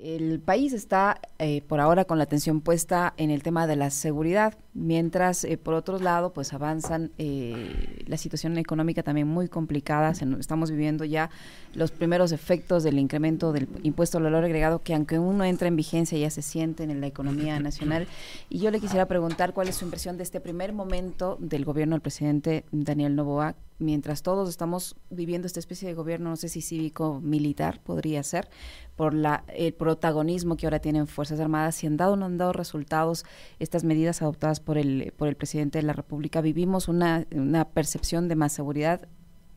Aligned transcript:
El 0.00 0.38
país 0.38 0.72
está 0.74 1.20
eh, 1.40 1.60
por 1.62 1.80
ahora 1.80 2.04
con 2.04 2.18
la 2.18 2.24
atención 2.24 2.60
puesta 2.60 3.14
en 3.16 3.30
el 3.30 3.42
tema 3.42 3.66
de 3.66 3.74
la 3.74 3.90
seguridad, 3.90 4.54
mientras 4.78 5.44
eh, 5.44 5.58
por 5.58 5.74
otro 5.74 5.98
lado 5.98 6.32
pues 6.32 6.52
avanzan 6.52 7.10
eh, 7.18 8.04
la 8.06 8.16
situación 8.16 8.56
económica 8.58 9.02
también 9.02 9.26
muy 9.26 9.48
complicada. 9.48 10.12
estamos 10.38 10.70
viviendo 10.70 11.04
ya 11.04 11.30
los 11.74 11.90
primeros 11.90 12.32
efectos 12.32 12.84
del 12.84 12.98
incremento 12.98 13.52
del 13.52 13.68
impuesto 13.82 14.18
al 14.18 14.24
valor 14.24 14.44
agregado 14.44 14.82
que 14.82 14.94
aunque 14.94 15.18
uno 15.18 15.44
entra 15.44 15.68
en 15.68 15.76
vigencia 15.76 16.18
ya 16.18 16.30
se 16.30 16.42
sienten 16.42 16.90
en 16.90 17.00
la 17.00 17.06
economía 17.06 17.58
nacional. 17.60 18.06
Y 18.48 18.60
yo 18.60 18.70
le 18.70 18.80
quisiera 18.80 19.06
preguntar 19.06 19.52
cuál 19.52 19.68
es 19.68 19.76
su 19.76 19.84
impresión 19.84 20.16
de 20.16 20.22
este 20.22 20.40
primer 20.40 20.72
momento 20.72 21.36
del 21.40 21.64
gobierno 21.64 21.94
del 21.94 22.02
presidente 22.02 22.64
Daniel 22.70 23.16
Novoa 23.16 23.56
mientras 23.78 24.22
todos 24.22 24.48
estamos 24.48 24.96
viviendo 25.10 25.46
esta 25.46 25.60
especie 25.60 25.88
de 25.88 25.94
gobierno, 25.94 26.30
no 26.30 26.36
sé 26.36 26.48
si 26.48 26.60
cívico-militar 26.60 27.80
podría 27.80 28.22
ser, 28.22 28.48
por 28.96 29.14
la, 29.14 29.44
el 29.48 29.72
protagonismo 29.72 30.56
que 30.56 30.66
ahora 30.66 30.80
tienen 30.80 31.06
Fuerzas 31.06 31.38
Armadas, 31.38 31.76
si 31.76 31.86
han 31.86 31.96
dado 31.96 32.14
o 32.14 32.16
no 32.16 32.26
han 32.26 32.38
dado 32.38 32.52
resultados 32.52 33.24
estas 33.60 33.84
medidas 33.84 34.20
adoptadas 34.22 34.58
por 34.68 34.76
el, 34.76 35.14
por 35.16 35.28
el 35.28 35.34
presidente 35.34 35.78
de 35.78 35.82
la 35.82 35.94
República. 35.94 36.42
Vivimos 36.42 36.88
una, 36.88 37.26
una 37.30 37.64
percepción 37.70 38.28
de 38.28 38.36
más 38.36 38.52
seguridad, 38.52 39.08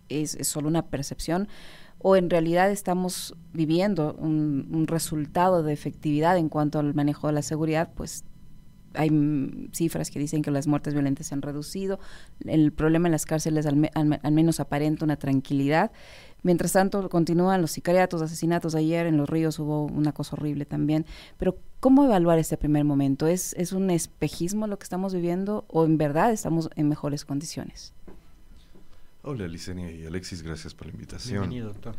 es, 0.07 0.37
solo 0.43 0.69
una 0.69 0.87
percepción, 0.87 1.49
o 1.97 2.15
en 2.15 2.29
realidad 2.29 2.71
estamos 2.71 3.35
viviendo 3.51 4.13
un, 4.13 4.69
un 4.71 4.87
resultado 4.87 5.63
de 5.63 5.73
efectividad 5.73 6.37
en 6.37 6.47
cuanto 6.47 6.79
al 6.79 6.93
manejo 6.93 7.27
de 7.27 7.33
la 7.33 7.41
seguridad, 7.41 7.91
pues 7.93 8.23
hay 8.93 9.09
cifras 9.73 10.11
que 10.11 10.19
dicen 10.19 10.41
que 10.41 10.51
las 10.51 10.67
muertes 10.67 10.93
violentas 10.93 11.27
se 11.27 11.33
han 11.33 11.41
reducido, 11.41 11.99
el 12.45 12.71
problema 12.71 13.07
en 13.07 13.11
las 13.11 13.25
cárceles 13.25 13.65
al, 13.65 14.31
menos 14.31 14.59
aparenta 14.59 15.05
una 15.05 15.17
tranquilidad. 15.17 15.91
Mientras 16.43 16.73
tanto, 16.73 17.07
continúan 17.09 17.61
los 17.61 17.71
sicariatos, 17.71 18.21
asesinatos. 18.21 18.73
Ayer 18.75 19.05
en 19.05 19.17
Los 19.17 19.29
Ríos 19.29 19.59
hubo 19.59 19.85
una 19.85 20.11
cosa 20.11 20.35
horrible 20.35 20.65
también. 20.65 21.05
Pero, 21.37 21.57
¿cómo 21.79 22.03
evaluar 22.03 22.39
este 22.39 22.57
primer 22.57 22.83
momento? 22.83 23.27
¿Es, 23.27 23.53
es 23.53 23.73
un 23.73 23.89
espejismo 23.91 24.65
lo 24.67 24.79
que 24.79 24.83
estamos 24.83 25.13
viviendo 25.13 25.65
o 25.67 25.85
en 25.85 25.97
verdad 25.97 26.31
estamos 26.31 26.69
en 26.75 26.89
mejores 26.89 27.25
condiciones? 27.25 27.93
Hola, 29.23 29.47
Licenia 29.47 29.91
y 29.91 30.05
Alexis, 30.05 30.41
gracias 30.41 30.73
por 30.73 30.87
la 30.87 30.93
invitación. 30.93 31.41
Bienvenido, 31.41 31.67
doctor. 31.67 31.95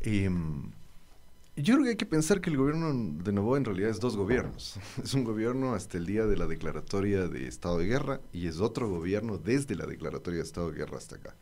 Em, 0.00 0.70
yo 1.56 1.74
creo 1.74 1.84
que 1.84 1.90
hay 1.90 1.96
que 1.96 2.06
pensar 2.06 2.40
que 2.40 2.48
el 2.48 2.56
gobierno 2.56 2.92
de 3.22 3.32
Novoa 3.32 3.58
en 3.58 3.66
realidad 3.66 3.90
es 3.90 4.00
dos 4.00 4.16
gobiernos. 4.16 4.80
Es 5.04 5.12
un 5.12 5.24
gobierno 5.24 5.74
hasta 5.74 5.98
el 5.98 6.06
día 6.06 6.26
de 6.26 6.38
la 6.38 6.46
declaratoria 6.46 7.28
de 7.28 7.48
estado 7.48 7.78
de 7.78 7.86
guerra 7.86 8.20
y 8.32 8.46
es 8.46 8.60
otro 8.60 8.88
gobierno 8.88 9.36
desde 9.36 9.74
la 9.74 9.84
declaratoria 9.84 10.38
de 10.38 10.44
estado 10.44 10.70
de 10.70 10.78
guerra 10.78 10.96
hasta 10.96 11.16
acá. 11.16 11.34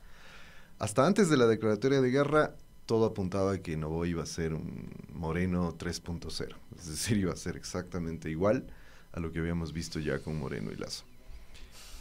Hasta 0.83 1.07
antes 1.07 1.31
de 1.31 1.37
la 1.37 1.47
declaratoria 1.47 2.01
de 2.01 2.11
guerra, 2.11 2.57
todo 2.87 3.05
apuntaba 3.05 3.53
a 3.53 3.59
que 3.59 3.77
Novoa 3.77 4.09
iba 4.09 4.25
a 4.25 4.27
ser 4.27 4.53
un 4.53 4.91
Moreno 5.15 5.79
3.0. 5.79 6.57
Es 6.77 6.89
decir, 6.89 7.19
iba 7.19 7.33
a 7.33 7.37
ser 7.37 7.57
exactamente 7.57 8.29
igual 8.29 8.67
a 9.13 9.21
lo 9.21 9.31
que 9.31 9.39
habíamos 9.39 9.73
visto 9.73 10.01
ya 10.01 10.19
con 10.19 10.41
Moreno 10.41 10.73
y 10.73 10.75
Lazo. 10.75 11.05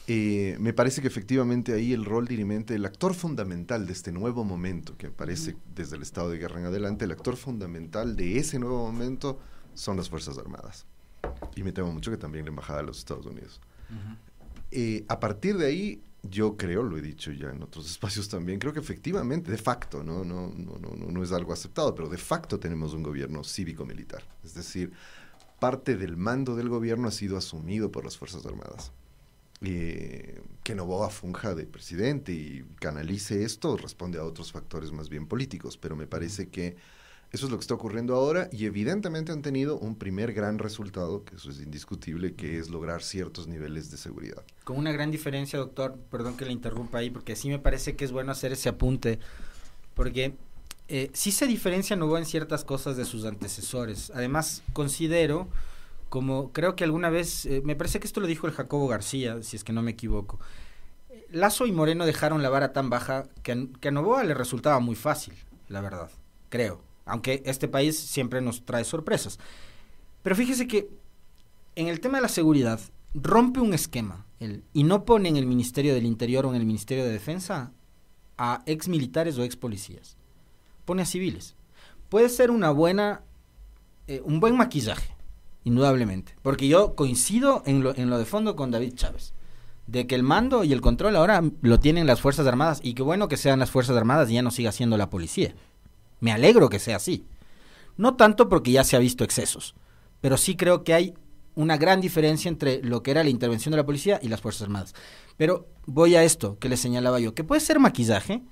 Eh, 0.08 0.58
me 0.60 0.74
parece 0.74 1.00
que 1.00 1.08
efectivamente 1.08 1.74
ahí 1.74 1.94
el 1.94 2.06
rol 2.06 2.28
dirimente, 2.28 2.74
el 2.74 2.84
actor 2.84 3.14
fundamental 3.14 3.86
de 3.86 3.94
este 3.94 4.12
nuevo 4.12 4.44
momento 4.44 4.98
que 4.98 5.08
aparece 5.08 5.56
desde 5.76 5.98
el 5.98 6.02
estado 6.02 6.32
de 6.32 6.40
guerra 6.40 6.60
en 6.60 6.66
adelante, 6.66 7.06
el 7.06 7.12
actor 7.12 7.38
fundamental 7.38 8.16
de 8.16 8.40
ese 8.40 8.58
nuevo 8.58 8.92
momento 8.92 9.40
son 9.76 9.96
las 9.96 10.10
Fuerzas 10.10 10.40
Armadas. 10.40 10.88
Y 11.56 11.62
me 11.62 11.72
temo 11.72 11.92
mucho 11.92 12.10
que 12.10 12.18
también 12.18 12.46
la 12.46 12.50
Embajada 12.50 12.80
de 12.80 12.88
los 12.88 12.98
Estados 12.98 13.28
Unidos. 13.28 13.62
Eh, 14.72 15.06
a 15.08 15.20
partir 15.20 15.58
de 15.58 15.68
ahí, 15.68 16.02
yo 16.24 16.56
creo, 16.58 16.84
lo 16.84 16.98
he 16.98 17.02
dicho 17.02 17.32
ya 17.32 17.50
en 17.50 17.64
otros 17.64 17.86
espacios 17.90 18.30
también, 18.30 18.60
creo 18.60 18.74
que 18.74 18.80
efectivamente, 18.80 19.52
de 19.52 19.58
facto, 19.58 20.04
¿no? 20.04 20.24
No, 20.24 20.54
no, 20.56 20.78
no, 20.78 21.12
no 21.12 21.24
es 21.24 21.32
algo 21.32 21.54
aceptado, 21.54 21.96
pero 21.96 22.10
de 22.10 22.18
facto 22.18 22.60
tenemos 22.60 22.94
un 22.94 23.04
gobierno 23.04 23.44
cívico-militar. 23.44 24.24
Es 24.44 24.54
decir, 24.54 24.92
parte 25.60 25.98
del 25.98 26.18
mando 26.18 26.56
del 26.56 26.70
gobierno 26.70 27.08
ha 27.08 27.12
sido 27.12 27.38
asumido 27.38 27.92
por 27.92 28.04
las 28.04 28.18
Fuerzas 28.18 28.46
Armadas 28.46 28.92
eh, 29.62 30.42
que 30.64 30.74
Novoa 30.74 31.10
funja 31.10 31.54
de 31.54 31.66
presidente 31.66 32.34
y 32.34 32.66
canalice 32.80 33.44
esto 33.44 33.78
responde 33.78 34.18
a 34.18 34.24
otros 34.24 34.52
factores 34.52 34.92
más 34.92 35.10
bien 35.10 35.28
políticos, 35.28 35.78
pero 35.78 35.96
me 35.96 36.08
parece 36.08 36.50
que 36.50 36.78
eso 37.32 37.46
es 37.46 37.52
lo 37.52 37.58
que 37.58 37.62
está 37.62 37.74
ocurriendo 37.74 38.16
ahora 38.16 38.50
y 38.52 38.66
evidentemente 38.66 39.32
han 39.32 39.42
tenido 39.42 39.78
un 39.78 39.96
primer 39.96 40.34
gran 40.34 40.60
resultado, 40.60 41.24
que 41.24 41.36
eso 41.36 41.50
es 41.50 41.62
indiscutible, 41.62 42.36
que 42.36 42.58
es 42.58 42.70
lograr 42.70 43.02
ciertos 43.02 43.48
niveles 43.48 43.90
de 43.90 43.98
seguridad. 43.98 44.44
Con 44.66 44.78
una 44.78 44.92
gran 44.92 45.12
diferencia, 45.12 45.58
doctor, 45.58 45.98
perdón 46.10 46.36
que 46.36 46.46
le 46.46 46.52
interrumpa 46.52 46.98
ahí, 46.98 47.10
porque 47.10 47.38
sí 47.38 47.48
me 47.48 47.60
parece 47.60 47.96
que 47.96 48.04
es 48.04 48.12
bueno 48.12 48.34
hacer 48.34 48.52
ese 48.52 48.68
apunte, 48.68 49.20
porque 49.94 50.36
eh, 50.90 51.10
sí 51.14 51.32
se 51.32 51.48
diferencia 51.48 51.96
Novoa 51.96 52.20
en 52.20 52.26
ciertas 52.26 52.66
cosas 52.66 52.98
de 52.98 53.06
sus 53.06 53.24
antecesores. 53.24 54.12
Además, 54.14 54.62
considero 54.74 55.48
como 56.10 56.52
creo 56.52 56.76
que 56.76 56.84
alguna 56.84 57.10
vez, 57.10 57.46
eh, 57.46 57.62
me 57.64 57.78
parece 57.78 58.02
que 58.02 58.08
esto 58.08 58.20
lo 58.20 58.28
dijo 58.28 58.46
el 58.46 58.52
Jacobo 58.52 58.90
García, 58.90 59.42
si 59.42 59.56
es 59.56 59.64
que 59.64 59.72
no 59.72 59.82
me 59.82 59.92
equivoco. 59.92 60.38
Lazo 61.30 61.66
y 61.66 61.72
Moreno 61.72 62.06
dejaron 62.06 62.44
la 62.44 62.50
vara 62.50 62.74
tan 62.74 62.90
baja 62.90 63.24
que 63.42 63.54
a, 63.54 63.58
que 63.80 63.88
a 63.88 63.92
Novoa 63.92 64.26
le 64.26 64.34
resultaba 64.34 64.82
muy 64.82 64.96
fácil, 64.96 65.34
la 65.70 65.80
verdad, 65.80 66.12
creo. 66.50 66.91
Aunque 67.06 67.42
este 67.46 67.68
país 67.68 67.98
siempre 67.98 68.42
nos 68.42 68.64
trae 68.66 68.84
sorpresas. 68.84 69.40
Pero 70.24 70.36
fíjese 70.36 70.68
que 70.68 70.90
en 71.76 71.88
el 71.88 72.00
tema 72.00 72.18
de 72.18 72.24
la 72.24 72.28
seguridad 72.28 72.80
rompe 73.14 73.60
un 73.60 73.74
esquema 73.74 74.26
el, 74.40 74.64
y 74.74 74.84
no 74.84 75.06
pone 75.06 75.30
en 75.30 75.38
el 75.38 75.46
Ministerio 75.46 75.94
del 75.94 76.06
Interior 76.06 76.46
o 76.46 76.50
en 76.50 76.56
el 76.56 76.66
Ministerio 76.66 77.04
de 77.04 77.12
Defensa 77.12 77.72
a 78.38 78.64
ex 78.66 78.88
militares 78.88 79.38
o 79.38 79.44
ex 79.44 79.56
policías. 79.56 80.18
Pone 80.86 81.04
a 81.04 81.06
civiles. 81.06 81.56
Puede 82.10 82.30
ser 82.30 82.52
una 82.52 82.72
buena, 82.72 83.24
eh, 84.08 84.22
un 84.26 84.40
buen 84.40 84.58
maquillaje 84.58 85.16
indudablemente. 85.64 86.36
Porque 86.42 86.68
yo 86.68 86.96
coincido 86.96 87.64
en 87.66 87.84
lo, 87.84 87.96
en 87.96 88.10
lo 88.10 88.18
de 88.18 88.26
fondo 88.26 88.56
con 88.56 88.72
David 88.72 88.96
Chávez. 88.96 89.34
De 89.88 90.08
que 90.08 90.16
el 90.16 90.24
mando 90.24 90.64
y 90.64 90.74
el 90.74 90.82
control 90.82 91.16
ahora 91.16 91.44
lo 91.62 91.80
tienen 91.80 92.08
las 92.08 92.22
Fuerzas 92.22 92.48
Armadas. 92.48 92.80
Y 92.84 92.94
qué 92.94 93.04
bueno 93.04 93.28
que 93.28 93.38
sean 93.38 93.60
las 93.60 93.72
Fuerzas 93.72 93.96
Armadas 93.96 94.30
y 94.30 94.34
ya 94.34 94.42
no 94.42 94.52
siga 94.52 94.72
siendo 94.72 94.98
la 94.98 95.10
policía. 95.10 95.54
Me 96.22 96.32
alegro 96.32 96.70
que 96.70 96.80
sea 96.80 96.96
así. 96.96 97.26
No 97.98 98.16
tanto 98.16 98.48
porque 98.48 98.72
ya 98.72 98.86
se 98.86 98.96
ha 98.96 99.00
visto 99.00 99.26
excesos. 99.26 99.76
Pero 100.22 100.38
sí 100.38 100.56
creo 100.56 100.86
que 100.86 100.94
hay 100.94 101.14
una 101.56 101.78
gran 101.78 102.00
diferencia 102.00 102.48
entre 102.48 102.82
lo 102.82 103.04
que 103.04 103.12
era 103.12 103.24
la 103.24 103.30
intervención 103.30 103.72
de 103.72 103.78
la 103.78 103.86
policía 103.86 104.20
y 104.24 104.30
las 104.30 104.40
Fuerzas 104.40 104.64
Armadas. 104.64 104.96
Pero 105.36 105.68
voy 105.86 106.16
a 106.16 106.24
esto 106.24 106.58
que 106.60 106.70
le 106.70 106.78
señalaba 106.78 107.20
yo, 107.20 107.34
que 107.34 107.44
puede 107.44 107.60
ser 107.60 107.80
maquillaje, 107.80 108.44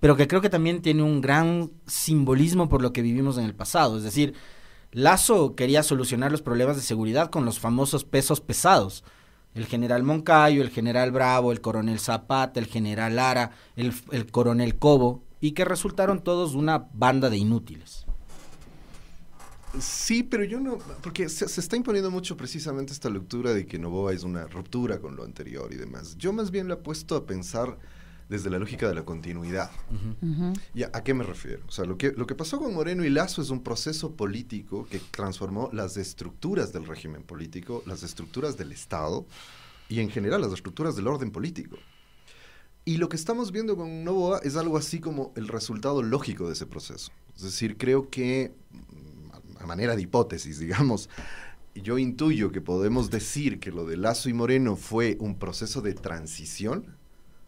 pero 0.00 0.16
que 0.16 0.28
creo 0.28 0.40
que 0.40 0.50
también 0.50 0.80
tiene 0.80 1.02
un 1.02 1.20
gran 1.20 1.72
simbolismo 1.86 2.68
por 2.68 2.82
lo 2.82 2.92
que 2.92 3.02
vivimos 3.02 3.38
en 3.38 3.44
el 3.44 3.54
pasado. 3.54 3.96
Es 3.96 4.04
decir, 4.04 4.34
Lazo 4.92 5.54
quería 5.54 5.82
solucionar 5.82 6.30
los 6.30 6.42
problemas 6.42 6.76
de 6.76 6.82
seguridad 6.82 7.30
con 7.30 7.44
los 7.44 7.58
famosos 7.58 8.04
pesos 8.04 8.40
pesados. 8.40 9.04
El 9.54 9.66
general 9.66 10.02
Moncayo, 10.02 10.62
el 10.62 10.70
general 10.70 11.10
Bravo, 11.10 11.50
el 11.50 11.60
coronel 11.60 11.98
Zapata, 11.98 12.60
el 12.60 12.66
general 12.66 13.16
Lara, 13.16 13.50
el, 13.76 13.92
coronel 14.30 14.78
Cobo, 14.78 15.24
y 15.40 15.52
que 15.52 15.64
resultaron 15.64 16.22
todos 16.22 16.54
una 16.54 16.88
banda 16.92 17.30
de 17.30 17.36
inútiles. 17.36 18.04
Sí, 19.80 20.22
pero 20.22 20.44
yo 20.44 20.60
no, 20.60 20.78
porque 21.02 21.28
se, 21.28 21.46
se, 21.46 21.60
está 21.60 21.76
imponiendo 21.76 22.10
mucho 22.10 22.36
precisamente 22.36 22.92
esta 22.92 23.10
lectura 23.10 23.52
de 23.52 23.66
que 23.66 23.78
Novoa 23.78 24.12
es 24.12 24.24
una 24.24 24.46
ruptura 24.46 24.98
con 24.98 25.14
lo 25.14 25.24
anterior 25.24 25.72
y 25.72 25.76
demás. 25.76 26.16
Yo 26.16 26.32
más 26.32 26.50
bien 26.50 26.68
lo 26.68 26.74
he 26.74 26.78
puesto 26.78 27.16
a 27.16 27.26
pensar 27.26 27.78
desde 28.28 28.50
la 28.50 28.58
lógica 28.58 28.88
de 28.88 28.94
la 28.94 29.04
continuidad. 29.04 29.70
¿Y 30.74 30.82
a, 30.82 30.90
qué 30.90 31.14
me 31.14 31.24
refiero? 31.24 31.62
O 31.66 31.70
sea, 31.70 31.84
lo 31.84 31.96
que, 31.96 32.12
lo 32.12 32.26
que 32.26 32.34
pasó 32.34 32.58
con 32.58 32.74
Moreno 32.74 33.04
y 33.04 33.10
Lazo 33.10 33.40
es 33.40 33.50
un 33.50 33.62
proceso 33.62 34.14
político 34.14 34.86
que 34.90 35.00
transformó 35.10 35.70
las 35.72 35.96
estructuras 35.96 36.72
del 36.72 36.86
régimen 36.86 37.22
político, 37.22 37.82
las 37.86 38.02
estructuras 38.02 38.56
del 38.56 38.72
Estado 38.72 39.26
y 39.88 40.00
en 40.00 40.10
general 40.10 40.42
las 40.42 40.52
estructuras 40.52 40.94
del 40.94 41.08
orden 41.08 41.30
político. 41.30 41.78
Y 42.88 42.96
lo 42.96 43.10
que 43.10 43.16
estamos 43.16 43.52
viendo 43.52 43.76
con 43.76 44.02
Novoa 44.02 44.40
es 44.42 44.56
algo 44.56 44.78
así 44.78 44.98
como 44.98 45.30
el 45.36 45.48
resultado 45.48 46.02
lógico 46.02 46.46
de 46.46 46.54
ese 46.54 46.64
proceso. 46.64 47.12
Es 47.36 47.42
decir, 47.42 47.76
creo 47.76 48.08
que, 48.08 48.50
a 49.60 49.66
manera 49.66 49.94
de 49.94 50.00
hipótesis, 50.00 50.58
digamos, 50.58 51.10
yo 51.74 51.98
intuyo 51.98 52.50
que 52.50 52.62
podemos 52.62 53.10
decir 53.10 53.60
que 53.60 53.72
lo 53.72 53.84
de 53.84 53.98
Lazo 53.98 54.30
y 54.30 54.32
Moreno 54.32 54.74
fue 54.74 55.18
un 55.20 55.38
proceso 55.38 55.82
de 55.82 55.92
transición 55.92 56.96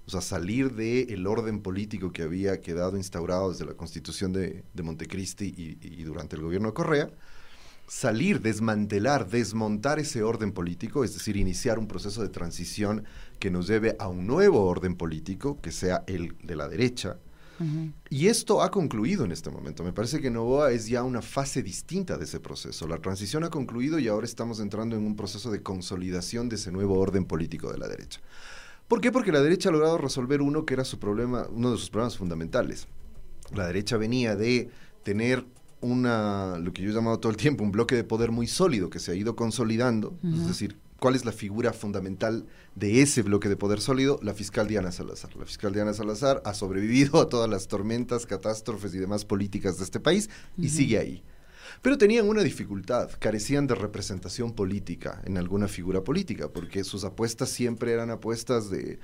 o 0.06 0.10
sea, 0.10 0.20
salir 0.20 0.74
del 0.74 1.26
orden 1.26 1.62
político 1.62 2.12
que 2.12 2.22
había 2.22 2.60
quedado 2.60 2.98
instaurado 2.98 3.50
desde 3.50 3.64
la 3.64 3.72
constitución 3.72 4.34
de, 4.34 4.62
Montecristi 4.82 5.54
y, 5.56 6.02
durante 6.02 6.36
el 6.36 6.42
gobierno 6.42 6.68
de 6.68 6.74
Correa, 6.74 7.10
salir, 7.90 8.40
desmantelar, 8.40 9.28
desmontar 9.28 9.98
ese 9.98 10.22
orden 10.22 10.52
político, 10.52 11.02
es 11.02 11.12
decir, 11.12 11.36
iniciar 11.36 11.76
un 11.76 11.88
proceso 11.88 12.22
de 12.22 12.28
transición 12.28 13.02
que 13.40 13.50
nos 13.50 13.66
lleve 13.66 13.96
a 13.98 14.06
un 14.06 14.28
nuevo 14.28 14.64
orden 14.64 14.94
político, 14.94 15.60
que 15.60 15.72
sea 15.72 16.04
el 16.06 16.36
de 16.40 16.54
la 16.54 16.68
derecha. 16.68 17.18
Y 18.08 18.28
esto 18.28 18.62
ha 18.62 18.70
concluido 18.70 19.24
en 19.24 19.32
este 19.32 19.50
momento. 19.50 19.82
Me 19.82 19.92
parece 19.92 20.20
que 20.20 20.30
Novoa 20.30 20.70
es 20.70 20.86
ya 20.86 21.02
una 21.02 21.20
fase 21.20 21.62
distinta 21.62 22.16
de 22.16 22.24
ese 22.24 22.38
proceso. 22.38 22.86
La 22.86 22.96
transición 22.98 23.42
ha 23.44 23.50
concluido 23.50 23.98
y 23.98 24.06
ahora 24.06 24.24
estamos 24.24 24.60
entrando 24.60 24.96
en 24.96 25.04
un 25.04 25.16
proceso 25.16 25.50
de 25.50 25.60
consolidación 25.60 26.48
de 26.48 26.56
ese 26.56 26.70
nuevo 26.70 26.96
orden 26.98 27.26
político 27.26 27.70
de 27.70 27.78
la 27.78 27.88
derecha. 27.88 28.20
¿Por 28.88 29.00
qué? 29.00 29.10
Porque 29.10 29.32
la 29.32 29.42
derecha 29.42 29.68
ha 29.68 29.72
logrado 29.72 29.98
resolver 29.98 30.40
uno 30.40 30.64
que 30.64 30.74
era 30.74 30.84
su 30.84 31.00
problema, 31.00 31.48
uno 31.50 31.72
de 31.72 31.76
sus 31.76 31.90
problemas 31.90 32.16
fundamentales. 32.16 32.86
La 33.52 33.66
derecha 33.66 33.96
venía 33.98 34.36
de 34.36 34.70
tener 35.02 35.44
una, 35.80 36.58
lo 36.58 36.72
que 36.72 36.82
yo 36.82 36.90
he 36.90 36.94
llamado 36.94 37.18
todo 37.18 37.30
el 37.30 37.36
tiempo, 37.36 37.64
un 37.64 37.72
bloque 37.72 37.94
de 37.94 38.04
poder 38.04 38.30
muy 38.30 38.46
sólido 38.46 38.90
que 38.90 38.98
se 38.98 39.12
ha 39.12 39.14
ido 39.14 39.36
consolidando, 39.36 40.18
es 40.22 40.46
decir, 40.46 40.76
¿cuál 40.98 41.14
es 41.14 41.24
la 41.24 41.32
figura 41.32 41.72
fundamental 41.72 42.46
de 42.74 43.02
ese 43.02 43.22
bloque 43.22 43.48
de 43.48 43.56
poder 43.56 43.80
sólido? 43.80 44.20
La 44.22 44.34
fiscal 44.34 44.68
Diana 44.68 44.92
Salazar. 44.92 45.34
La 45.36 45.46
fiscal 45.46 45.72
Diana 45.72 45.94
Salazar 45.94 46.42
ha 46.44 46.54
sobrevivido 46.54 47.20
a 47.20 47.28
todas 47.28 47.48
las 47.48 47.66
tormentas, 47.68 48.26
catástrofes 48.26 48.94
y 48.94 48.98
demás 48.98 49.24
políticas 49.24 49.78
de 49.78 49.84
este 49.84 50.00
país 50.00 50.28
y 50.58 50.68
sigue 50.68 50.98
ahí. 50.98 51.22
Pero 51.82 51.96
tenían 51.96 52.28
una 52.28 52.42
dificultad, 52.42 53.10
carecían 53.18 53.66
de 53.66 53.74
representación 53.74 54.52
política 54.52 55.22
en 55.24 55.38
alguna 55.38 55.66
figura 55.66 56.04
política, 56.04 56.48
porque 56.48 56.84
sus 56.84 57.04
apuestas 57.04 57.48
siempre 57.48 57.92
eran 57.92 58.10
apuestas 58.10 58.68
de 58.70 58.98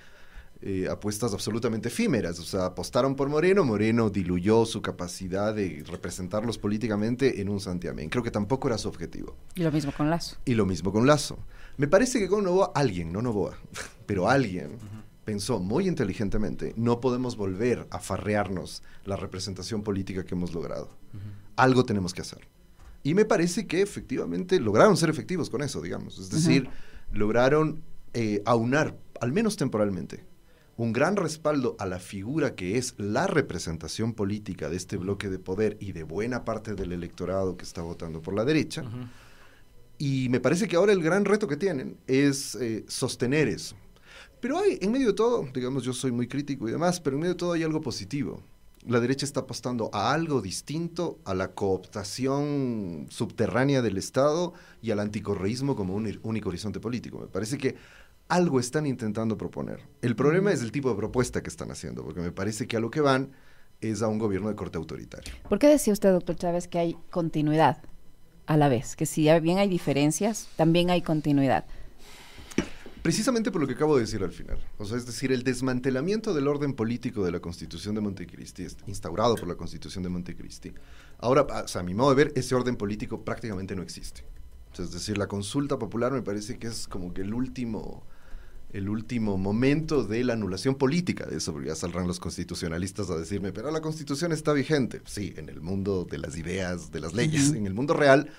eh, 0.62 0.88
apuestas 0.90 1.32
absolutamente 1.32 1.88
efímeras. 1.88 2.38
O 2.38 2.42
sea, 2.42 2.66
apostaron 2.66 3.14
por 3.14 3.28
Moreno, 3.28 3.64
Moreno 3.64 4.10
diluyó 4.10 4.64
su 4.64 4.80
capacidad 4.82 5.54
de 5.54 5.84
representarlos 5.86 6.58
políticamente 6.58 7.40
en 7.40 7.48
un 7.48 7.60
santiamén. 7.60 8.08
Creo 8.08 8.22
que 8.22 8.30
tampoco 8.30 8.68
era 8.68 8.78
su 8.78 8.88
objetivo. 8.88 9.36
Y 9.54 9.62
lo 9.62 9.72
mismo 9.72 9.92
con 9.92 10.08
Lazo. 10.08 10.36
Y 10.44 10.54
lo 10.54 10.66
mismo 10.66 10.92
con 10.92 11.06
Lazo. 11.06 11.38
Me 11.76 11.88
parece 11.88 12.18
que 12.18 12.28
con 12.28 12.44
Novoa, 12.44 12.72
alguien, 12.74 13.12
no 13.12 13.20
Novoa, 13.20 13.58
pero 14.06 14.28
alguien 14.28 14.78
pensó 15.26 15.58
muy 15.58 15.88
inteligentemente, 15.88 16.72
no 16.76 17.00
podemos 17.00 17.36
volver 17.36 17.86
a 17.90 17.98
farrearnos 17.98 18.82
la 19.04 19.16
representación 19.16 19.82
política 19.82 20.24
que 20.24 20.34
hemos 20.34 20.54
logrado. 20.54 20.88
Algo 21.56 21.84
tenemos 21.84 22.14
que 22.14 22.20
hacer. 22.20 22.46
Y 23.02 23.14
me 23.14 23.24
parece 23.24 23.66
que 23.66 23.82
efectivamente 23.82 24.60
lograron 24.60 24.96
ser 24.96 25.10
efectivos 25.10 25.50
con 25.50 25.62
eso, 25.62 25.80
digamos. 25.80 26.18
Es 26.18 26.30
decir, 26.30 26.68
lograron 27.12 27.82
eh, 28.14 28.40
aunar, 28.46 28.96
al 29.20 29.32
menos 29.32 29.56
temporalmente, 29.56 30.24
un 30.76 30.92
gran 30.92 31.16
respaldo 31.16 31.76
a 31.78 31.86
la 31.86 31.98
figura 31.98 32.54
que 32.54 32.76
es 32.76 32.94
la 32.98 33.26
representación 33.26 34.12
política 34.12 34.68
de 34.68 34.76
este 34.76 34.96
bloque 34.96 35.30
de 35.30 35.38
poder 35.38 35.76
y 35.80 35.92
de 35.92 36.02
buena 36.02 36.44
parte 36.44 36.74
del 36.74 36.92
electorado 36.92 37.56
que 37.56 37.64
está 37.64 37.82
votando 37.82 38.20
por 38.20 38.34
la 38.34 38.44
derecha. 38.44 38.84
Y 39.98 40.28
me 40.28 40.40
parece 40.40 40.68
que 40.68 40.76
ahora 40.76 40.92
el 40.92 41.02
gran 41.02 41.24
reto 41.24 41.48
que 41.48 41.56
tienen 41.56 41.96
es 42.06 42.54
eh, 42.56 42.84
sostener 42.86 43.48
eso. 43.48 43.76
Pero 44.40 44.58
hay, 44.58 44.78
en 44.82 44.92
medio 44.92 45.08
de 45.08 45.12
todo, 45.14 45.48
digamos, 45.54 45.82
yo 45.82 45.94
soy 45.94 46.12
muy 46.12 46.28
crítico 46.28 46.68
y 46.68 46.72
demás, 46.72 47.00
pero 47.00 47.16
en 47.16 47.20
medio 47.20 47.34
de 47.34 47.38
todo 47.38 47.52
hay 47.52 47.62
algo 47.62 47.80
positivo. 47.80 48.42
La 48.86 49.00
derecha 49.00 49.24
está 49.24 49.40
apostando 49.40 49.90
a 49.92 50.12
algo 50.12 50.42
distinto, 50.42 51.18
a 51.24 51.34
la 51.34 51.52
cooptación 51.52 53.06
subterránea 53.08 53.82
del 53.82 53.96
Estado 53.96 54.52
y 54.82 54.90
al 54.90 55.00
anticorreísmo 55.00 55.74
como 55.74 55.94
un 55.94 56.20
único 56.22 56.50
horizonte 56.50 56.78
político. 56.78 57.18
Me 57.18 57.26
parece 57.26 57.56
que 57.56 57.74
algo 58.28 58.58
están 58.58 58.86
intentando 58.86 59.36
proponer. 59.36 59.80
El 60.02 60.16
problema 60.16 60.52
es 60.52 60.62
el 60.62 60.72
tipo 60.72 60.90
de 60.90 60.96
propuesta 60.96 61.42
que 61.42 61.48
están 61.48 61.70
haciendo, 61.70 62.04
porque 62.04 62.20
me 62.20 62.32
parece 62.32 62.66
que 62.66 62.76
a 62.76 62.80
lo 62.80 62.90
que 62.90 63.00
van 63.00 63.32
es 63.80 64.02
a 64.02 64.08
un 64.08 64.18
gobierno 64.18 64.48
de 64.48 64.56
corte 64.56 64.78
autoritario. 64.78 65.32
¿Por 65.48 65.58
qué 65.58 65.68
decía 65.68 65.92
usted, 65.92 66.12
doctor 66.12 66.36
Chávez, 66.36 66.66
que 66.66 66.78
hay 66.78 66.96
continuidad 67.10 67.82
a 68.46 68.56
la 68.56 68.68
vez? 68.68 68.96
Que 68.96 69.06
si 69.06 69.28
bien 69.40 69.58
hay 69.58 69.68
diferencias, 69.68 70.48
también 70.56 70.90
hay 70.90 71.02
continuidad. 71.02 71.64
Precisamente 73.02 73.52
por 73.52 73.60
lo 73.60 73.68
que 73.68 73.74
acabo 73.74 73.94
de 73.94 74.00
decir 74.00 74.24
al 74.24 74.32
final. 74.32 74.58
O 74.78 74.84
sea, 74.84 74.96
es 74.96 75.06
decir, 75.06 75.30
el 75.30 75.44
desmantelamiento 75.44 76.34
del 76.34 76.48
orden 76.48 76.74
político 76.74 77.24
de 77.24 77.30
la 77.30 77.38
Constitución 77.38 77.94
de 77.94 78.00
Montecristi, 78.00 78.66
instaurado 78.88 79.36
por 79.36 79.46
la 79.46 79.54
Constitución 79.54 80.02
de 80.02 80.10
Montecristi. 80.10 80.72
Ahora, 81.18 81.46
a 81.72 81.82
mi 81.84 81.94
modo 81.94 82.10
de 82.10 82.24
ver, 82.24 82.32
ese 82.34 82.56
orden 82.56 82.74
político 82.74 83.22
prácticamente 83.22 83.76
no 83.76 83.82
existe. 83.82 84.24
es 84.76 84.90
decir, 84.90 85.18
la 85.18 85.28
consulta 85.28 85.78
popular 85.78 86.10
me 86.10 86.22
parece 86.22 86.58
que 86.58 86.66
es 86.66 86.88
como 86.88 87.14
que 87.14 87.20
el 87.20 87.32
último 87.32 88.04
el 88.72 88.88
último 88.88 89.38
momento 89.38 90.04
de 90.04 90.24
la 90.24 90.34
anulación 90.34 90.74
política 90.74 91.24
de 91.26 91.36
eso, 91.36 91.60
ya 91.62 91.74
saldrán 91.74 92.06
los 92.06 92.20
constitucionalistas 92.20 93.10
a 93.10 93.16
decirme, 93.16 93.52
pero 93.52 93.70
la 93.70 93.80
constitución 93.80 94.32
está 94.32 94.52
vigente. 94.52 95.00
Sí, 95.06 95.34
en 95.36 95.48
el 95.48 95.60
mundo 95.60 96.06
de 96.08 96.18
las 96.18 96.36
ideas, 96.36 96.90
de 96.90 97.00
las 97.00 97.14
leyes, 97.14 97.52
en 97.52 97.66
el 97.66 97.74
mundo 97.74 97.94
real, 97.94 98.30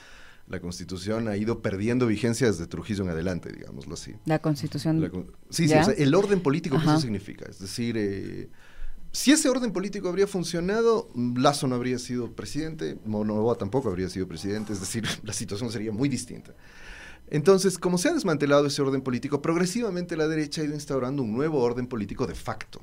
la 0.48 0.60
constitución 0.60 1.28
ha 1.28 1.36
ido 1.36 1.62
perdiendo 1.62 2.08
vigencia 2.08 2.48
desde 2.48 2.68
Trujillo 2.68 3.04
en 3.04 3.10
adelante, 3.10 3.52
digámoslo 3.52 3.96
así. 3.96 4.16
La 4.26 4.40
constitución. 4.40 5.02
sí, 5.50 5.68
sí, 5.68 5.74
o 5.74 5.84
sea, 5.84 5.94
el 5.94 6.14
orden 6.16 6.42
político, 6.42 6.78
¿qué 6.78 6.86
eso 6.86 7.02
significa? 7.02 7.46
Es 7.50 7.60
decir, 7.60 7.96
eh, 7.98 8.50
si 9.12 9.32
ese 9.32 9.50
orden 9.50 9.72
político 9.72 10.10
habría 10.10 10.28
funcionado, 10.28 11.10
Lazo 11.16 11.68
no 11.68 11.76
habría 11.76 11.98
sido 12.00 12.34
presidente, 12.34 12.98
Monoboa 13.06 13.58
tampoco 13.58 13.90
habría 13.90 14.10
sido 14.10 14.28
presidente, 14.28 14.74
es 14.74 14.80
decir, 14.80 15.06
la 15.24 15.34
situación 15.34 15.72
sería 15.72 15.92
muy 15.92 16.08
distinta. 16.08 16.54
Entonces, 17.30 17.78
como 17.78 17.98
se 17.98 18.10
ha 18.10 18.14
desmantelado 18.14 18.66
ese 18.66 18.82
orden 18.82 19.02
político, 19.02 19.42
progresivamente 19.42 20.16
la 20.16 20.28
derecha 20.28 20.62
ha 20.62 20.66
ido 20.66 20.74
instaurando 20.74 21.24
un 21.24 21.34
nuevo 21.34 21.62
orden 21.62 21.88
político 21.88 22.26
de 22.26 22.36
facto, 22.36 22.80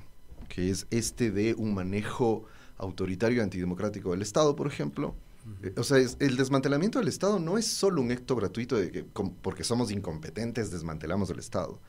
que 0.49 0.71
es 0.71 0.87
este 0.91 1.31
de 1.31 1.55
un 1.55 1.75
manejo 1.75 2.45
autoritario 2.77 3.39
y 3.39 3.41
antidemocrático 3.41 4.11
del 4.11 4.23
Estado, 4.23 4.55
por 4.55 4.67
ejemplo. 4.67 5.15
Eh, 5.63 5.75
o 5.77 5.83
sea, 5.83 5.99
el 5.99 6.37
desmantelamiento 6.37 6.99
del 6.99 7.09
Estado 7.09 7.39
no 7.39 7.59
es 7.59 7.67
solo 7.67 8.01
un 8.03 8.11
acto 8.11 8.37
gratuito 8.37 8.77
de 8.77 8.91
que 8.91 9.05
porque 9.43 9.65
somos 9.65 9.91
incompetentes 9.91 10.71
desmantelamos 10.71 11.31
el 11.31 11.39
Estado. 11.39 11.81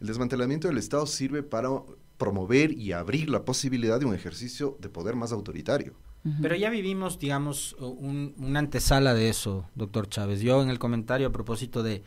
El 0.00 0.06
desmantelamiento 0.06 0.68
del 0.68 0.78
Estado 0.78 1.06
sirve 1.06 1.42
para 1.42 1.70
promover 2.18 2.72
y 2.72 2.92
abrir 2.92 3.30
la 3.30 3.44
posibilidad 3.44 4.00
de 4.00 4.06
un 4.06 4.14
ejercicio 4.14 4.76
de 4.80 4.88
poder 4.88 5.16
más 5.16 5.32
autoritario. 5.32 5.94
Pero 6.40 6.54
ya 6.54 6.70
vivimos, 6.70 7.18
digamos, 7.18 7.74
un, 7.80 8.34
una 8.38 8.60
antesala 8.60 9.12
de 9.12 9.28
eso, 9.28 9.68
doctor 9.74 10.08
Chávez. 10.08 10.40
Yo 10.40 10.62
en 10.62 10.70
el 10.70 10.78
comentario 10.78 11.26
a 11.26 11.32
propósito 11.32 11.82
de 11.82 12.04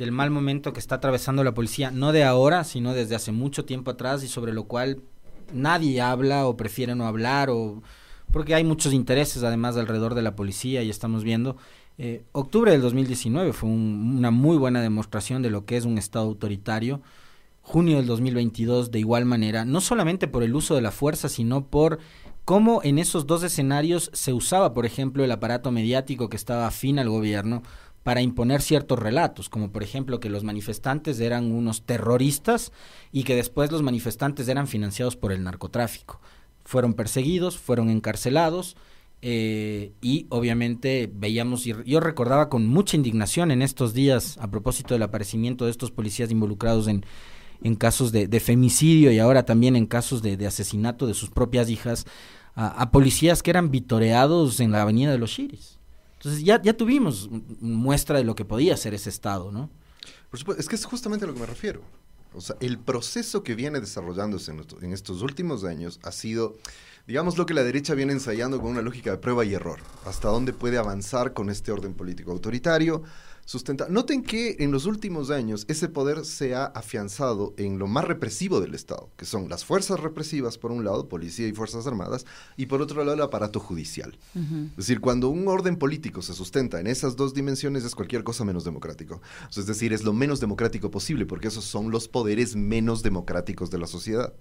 del 0.00 0.12
mal 0.12 0.30
momento 0.30 0.72
que 0.72 0.80
está 0.80 0.94
atravesando 0.94 1.44
la 1.44 1.52
policía, 1.52 1.90
no 1.90 2.10
de 2.12 2.24
ahora, 2.24 2.64
sino 2.64 2.94
desde 2.94 3.14
hace 3.16 3.32
mucho 3.32 3.66
tiempo 3.66 3.90
atrás 3.90 4.24
y 4.24 4.28
sobre 4.28 4.54
lo 4.54 4.64
cual 4.64 5.02
nadie 5.52 6.00
habla 6.00 6.46
o 6.46 6.56
prefiere 6.56 6.94
no 6.94 7.06
hablar 7.06 7.50
o 7.50 7.82
porque 8.32 8.54
hay 8.54 8.64
muchos 8.64 8.92
intereses 8.92 9.42
además 9.42 9.76
alrededor 9.76 10.14
de 10.14 10.22
la 10.22 10.36
policía 10.36 10.82
y 10.82 10.90
estamos 10.90 11.24
viendo 11.24 11.56
eh, 11.98 12.24
octubre 12.32 12.70
del 12.72 12.80
2019 12.80 13.52
fue 13.52 13.68
una 13.68 14.30
muy 14.30 14.56
buena 14.56 14.80
demostración 14.80 15.42
de 15.42 15.50
lo 15.50 15.64
que 15.64 15.76
es 15.76 15.84
un 15.84 15.98
estado 15.98 16.26
autoritario 16.26 17.02
junio 17.62 17.96
del 17.96 18.06
2022 18.06 18.90
de 18.90 19.00
igual 19.00 19.24
manera 19.24 19.64
no 19.64 19.80
solamente 19.80 20.28
por 20.28 20.42
el 20.42 20.54
uso 20.54 20.74
de 20.74 20.82
la 20.82 20.92
fuerza 20.92 21.28
sino 21.28 21.66
por 21.66 21.98
cómo 22.50 22.80
en 22.82 22.98
esos 22.98 23.28
dos 23.28 23.44
escenarios 23.44 24.10
se 24.12 24.32
usaba, 24.32 24.72
por 24.72 24.84
ejemplo, 24.84 25.22
el 25.22 25.30
aparato 25.30 25.70
mediático 25.70 26.28
que 26.28 26.36
estaba 26.36 26.66
afín 26.66 26.98
al 26.98 27.08
gobierno 27.08 27.62
para 28.02 28.22
imponer 28.22 28.60
ciertos 28.60 28.98
relatos, 28.98 29.48
como 29.48 29.70
por 29.70 29.84
ejemplo 29.84 30.18
que 30.18 30.30
los 30.30 30.42
manifestantes 30.42 31.20
eran 31.20 31.52
unos 31.52 31.82
terroristas 31.82 32.72
y 33.12 33.22
que 33.22 33.36
después 33.36 33.70
los 33.70 33.84
manifestantes 33.84 34.48
eran 34.48 34.66
financiados 34.66 35.14
por 35.14 35.30
el 35.30 35.44
narcotráfico. 35.44 36.20
Fueron 36.64 36.94
perseguidos, 36.94 37.56
fueron 37.56 37.88
encarcelados 37.88 38.76
eh, 39.22 39.92
y 40.00 40.26
obviamente 40.28 41.08
veíamos, 41.14 41.68
y 41.68 41.74
yo 41.86 42.00
recordaba 42.00 42.48
con 42.48 42.66
mucha 42.66 42.96
indignación 42.96 43.52
en 43.52 43.62
estos 43.62 43.94
días 43.94 44.38
a 44.38 44.50
propósito 44.50 44.94
del 44.94 45.04
aparecimiento 45.04 45.66
de 45.66 45.70
estos 45.70 45.92
policías 45.92 46.32
involucrados 46.32 46.88
en, 46.88 47.04
en 47.62 47.76
casos 47.76 48.10
de, 48.10 48.40
femicidio 48.40 49.12
y 49.12 49.20
ahora 49.20 49.44
también 49.44 49.76
en 49.76 49.86
casos 49.86 50.20
de, 50.20 50.36
de 50.36 50.48
asesinato 50.48 51.06
de 51.06 51.14
sus 51.14 51.30
propias 51.30 51.70
hijas, 51.70 52.06
a, 52.54 52.90
policías 52.90 53.42
que 53.42 53.50
eran 53.50 53.70
vitoreados 53.70 54.60
en 54.60 54.72
la 54.72 54.82
avenida 54.82 55.10
de 55.10 55.18
los 55.18 55.30
Chiris. 55.30 55.78
Entonces 56.18 56.44
ya, 56.44 56.60
ya 56.60 56.74
tuvimos 56.76 57.30
muestra 57.60 58.18
de 58.18 58.24
lo 58.24 58.34
que 58.34 58.44
podía 58.44 58.76
ser 58.76 58.92
ese 58.92 59.08
Estado, 59.08 59.50
¿no? 59.50 59.70
Por 60.30 60.38
supuesto, 60.38 60.60
es 60.60 60.68
que 60.68 60.76
es 60.76 60.84
justamente 60.84 61.24
a 61.24 61.28
lo 61.28 61.34
que 61.34 61.40
me 61.40 61.46
refiero. 61.46 61.82
O 62.32 62.40
sea, 62.40 62.56
el 62.60 62.78
proceso 62.78 63.42
que 63.42 63.54
viene 63.54 63.80
desarrollándose 63.80 64.52
en, 64.52 64.92
estos 64.92 65.22
últimos 65.22 65.64
años 65.64 65.98
ha 66.04 66.12
sido, 66.12 66.58
digamos, 67.06 67.36
lo 67.36 67.46
que 67.46 67.54
la 67.54 67.64
derecha 67.64 67.94
viene 67.94 68.12
ensayando 68.12 68.60
con 68.60 68.70
una 68.70 68.82
lógica 68.82 69.10
de 69.10 69.18
prueba 69.18 69.44
y 69.44 69.54
error. 69.54 69.80
Hasta 70.04 70.28
dónde 70.28 70.52
puede 70.52 70.78
avanzar 70.78 71.32
con 71.32 71.50
este 71.50 71.72
orden 71.72 71.94
político 71.94 72.30
autoritario, 72.30 73.02
sustenta. 73.50 73.88
Noten 73.88 74.22
que 74.22 74.54
en 74.60 74.70
los 74.70 74.86
últimos 74.86 75.30
años 75.30 75.64
ese 75.66 75.88
poder 75.88 76.24
se 76.24 76.54
ha 76.54 76.66
afianzado 76.66 77.52
en 77.56 77.80
lo 77.80 77.88
más 77.88 78.04
represivo 78.04 78.60
del 78.60 78.76
Estado, 78.76 79.10
que 79.16 79.24
son 79.24 79.48
las 79.48 79.64
fuerzas 79.64 79.98
represivas, 79.98 80.56
por 80.56 80.70
un 80.70 80.84
lado, 80.84 81.08
policía 81.08 81.48
y 81.48 81.52
fuerzas 81.52 81.84
armadas, 81.88 82.26
y 82.56 82.66
por 82.66 82.80
otro 82.80 83.02
lado, 83.02 83.14
el 83.14 83.22
aparato 83.22 83.58
judicial. 83.58 84.16
Es 84.36 84.76
decir, 84.76 85.00
cuando 85.00 85.30
un 85.30 85.48
orden 85.48 85.76
político 85.76 86.22
se 86.22 86.32
sustenta 86.32 86.78
en 86.78 86.86
esas 86.86 87.16
dos 87.16 87.34
dimensiones, 87.34 87.82
es 87.82 87.96
cualquier 87.96 88.22
cosa 88.22 88.44
menos 88.44 88.62
democrático. 88.62 89.20
es 89.56 89.66
decir, 89.66 89.92
es 89.92 90.04
lo 90.04 90.12
menos 90.12 90.38
democrático 90.38 90.92
posible, 90.92 91.26
porque 91.26 91.48
esos 91.48 91.64
son 91.64 91.90
los 91.90 92.06
poderes 92.06 92.54
menos 92.54 93.02
democráticos 93.02 93.68
de 93.68 93.78
la 93.78 93.88
sociedad. 93.88 94.32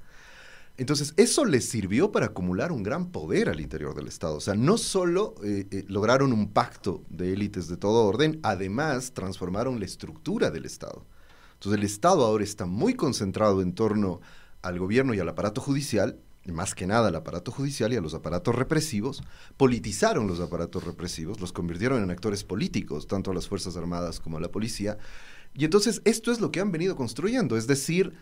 Entonces, 0.79 1.13
eso 1.17 1.43
les 1.43 1.67
sirvió 1.67 2.09
para 2.13 2.27
acumular 2.27 2.71
un 2.71 2.83
gran 2.83 3.12
poder 3.12 3.50
al 3.50 3.59
interior 3.59 3.93
del 3.93 4.07
Estado. 4.07 4.36
O 4.36 4.39
sea, 4.39 4.55
no 4.55 4.77
solo 4.77 5.36
eh, 5.43 5.67
eh, 5.71 5.83
lograron 5.89 6.31
un 6.31 6.53
pacto 6.53 7.03
de 7.09 7.33
élites 7.33 7.67
de 7.67 7.75
todo 7.75 8.05
orden, 8.05 8.39
además 8.43 9.12
transformaron 9.13 9.77
la 9.77 9.86
estructura 9.86 10.51
del 10.51 10.63
Estado. 10.63 11.05
Entonces, 11.55 11.79
el 11.79 11.86
Estado 11.86 12.25
ahora 12.25 12.45
está 12.45 12.65
muy 12.65 12.93
concentrado 12.93 13.62
en 13.62 13.74
torno 13.74 14.21
al 14.62 14.79
gobierno 14.79 15.13
y 15.13 15.19
al 15.19 15.27
aparato 15.27 15.59
judicial, 15.59 16.17
más 16.45 16.74
que 16.75 16.88
nada 16.88 17.09
al 17.09 17.15
aparato 17.15 17.51
judicial 17.51 17.91
y 17.91 17.98
a 17.98 18.01
los 18.01 18.13
aparatos 18.13 18.55
represivos, 18.55 19.21
politizaron 19.57 20.27
los 20.27 20.39
aparatos 20.39 20.86
represivos, 20.86 21.41
los 21.41 21.51
convirtieron 21.51 22.01
en 22.01 22.09
actores 22.09 22.45
políticos, 22.45 23.05
tanto 23.05 23.31
a 23.31 23.33
las 23.33 23.50
Fuerzas 23.50 23.75
Armadas 23.75 24.21
como 24.21 24.38
a 24.38 24.39
la 24.39 24.50
policía. 24.50 24.98
Y 25.53 25.65
entonces 25.65 26.01
esto 26.05 26.31
es 26.31 26.39
lo 26.39 26.51
que 26.51 26.62
han 26.62 26.71
venido 26.71 26.95
construyendo, 26.95 27.57
es 27.57 27.67
decir, 27.67 28.13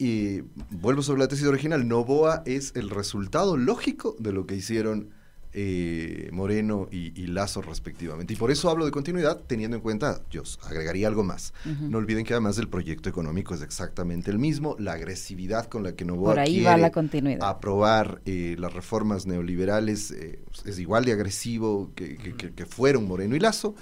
y 0.00 0.40
vuelvo 0.70 1.02
sobre 1.02 1.20
la 1.20 1.28
tesis 1.28 1.46
original, 1.46 1.86
Novoa 1.86 2.42
es 2.46 2.72
el 2.74 2.88
resultado 2.88 3.58
lógico 3.58 4.16
de 4.18 4.32
lo 4.32 4.46
que 4.46 4.56
hicieron 4.56 5.10
eh, 5.52 6.28
Moreno 6.32 6.88
y, 6.90 7.26
Lazo 7.26 7.62
respectivamente. 7.62 8.34
Y 8.34 8.36
por 8.36 8.50
eso 8.50 8.70
hablo 8.70 8.84
de 8.84 8.90
continuidad, 8.90 9.40
teniendo 9.46 9.76
en 9.76 9.82
cuenta, 9.82 10.20
yo 10.30 10.42
agregaría 10.64 11.08
algo 11.08 11.22
más. 11.22 11.52
No 11.64 11.98
olviden 11.98 12.24
que 12.24 12.34
además 12.34 12.58
el 12.58 12.68
proyecto 12.68 13.08
económico 13.08 13.54
es 13.54 13.62
exactamente 13.62 14.30
el 14.30 14.38
mismo, 14.38 14.76
la 14.78 14.92
agresividad 14.92 15.66
con 15.66 15.82
la 15.82 15.94
que 15.94 16.04
Novoa 16.04 16.32
por 16.32 16.38
ahí 16.40 16.62
va 16.62 16.76
la 16.76 16.90
continuidad. 16.90 17.48
aprobar 17.48 18.20
eh, 18.24 18.56
las 18.58 18.72
reformas 18.72 19.26
neoliberales 19.26 20.10
eh, 20.12 20.40
es 20.64 20.78
igual 20.78 21.04
de 21.04 21.12
agresivo 21.12 21.92
que, 21.94 22.16
que, 22.16 22.66
fueron 22.66 23.06
Moreno 23.06 23.36
y 23.36 23.40
Lazo, 23.40 23.74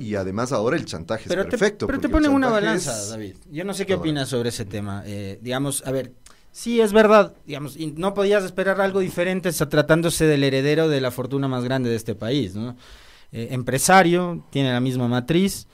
y 0.00 0.14
además 0.16 0.52
ahora 0.52 0.76
el 0.76 0.84
chantaje 0.84 1.28
es 1.28 1.34
perfecto. 1.34 1.86
pero 1.86 2.00
te 2.00 2.08
ponen 2.08 2.32
una 2.32 2.48
balanza, 2.48 2.92
David. 3.08 3.36
Yo 3.50 3.64
no 3.64 3.74
sé 3.74 3.86
qué 3.86 3.94
opinas 3.94 4.28
sobre 4.28 4.48
ese 4.48 4.64
tema. 4.64 5.02
digamos, 5.40 5.84
a 5.86 5.90
ver, 5.90 6.12
Sí, 6.54 6.80
es 6.80 6.92
verdad, 6.92 7.34
digamos, 7.44 7.76
y 7.76 7.88
no 7.96 8.14
podías 8.14 8.44
esperar 8.44 8.80
algo 8.80 9.00
diferente 9.00 9.50
tratándose 9.50 10.24
del 10.24 10.44
heredero 10.44 10.88
de 10.88 11.00
la 11.00 11.10
fortuna 11.10 11.48
más 11.48 11.64
grande 11.64 11.90
de 11.90 11.96
este 11.96 12.14
país, 12.14 12.54
¿no? 12.54 12.76
Eh, 13.32 13.48
empresario, 13.50 14.46
tiene 14.50 14.70
la 14.72 14.78
misma 14.78 15.08
matriz, 15.08 15.66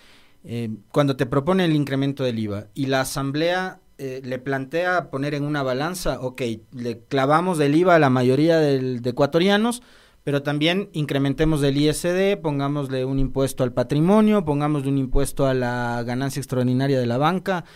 eh, 0.43 0.71
cuando 0.91 1.17
te 1.17 1.27
propone 1.27 1.67
el 1.67 1.75
incremento 1.75 2.25
del 2.25 2.39
IVA 2.39 2.69
y 2.73 2.87
la 2.87 3.03
asamblea 3.03 3.81
eh, 3.99 4.23
le 4.25 4.39
plantea 4.39 5.11
poner 5.11 5.35
en 5.35 5.45
una 5.45 5.63
balanza, 5.63 6.19
ok, 6.19 6.41
le 6.73 7.01
clavamos 7.01 7.59
del 7.59 7.75
IVA 7.75 7.97
a 7.97 7.99
la 7.99 8.09
mayoría 8.09 8.57
de 8.59 9.03
ecuatorianos, 9.05 9.83
pero 10.25 10.43
también 10.43 10.89
incrementemos 10.95 11.61
del 11.61 11.77
ISD, 11.77 12.39
pongámosle 12.41 13.05
un 13.05 13.19
impuesto 13.19 13.65
al 13.65 13.75
patrimonio, 13.75 14.47
pongámosle 14.47 14.89
un 14.89 14.97
impuesto 14.97 15.47
a 15.47 15.53
la 15.53 16.03
ganancia 16.07 16.41
extraordinaria 16.41 16.99
de 16.99 17.07
la 17.07 17.19
banca, 17.19 17.67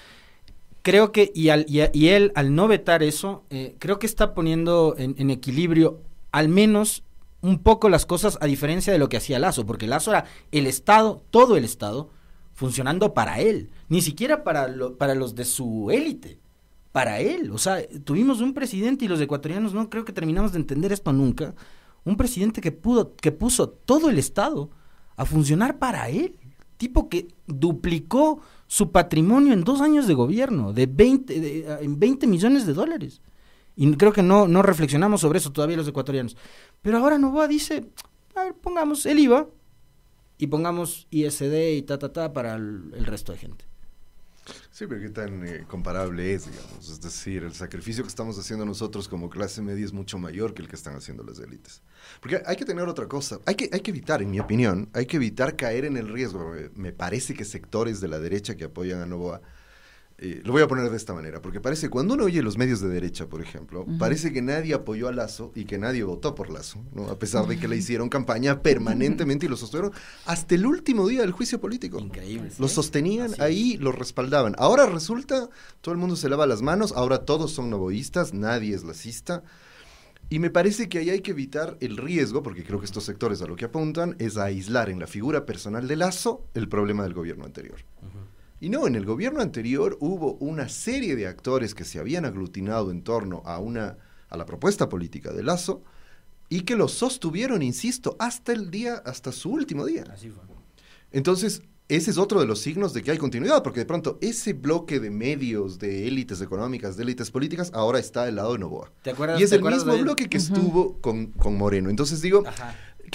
creo 0.84 1.12
que, 1.12 1.32
y, 1.34 1.48
al, 1.48 1.64
y, 1.66 2.08
él 2.08 2.30
al 2.34 2.54
no 2.54 2.68
vetar 2.68 3.02
eso, 3.02 3.44
eh, 3.48 3.74
creo 3.78 3.98
que 3.98 4.06
está 4.06 4.34
poniendo 4.34 4.94
en, 4.98 5.30
equilibrio 5.30 6.02
al 6.30 6.50
menos 6.50 7.02
un 7.40 7.58
poco 7.58 7.88
las 7.88 8.04
cosas 8.04 8.36
a 8.42 8.46
diferencia 8.46 8.92
de 8.92 8.98
lo 8.98 9.08
que 9.08 9.16
hacía 9.16 9.38
Lazo, 9.38 9.64
porque 9.64 9.86
Lazo 9.86 10.10
era 10.10 10.26
el 10.52 10.66
Estado, 10.66 11.22
todo 11.30 11.56
el 11.56 11.64
Estado, 11.64 12.10
funcionando 12.52 13.14
para 13.14 13.40
él, 13.40 13.70
ni 13.88 14.02
siquiera 14.02 14.44
para, 14.44 14.68
para 14.98 15.14
los 15.14 15.34
de 15.34 15.46
su 15.46 15.90
élite, 15.90 16.38
para 16.92 17.18
él. 17.18 17.50
O 17.50 17.58
sea, 17.58 17.78
tuvimos 18.04 18.42
un 18.42 18.52
presidente 18.52 19.06
y 19.06 19.08
los 19.08 19.20
ecuatorianos 19.22 19.72
no 19.72 19.88
creo 19.88 20.04
que 20.04 20.12
terminamos 20.12 20.52
de 20.52 20.58
entender 20.58 20.92
esto 20.92 21.14
nunca, 21.14 21.54
un 22.04 22.18
presidente 22.18 22.60
que, 22.60 22.72
pudo, 22.72 23.16
que 23.16 23.32
puso 23.32 23.70
todo 23.70 24.10
el 24.10 24.18
Estado 24.18 24.68
a 25.16 25.24
funcionar 25.24 25.78
para 25.78 26.10
él, 26.10 26.36
tipo 26.76 27.08
que 27.08 27.28
duplicó 27.46 28.42
su 28.66 28.90
patrimonio 28.90 29.52
en 29.52 29.64
dos 29.64 29.80
años 29.80 30.06
de 30.06 30.14
gobierno, 30.14 30.72
de 30.72 30.86
20, 30.86 31.82
en 31.84 31.98
20 31.98 32.26
millones 32.26 32.66
de 32.66 32.74
dólares. 32.74 33.20
Y 33.76 33.92
creo 33.96 34.12
que 34.12 34.22
no, 34.22 34.46
no 34.46 34.62
reflexionamos 34.62 35.20
sobre 35.20 35.38
eso 35.38 35.52
todavía 35.52 35.76
los 35.76 35.88
ecuatorianos. 35.88 36.36
Pero 36.82 36.98
ahora 36.98 37.18
Novoa 37.18 37.48
dice, 37.48 37.90
a 38.34 38.44
ver, 38.44 38.54
pongamos 38.54 39.04
el 39.06 39.18
IVA 39.18 39.48
y 40.38 40.46
pongamos 40.46 41.06
ISD 41.10 41.76
y 41.76 41.82
ta, 41.82 41.98
ta, 41.98 42.12
ta 42.12 42.32
para 42.32 42.54
el 42.54 43.04
resto 43.06 43.32
de 43.32 43.38
gente. 43.38 43.64
Sí, 44.70 44.86
pero 44.86 45.00
qué 45.00 45.10
tan 45.10 45.46
eh, 45.46 45.64
comparable 45.66 46.34
es, 46.34 46.46
digamos. 46.46 46.88
Es 46.88 47.00
decir, 47.00 47.44
el 47.44 47.54
sacrificio 47.54 48.04
que 48.04 48.08
estamos 48.08 48.38
haciendo 48.38 48.64
nosotros 48.64 49.08
como 49.08 49.30
clase 49.30 49.62
media 49.62 49.84
es 49.84 49.92
mucho 49.92 50.18
mayor 50.18 50.54
que 50.54 50.62
el 50.62 50.68
que 50.68 50.76
están 50.76 50.96
haciendo 50.96 51.22
las 51.22 51.38
élites. 51.38 51.82
Porque 52.20 52.42
hay 52.44 52.56
que 52.56 52.64
tener 52.64 52.86
otra 52.88 53.06
cosa. 53.08 53.38
Hay 53.46 53.54
que, 53.54 53.70
hay 53.72 53.80
que 53.80 53.90
evitar, 53.90 54.20
en 54.20 54.30
mi 54.30 54.40
opinión, 54.40 54.88
hay 54.92 55.06
que 55.06 55.16
evitar 55.16 55.56
caer 55.56 55.84
en 55.84 55.96
el 55.96 56.08
riesgo. 56.08 56.54
Me 56.74 56.92
parece 56.92 57.34
que 57.34 57.44
sectores 57.44 58.00
de 58.00 58.08
la 58.08 58.18
derecha 58.18 58.56
que 58.56 58.64
apoyan 58.64 59.00
a 59.00 59.06
Novoa 59.06 59.40
eh, 60.16 60.42
lo 60.44 60.52
voy 60.52 60.62
a 60.62 60.68
poner 60.68 60.88
de 60.90 60.96
esta 60.96 61.12
manera, 61.12 61.42
porque 61.42 61.60
parece, 61.60 61.90
cuando 61.90 62.14
uno 62.14 62.24
oye 62.24 62.40
los 62.40 62.56
medios 62.56 62.80
de 62.80 62.88
derecha, 62.88 63.26
por 63.26 63.42
ejemplo, 63.42 63.84
parece 63.98 64.32
que 64.32 64.42
nadie 64.42 64.72
apoyó 64.72 65.08
a 65.08 65.12
Lazo 65.12 65.50
y 65.56 65.64
que 65.64 65.76
nadie 65.76 66.04
votó 66.04 66.36
por 66.36 66.50
Lazo, 66.50 66.84
¿no? 66.92 67.08
a 67.08 67.18
pesar 67.18 67.46
de 67.48 67.58
que 67.58 67.66
le 67.66 67.76
hicieron 67.76 68.08
campaña 68.08 68.62
permanentemente 68.62 69.46
y 69.46 69.48
lo 69.48 69.56
sostuvieron 69.56 69.92
hasta 70.26 70.54
el 70.54 70.66
último 70.66 71.08
día 71.08 71.22
del 71.22 71.32
juicio 71.32 71.60
político. 71.60 71.98
Increíble. 71.98 72.50
Lo 72.58 72.68
sostenían 72.68 73.32
ahí, 73.40 73.76
lo 73.78 73.90
respaldaban. 73.90 74.54
Ahora 74.56 74.86
resulta, 74.86 75.48
todo 75.80 75.92
el 75.92 75.98
mundo 75.98 76.14
se 76.14 76.28
lava 76.28 76.46
las 76.46 76.62
manos, 76.62 76.92
ahora 76.94 77.24
todos 77.24 77.50
son 77.50 77.68
novoístas, 77.68 78.32
nadie 78.32 78.74
es 78.74 78.84
lacista. 78.84 79.42
Y 80.30 80.38
me 80.38 80.50
parece 80.50 80.88
que 80.88 80.98
ahí 80.98 81.10
hay 81.10 81.20
que 81.20 81.32
evitar 81.32 81.76
el 81.80 81.96
riesgo, 81.96 82.42
porque 82.42 82.64
creo 82.64 82.78
que 82.78 82.86
estos 82.86 83.04
sectores 83.04 83.42
a 83.42 83.46
lo 83.46 83.56
que 83.56 83.66
apuntan 83.66 84.16
es 84.20 84.36
a 84.36 84.44
aislar 84.44 84.90
en 84.90 85.00
la 85.00 85.06
figura 85.06 85.44
personal 85.44 85.86
de 85.88 85.96
Lazo 85.96 86.46
el 86.54 86.68
problema 86.68 87.02
del 87.02 87.14
gobierno 87.14 87.44
anterior. 87.44 87.80
Y 88.60 88.70
no, 88.70 88.86
en 88.86 88.94
el 88.94 89.04
gobierno 89.04 89.40
anterior 89.40 89.96
hubo 90.00 90.34
una 90.34 90.68
serie 90.68 91.16
de 91.16 91.26
actores 91.26 91.74
que 91.74 91.84
se 91.84 91.98
habían 91.98 92.24
aglutinado 92.24 92.90
en 92.90 93.02
torno 93.02 93.42
a 93.44 93.58
una 93.58 93.98
a 94.34 94.36
la 94.36 94.46
propuesta 94.46 94.88
política 94.88 95.32
de 95.32 95.42
Lazo 95.42 95.82
y 96.48 96.62
que 96.62 96.76
lo 96.76 96.88
sostuvieron, 96.88 97.62
insisto, 97.62 98.16
hasta 98.18 98.52
el 98.52 98.70
día, 98.70 98.96
hasta 99.04 99.32
su 99.32 99.50
último 99.50 99.86
día. 99.86 100.04
Así 100.12 100.28
fue. 100.28 100.42
Entonces, 101.10 101.62
ese 101.88 102.10
es 102.10 102.18
otro 102.18 102.40
de 102.40 102.46
los 102.46 102.60
signos 102.60 102.92
de 102.92 103.02
que 103.02 103.10
hay 103.10 103.18
continuidad, 103.18 103.62
porque 103.62 103.80
de 103.80 103.86
pronto 103.86 104.18
ese 104.20 104.52
bloque 104.52 105.00
de 105.00 105.10
medios, 105.10 105.78
de 105.78 106.08
élites 106.08 106.40
económicas, 106.40 106.96
de 106.96 107.02
élites 107.04 107.30
políticas, 107.30 107.70
ahora 107.74 107.98
está 107.98 108.24
del 108.24 108.36
lado 108.36 108.52
de 108.52 108.58
Novoa. 108.58 108.90
¿Te 109.02 109.10
acuerdas, 109.10 109.40
y 109.40 109.44
es 109.44 109.52
el 109.52 109.62
mismo 109.62 109.96
bloque 109.96 110.28
que 110.28 110.38
estuvo 110.38 110.98
con, 111.00 111.26
con, 111.32 111.56
Moreno. 111.56 111.90
Entonces 111.90 112.20
digo, 112.20 112.42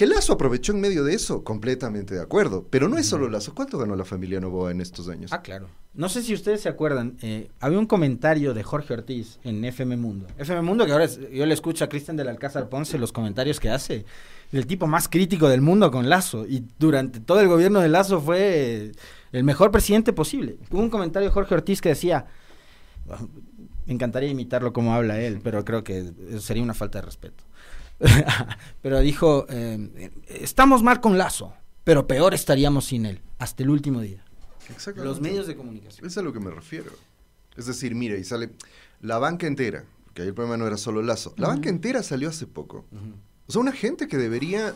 que 0.00 0.06
Lazo 0.06 0.32
aprovechó 0.32 0.72
en 0.72 0.80
medio 0.80 1.04
de 1.04 1.12
eso, 1.12 1.44
completamente 1.44 2.14
de 2.14 2.22
acuerdo. 2.22 2.66
Pero 2.70 2.88
no 2.88 2.96
es 2.96 3.04
solo 3.04 3.28
Lazo. 3.28 3.54
¿Cuánto 3.54 3.76
ganó 3.76 3.94
la 3.96 4.06
familia 4.06 4.40
Novoa 4.40 4.70
en 4.70 4.80
estos 4.80 5.10
años? 5.10 5.30
Ah, 5.30 5.42
claro. 5.42 5.68
No 5.92 6.08
sé 6.08 6.22
si 6.22 6.32
ustedes 6.32 6.62
se 6.62 6.70
acuerdan, 6.70 7.18
eh, 7.20 7.50
había 7.60 7.78
un 7.78 7.84
comentario 7.84 8.54
de 8.54 8.62
Jorge 8.62 8.94
Ortiz 8.94 9.38
en 9.44 9.62
FM 9.62 9.98
Mundo. 9.98 10.26
FM 10.38 10.62
Mundo, 10.62 10.86
que 10.86 10.92
ahora 10.92 11.04
yo 11.04 11.44
le 11.44 11.52
escucho 11.52 11.84
a 11.84 11.90
Cristian 11.90 12.16
del 12.16 12.28
Alcázar 12.28 12.70
Ponce 12.70 12.96
los 12.96 13.12
comentarios 13.12 13.60
que 13.60 13.68
hace. 13.68 14.06
El 14.52 14.66
tipo 14.66 14.86
más 14.86 15.06
crítico 15.06 15.50
del 15.50 15.60
mundo 15.60 15.90
con 15.90 16.08
Lazo. 16.08 16.46
Y 16.46 16.64
durante 16.78 17.20
todo 17.20 17.42
el 17.42 17.48
gobierno 17.48 17.80
de 17.80 17.90
Lazo 17.90 18.22
fue 18.22 18.92
el 19.32 19.44
mejor 19.44 19.70
presidente 19.70 20.14
posible. 20.14 20.56
Hubo 20.70 20.80
un 20.80 20.88
comentario 20.88 21.28
de 21.28 21.34
Jorge 21.34 21.56
Ortiz 21.56 21.82
que 21.82 21.90
decía, 21.90 22.24
me 23.84 23.92
encantaría 23.92 24.30
imitarlo 24.30 24.72
como 24.72 24.94
habla 24.94 25.20
él, 25.20 25.40
pero 25.44 25.62
creo 25.62 25.84
que 25.84 26.10
sería 26.38 26.62
una 26.62 26.72
falta 26.72 27.00
de 27.00 27.04
respeto. 27.04 27.44
pero 28.82 29.00
dijo, 29.00 29.46
eh, 29.48 30.10
estamos 30.26 30.82
mal 30.82 31.00
con 31.00 31.18
Lazo, 31.18 31.54
pero 31.84 32.06
peor 32.06 32.34
estaríamos 32.34 32.86
sin 32.86 33.06
él, 33.06 33.20
hasta 33.38 33.62
el 33.62 33.70
último 33.70 34.00
día. 34.00 34.24
Los 34.96 35.20
medios 35.20 35.46
de 35.46 35.56
comunicación. 35.56 36.06
Es 36.06 36.16
a 36.16 36.22
lo 36.22 36.32
que 36.32 36.40
me 36.40 36.50
refiero. 36.50 36.90
Es 37.56 37.66
decir, 37.66 37.94
mira, 37.94 38.16
y 38.16 38.24
sale 38.24 38.50
la 39.00 39.18
banca 39.18 39.46
entera, 39.46 39.84
que 40.14 40.22
ahí 40.22 40.28
el 40.28 40.34
problema 40.34 40.56
no 40.56 40.66
era 40.66 40.76
solo 40.76 41.02
Lazo, 41.02 41.34
la 41.36 41.48
banca 41.48 41.68
entera 41.68 42.02
salió 42.02 42.28
hace 42.28 42.46
poco. 42.46 42.86
O 43.46 43.52
sea, 43.52 43.60
una 43.60 43.72
gente 43.72 44.06
que 44.06 44.16
debería 44.16 44.74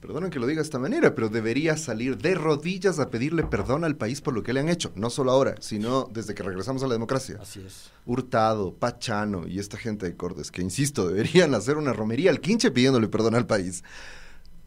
perdonen 0.00 0.30
que 0.30 0.38
lo 0.38 0.46
diga 0.46 0.60
de 0.60 0.64
esta 0.64 0.78
manera, 0.78 1.14
pero 1.14 1.28
debería 1.28 1.76
salir 1.76 2.18
de 2.18 2.34
rodillas 2.34 2.98
a 2.98 3.10
pedirle 3.10 3.42
perdón 3.42 3.84
al 3.84 3.96
país 3.96 4.20
por 4.20 4.34
lo 4.34 4.42
que 4.42 4.52
le 4.52 4.60
han 4.60 4.68
hecho, 4.68 4.92
no 4.94 5.10
solo 5.10 5.32
ahora, 5.32 5.54
sino 5.60 6.08
desde 6.12 6.34
que 6.34 6.42
regresamos 6.42 6.82
a 6.82 6.86
la 6.86 6.94
democracia. 6.94 7.38
Así 7.40 7.60
es. 7.66 7.90
Hurtado, 8.04 8.74
Pachano 8.74 9.46
y 9.46 9.58
esta 9.58 9.76
gente 9.76 10.06
de 10.06 10.16
Cordes, 10.16 10.50
que 10.50 10.62
insisto, 10.62 11.08
deberían 11.08 11.54
hacer 11.54 11.76
una 11.76 11.92
romería 11.92 12.30
al 12.30 12.40
quinche 12.40 12.70
pidiéndole 12.70 13.08
perdón 13.08 13.34
al 13.34 13.46
país. 13.46 13.82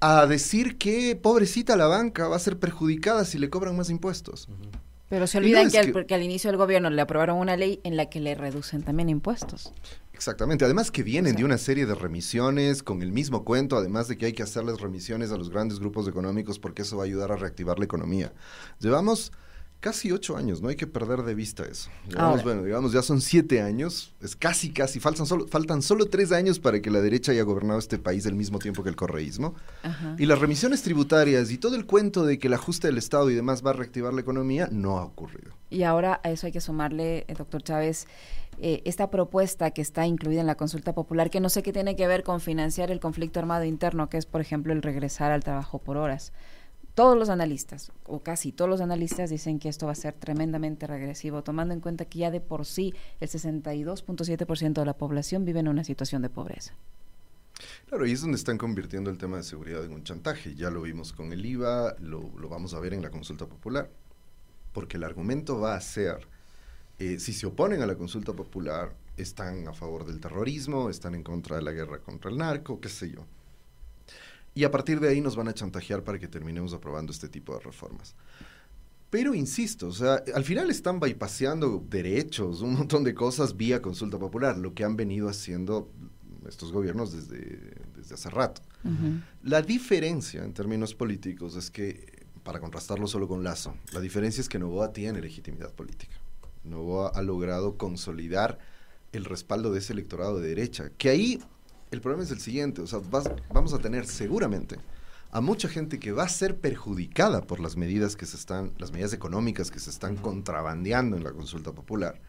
A 0.01 0.25
decir 0.25 0.77
que 0.77 1.15
pobrecita 1.15 1.75
la 1.75 1.88
banca 1.88 2.27
va 2.27 2.38
a 2.38 2.39
ser 2.39 2.57
perjudicada 2.57 3.25
si 3.25 3.38
le 3.38 3.50
cobran 3.50 3.75
más 3.75 3.89
impuestos. 3.89 4.48
Pero 5.09 5.27
se 5.27 5.39
olvidan 5.39 5.69
que, 5.71 5.79
al, 5.79 6.05
que 6.05 6.15
al 6.15 6.23
inicio 6.23 6.49
del 6.49 6.57
gobierno 6.57 6.89
le 6.89 7.01
aprobaron 7.01 7.37
una 7.37 7.57
ley 7.57 7.81
en 7.83 7.97
la 7.97 8.09
que 8.09 8.19
le 8.19 8.35
reducen 8.35 8.83
también 8.83 9.09
impuestos. 9.09 9.73
Exactamente, 10.13 10.65
además 10.65 10.91
que 10.91 11.01
vienen 11.01 11.35
de 11.35 11.45
una 11.45 11.57
serie 11.57 11.85
de 11.85 11.95
remisiones 11.95 12.83
con 12.83 13.01
el 13.01 13.11
mismo 13.11 13.45
cuento, 13.45 13.77
además 13.77 14.07
de 14.07 14.17
que 14.17 14.25
hay 14.27 14.33
que 14.33 14.43
hacerles 14.43 14.81
remisiones 14.81 15.31
a 15.31 15.37
los 15.37 15.49
grandes 15.49 15.79
grupos 15.79 16.07
económicos 16.07 16.59
porque 16.59 16.81
eso 16.81 16.97
va 16.97 17.03
a 17.03 17.05
ayudar 17.05 17.31
a 17.31 17.37
reactivar 17.37 17.79
la 17.79 17.85
economía. 17.85 18.33
Llevamos 18.79 19.31
casi 19.79 20.12
ocho 20.12 20.36
años, 20.36 20.62
no 20.62 20.69
hay 20.69 20.75
que 20.75 20.88
perder 20.88 21.24
de 21.24 21.33
vista 21.36 21.63
eso. 21.63 21.89
bueno, 22.43 22.63
digamos, 22.63 22.91
ya 22.91 23.01
son 23.01 23.21
siete 23.21 23.62
años, 23.62 24.13
es 24.21 24.36
casi, 24.36 24.71
casi, 24.71 25.00
faltan 25.00 25.25
solo, 25.25 25.48
faltan 25.48 25.81
solo 25.81 26.05
tres 26.07 26.31
años 26.31 26.59
para 26.59 26.81
que 26.81 26.91
la 26.91 27.01
derecha 27.01 27.31
haya 27.31 27.43
gobernado 27.43 27.79
este 27.79 27.98
país 27.98 28.25
al 28.25 28.36
mismo 28.36 28.59
tiempo 28.59 28.83
que 28.83 28.89
el 28.89 28.95
correísmo. 28.95 29.55
Y 30.17 30.25
las 30.25 30.39
remisiones 30.39 30.81
tributarias 30.81 31.51
y 31.51 31.57
todo 31.57 31.75
el 31.75 31.86
cuento 31.86 32.25
de 32.25 32.39
que 32.39 32.48
el 32.48 32.53
ajuste 32.53 32.88
del 32.88 32.98
Estado 32.98 33.29
y 33.29 33.36
demás 33.36 33.65
va 33.65 33.71
a 33.71 33.74
reactivar 33.74 34.13
la 34.13 34.21
economía 34.21 34.69
no 34.71 34.98
ha 34.98 35.05
ocurrido. 35.05 35.53
Y 35.69 35.83
ahora 35.83 36.19
a 36.24 36.31
eso 36.31 36.48
hay 36.48 36.51
que 36.51 36.62
sumarle, 36.62 37.25
eh, 37.27 37.36
doctor 37.38 37.62
Chávez, 37.62 38.07
eh, 38.62 38.81
esta 38.86 39.09
propuesta 39.09 39.71
que 39.71 39.81
está 39.81 40.05
incluida 40.05 40.41
en 40.41 40.48
la 40.48 40.55
consulta 40.55 40.93
popular, 40.93 41.29
que 41.29 41.39
no 41.39 41.50
sé 41.50 41.63
qué 41.63 41.71
tiene 41.71 41.95
que 41.95 42.07
ver 42.07 42.24
con 42.24 42.41
financiar 42.41 42.91
el 42.91 43.00
conflicto 43.00 43.39
armado 43.39 43.63
interno, 43.63 44.09
que 44.09 44.17
es, 44.17 44.25
por 44.25 44.41
ejemplo, 44.41 44.74
el 44.74 44.81
regresar 44.81 45.31
al 45.31 45.43
trabajo 45.43 45.79
por 45.79 45.95
horas. 45.95 46.33
Todos 47.00 47.18
los 47.18 47.29
analistas, 47.29 47.94
o 48.08 48.20
casi 48.20 48.51
todos 48.51 48.70
los 48.70 48.82
analistas, 48.82 49.29
dicen 49.29 49.58
que 49.58 49.70
esto 49.70 49.86
va 49.86 49.94
a 49.94 49.96
ser 49.96 50.15
tremendamente 50.15 50.86
regresivo, 50.86 51.44
tomando 51.44 51.74
en 51.74 51.79
cuenta 51.79 52.03
que 52.03 52.20
ya 52.20 52.29
de 52.29 52.41
por 52.41 52.65
sí 52.65 52.94
el 53.22 53.29
62.7% 53.29 54.74
de 54.74 54.86
la 54.86 54.98
población 54.98 55.46
vive 55.46 55.62
en 55.62 55.70
una 55.70 55.86
situación 55.86 56.22
de 56.22 56.29
pobreza. 56.29 56.74
Claro, 57.88 58.06
y 58.06 58.12
es 58.12 58.20
donde 58.20 58.36
están 58.36 58.58
convirtiendo 58.58 59.10
el 59.10 59.18
tema 59.18 59.38
de 59.38 59.44
seguridad 59.44 59.86
en 59.86 59.94
un 59.94 60.03
chantaje. 60.03 60.56
Ya 60.56 60.70
lo 60.70 60.82
vimos 60.82 61.13
con 61.13 61.32
el 61.32 61.46
IVA, 61.46 61.96
lo, 62.01 62.20
vamos 62.50 62.74
a 62.74 62.82
ver 62.82 62.94
en 62.94 63.01
la 63.01 63.10
consulta 63.10 63.46
popular. 63.46 63.89
Porque 64.74 64.98
el 64.98 65.06
argumento 65.06 65.58
va 65.58 65.75
a 65.75 65.79
ser 65.79 66.27
eh, 66.98 67.18
si 67.18 67.32
se 67.32 67.46
oponen 67.46 67.82
a 67.82 67.86
la 67.86 67.96
consulta 67.96 68.34
popular, 68.34 68.94
están 69.15 69.65
a 69.70 69.74
favor 69.74 70.06
del 70.06 70.20
terrorismo, 70.20 70.89
están 70.89 71.15
en 71.15 71.24
contra 71.24 71.56
de 71.56 71.62
la 71.62 71.72
guerra 71.72 72.00
contra 72.00 72.29
el 72.29 72.38
narco, 72.38 72.82
qué 72.82 72.89
sé 72.89 73.10
yo. 73.10 73.25
Y 74.59 74.65
a 74.65 74.71
partir 74.71 74.99
de 74.99 75.07
ahí 75.07 75.21
nos 75.21 75.37
van 75.37 75.47
a 75.47 75.53
chantajear 75.53 76.03
para 76.03 76.19
que 76.19 76.27
terminemos 76.27 76.73
aprobando 76.73 77.13
este 77.13 77.29
tipo 77.29 77.53
de 77.53 77.61
reformas. 77.61 78.13
Pero 79.09 79.33
insisto, 79.33 79.87
o 79.87 79.93
sea, 79.93 80.21
al 80.35 80.43
final 80.43 80.69
están 80.69 80.99
bypaseando 80.99 81.81
derechos, 81.89 82.59
un 82.59 82.73
montón 82.73 83.05
de 83.05 83.13
cosas 83.13 83.55
vía 83.55 83.81
consulta 83.81 84.19
popular, 84.19 84.57
lo 84.57 84.73
que 84.73 84.83
han 84.83 84.97
venido 84.97 85.29
haciendo 85.29 85.89
estos 86.45 86.73
gobiernos 86.73 87.13
desde, 87.13 87.73
desde 87.95 88.15
hace 88.15 88.29
rato. 88.29 88.61
La 89.43 89.61
diferencia 89.61 90.43
en 90.43 90.53
términos 90.53 90.93
políticos 90.93 91.55
es 91.55 91.71
que, 91.71 92.25
para 92.43 92.59
contrastarlo 92.59 93.07
solo 93.07 93.29
con 93.29 93.45
Lazo, 93.45 93.75
la 93.93 94.01
diferencia 94.01 94.41
es 94.41 94.49
que 94.49 94.59
Novoa 94.59 94.91
tiene 94.91 95.21
legitimidad 95.21 95.73
política. 95.73 96.17
Novoa 96.65 97.13
ha 97.15 97.21
logrado 97.21 97.77
consolidar 97.77 98.59
el 99.13 99.23
respaldo 99.23 99.71
de 99.71 99.79
ese 99.79 99.93
electorado 99.93 100.37
de 100.37 100.49
derecha, 100.49 100.89
que 100.97 101.07
ahí 101.07 101.39
el 101.91 102.01
problema 102.01 102.24
es 102.24 102.31
el 102.31 102.39
siguiente, 102.39 102.81
o 102.81 102.88
sea, 102.88 103.00
vamos 103.51 103.74
a 103.74 103.79
tener 103.79 104.05
seguramente 104.05 104.77
a 105.31 105.41
mucha 105.41 105.67
gente 105.67 106.00
que 106.00 106.12
va 106.12 106.24
a 106.24 106.29
ser 106.29 106.58
perjudicada 106.58 107.41
por 107.41 107.60
las 107.60 107.77
medidas 107.77 108.15
que 108.15 108.25
se 108.25 108.36
están, 108.36 108.74
las 108.77 108.91
medidas 108.91 109.13
económicas 109.13 109.69
que 109.69 109.79
se 109.79 109.89
están 109.89 110.15
contrabandeando 110.15 111.17
en 111.17 111.24
la 111.24 111.31
consulta 111.31 111.72
popular. 111.72 112.19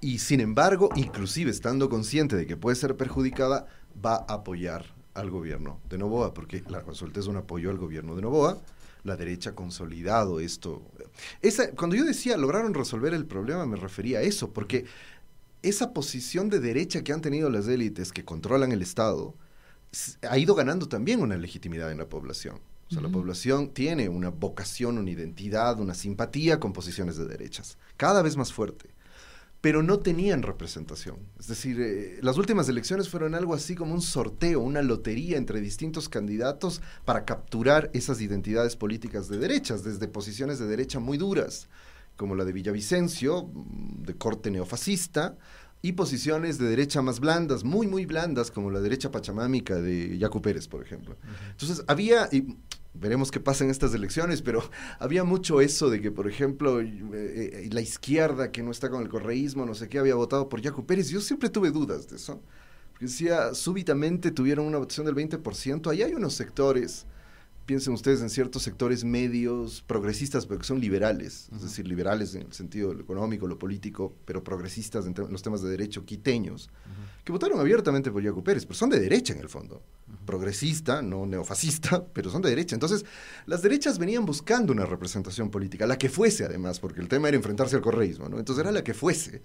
Y 0.00 0.18
sin 0.18 0.40
embargo, 0.40 0.90
inclusive 0.96 1.50
estando 1.50 1.88
consciente 1.88 2.36
de 2.36 2.46
que 2.46 2.56
puede 2.56 2.76
ser 2.76 2.96
perjudicada, 2.96 3.66
va 4.04 4.24
a 4.28 4.34
apoyar 4.34 4.86
al 5.14 5.30
gobierno 5.30 5.80
de 5.88 5.98
Novoa, 5.98 6.34
porque 6.34 6.62
la 6.68 6.82
consulta 6.82 7.20
es 7.20 7.26
un 7.26 7.36
apoyo 7.36 7.70
al 7.70 7.78
gobierno 7.78 8.14
de 8.14 8.22
Novoa. 8.22 8.58
La 9.04 9.16
derecha 9.16 9.50
ha 9.50 9.54
consolidado 9.54 10.40
esto. 10.40 10.82
Esa, 11.42 11.70
cuando 11.72 11.96
yo 11.96 12.04
decía 12.04 12.36
lograron 12.36 12.74
resolver 12.74 13.14
el 13.14 13.26
problema, 13.26 13.66
me 13.66 13.76
refería 13.76 14.18
a 14.18 14.22
eso, 14.22 14.52
porque 14.52 14.84
esa 15.68 15.92
posición 15.92 16.48
de 16.48 16.60
derecha 16.60 17.02
que 17.02 17.12
han 17.12 17.20
tenido 17.20 17.50
las 17.50 17.68
élites 17.68 18.12
que 18.12 18.24
controlan 18.24 18.72
el 18.72 18.82
Estado, 18.82 19.34
ha 20.28 20.38
ido 20.38 20.54
ganando 20.54 20.88
también 20.88 21.20
una 21.20 21.36
legitimidad 21.36 21.90
en 21.90 21.98
la 21.98 22.08
población. 22.08 22.60
O 22.90 22.94
sea, 22.94 23.02
la 23.02 23.10
población 23.10 23.68
tiene 23.74 24.08
una 24.08 24.30
vocación, 24.30 24.96
una 24.96 25.10
identidad, 25.10 25.78
una 25.78 25.92
simpatía 25.92 26.58
con 26.58 26.72
posiciones 26.72 27.18
de 27.18 27.26
derechas, 27.26 27.76
cada 27.98 28.22
vez 28.22 28.36
más 28.36 28.50
fuerte. 28.50 28.88
Pero 29.60 29.82
no 29.82 29.98
tenían 29.98 30.42
representación. 30.42 31.18
Es 31.38 31.48
decir, 31.48 31.78
eh, 31.80 32.18
las 32.22 32.38
últimas 32.38 32.68
elecciones 32.68 33.08
fueron 33.10 33.34
algo 33.34 33.52
así 33.52 33.74
como 33.74 33.92
un 33.92 34.00
sorteo, 34.00 34.60
una 34.60 34.80
lotería 34.80 35.36
entre 35.36 35.60
distintos 35.60 36.08
candidatos 36.08 36.80
para 37.04 37.24
capturar 37.26 37.90
esas 37.92 38.22
identidades 38.22 38.76
políticas 38.76 39.28
de 39.28 39.36
derechas, 39.36 39.84
desde 39.84 40.08
posiciones 40.08 40.58
de 40.58 40.66
derecha 40.68 40.98
muy 40.98 41.18
duras, 41.18 41.68
como 42.18 42.34
la 42.34 42.44
de 42.44 42.52
Villavicencio, 42.52 43.48
de 43.54 44.14
corte 44.16 44.50
neofascista, 44.50 45.38
y 45.80 45.92
posiciones 45.92 46.58
de 46.58 46.68
derecha 46.68 47.00
más 47.00 47.20
blandas, 47.20 47.62
muy, 47.62 47.86
muy 47.86 48.04
blandas, 48.04 48.50
como 48.50 48.70
la 48.70 48.80
derecha 48.80 49.12
pachamámica 49.12 49.76
de 49.76 50.18
Yacu 50.18 50.42
Pérez, 50.42 50.66
por 50.66 50.82
ejemplo. 50.82 51.16
Entonces, 51.52 51.84
había, 51.86 52.28
y 52.32 52.56
veremos 52.94 53.30
qué 53.30 53.38
pasa 53.38 53.62
en 53.62 53.70
estas 53.70 53.94
elecciones, 53.94 54.42
pero 54.42 54.68
había 54.98 55.22
mucho 55.22 55.60
eso 55.60 55.88
de 55.88 56.00
que, 56.00 56.10
por 56.10 56.28
ejemplo, 56.28 56.80
eh, 56.80 56.90
eh, 57.12 57.68
la 57.70 57.80
izquierda 57.80 58.50
que 58.50 58.64
no 58.64 58.72
está 58.72 58.90
con 58.90 59.02
el 59.02 59.08
correísmo, 59.08 59.64
no 59.64 59.74
sé 59.74 59.88
qué, 59.88 60.00
había 60.00 60.16
votado 60.16 60.48
por 60.48 60.60
Yacu 60.60 60.84
Pérez. 60.84 61.08
Yo 61.10 61.20
siempre 61.20 61.48
tuve 61.48 61.70
dudas 61.70 62.08
de 62.08 62.16
eso. 62.16 62.42
Porque 62.90 63.04
decía, 63.04 63.54
súbitamente 63.54 64.32
tuvieron 64.32 64.66
una 64.66 64.78
votación 64.78 65.06
del 65.06 65.14
20%. 65.14 65.88
Ahí 65.88 66.02
hay 66.02 66.14
unos 66.14 66.34
sectores 66.34 67.06
piensen 67.68 67.92
ustedes 67.92 68.22
en 68.22 68.30
ciertos 68.30 68.62
sectores 68.62 69.04
medios 69.04 69.84
progresistas, 69.86 70.46
pero 70.46 70.58
que 70.58 70.64
son 70.64 70.80
liberales, 70.80 71.50
es 71.54 71.60
decir, 71.60 71.86
liberales 71.86 72.34
en 72.34 72.46
el 72.46 72.52
sentido 72.54 72.92
económico, 72.92 73.46
lo 73.46 73.58
político, 73.58 74.16
pero 74.24 74.42
progresistas 74.42 75.04
en, 75.04 75.14
los 75.30 75.42
temas 75.42 75.60
de 75.60 75.68
derecho, 75.68 76.06
quiteños, 76.06 76.70
que 77.24 77.30
votaron 77.30 77.60
abiertamente 77.60 78.10
por 78.10 78.22
Yacu 78.22 78.42
Pérez, 78.42 78.64
pero 78.64 78.74
son 78.74 78.88
de 78.88 78.98
derecha 78.98 79.34
en 79.34 79.40
el 79.40 79.50
fondo. 79.50 79.82
Progresista, 80.24 81.02
no 81.02 81.26
neofascista, 81.26 82.06
pero 82.14 82.30
son 82.30 82.40
de 82.40 82.48
derecha. 82.48 82.74
Entonces, 82.74 83.04
las 83.44 83.60
derechas 83.60 83.98
venían 83.98 84.24
buscando 84.24 84.72
una 84.72 84.86
representación 84.86 85.50
política, 85.50 85.86
la 85.86 85.98
que 85.98 86.08
fuese 86.08 86.46
además, 86.46 86.80
porque 86.80 87.02
el 87.02 87.08
tema 87.08 87.28
era 87.28 87.36
enfrentarse 87.36 87.76
al 87.76 87.82
correísmo, 87.82 88.30
¿no? 88.30 88.38
Entonces 88.38 88.62
era 88.62 88.72
la 88.72 88.82
que 88.82 88.94
fuese. 88.94 89.42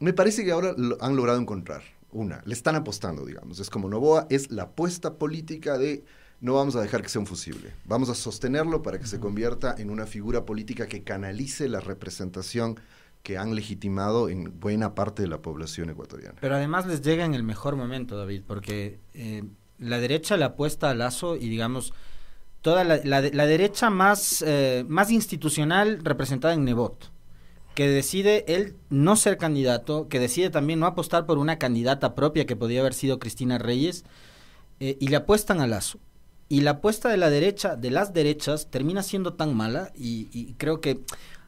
Me 0.00 0.12
parece 0.12 0.44
que 0.44 0.50
ahora 0.50 0.74
lo 0.76 1.00
han 1.00 1.14
logrado 1.14 1.38
encontrar. 1.40 1.84
Una, 2.10 2.42
le 2.46 2.54
están 2.54 2.74
apostando, 2.74 3.24
digamos. 3.24 3.60
Es 3.60 3.70
como 3.70 3.88
Novoa, 3.88 4.26
es 4.28 4.50
la 4.50 4.64
apuesta 4.64 5.18
política 5.18 5.78
de 5.78 6.04
no 6.40 6.54
vamos 6.54 6.76
a 6.76 6.82
dejar 6.82 7.02
que 7.02 7.08
sea 7.08 7.20
un 7.20 7.26
fusible. 7.26 7.72
Vamos 7.84 8.08
a 8.08 8.14
sostenerlo 8.14 8.82
para 8.82 8.98
que 8.98 9.06
se 9.06 9.20
convierta 9.20 9.74
en 9.78 9.90
una 9.90 10.06
figura 10.06 10.44
política 10.44 10.86
que 10.86 11.02
canalice 11.02 11.68
la 11.68 11.80
representación 11.80 12.78
que 13.22 13.38
han 13.38 13.54
legitimado 13.54 14.28
en 14.28 14.60
buena 14.60 14.94
parte 14.94 15.22
de 15.22 15.28
la 15.28 15.40
población 15.40 15.88
ecuatoriana. 15.88 16.36
Pero 16.40 16.56
además 16.56 16.86
les 16.86 17.00
llega 17.00 17.24
en 17.24 17.34
el 17.34 17.42
mejor 17.42 17.74
momento, 17.74 18.18
David, 18.18 18.42
porque 18.46 19.00
eh, 19.14 19.44
la 19.78 19.98
derecha 19.98 20.36
le 20.36 20.44
apuesta 20.44 20.90
a 20.90 20.94
Lazo 20.94 21.36
y 21.36 21.48
digamos 21.48 21.94
toda 22.60 22.84
la, 22.84 23.20
derecha 23.46 23.90
más, 23.90 24.42
eh, 24.46 24.84
más 24.88 25.10
institucional 25.10 26.00
representada 26.02 26.54
en 26.54 26.64
Nebot, 26.64 27.10
que 27.74 27.88
decide 27.88 28.44
él 28.48 28.76
no 28.88 29.16
ser 29.16 29.36
candidato, 29.36 30.08
que 30.08 30.18
decide 30.18 30.48
también 30.48 30.80
no 30.80 30.86
apostar 30.86 31.26
por 31.26 31.36
una 31.38 31.58
candidata 31.58 32.14
propia 32.14 32.46
que 32.46 32.56
podía 32.56 32.80
haber 32.80 32.94
sido 32.94 33.18
Cristina 33.18 33.58
Reyes, 33.58 34.04
eh, 34.80 34.96
y 34.98 35.08
le 35.08 35.16
apuestan 35.16 35.60
a 35.60 35.66
Lazo. 35.66 35.98
Y 36.48 36.60
la 36.60 36.72
apuesta 36.72 37.08
de 37.08 37.16
la 37.16 37.30
derecha, 37.30 37.76
de 37.76 37.90
las 37.90 38.12
derechas, 38.12 38.70
termina 38.70 39.02
siendo 39.02 39.34
tan 39.34 39.56
mala 39.56 39.90
y, 39.94 40.54
creo 40.54 40.80
que 40.80 41.00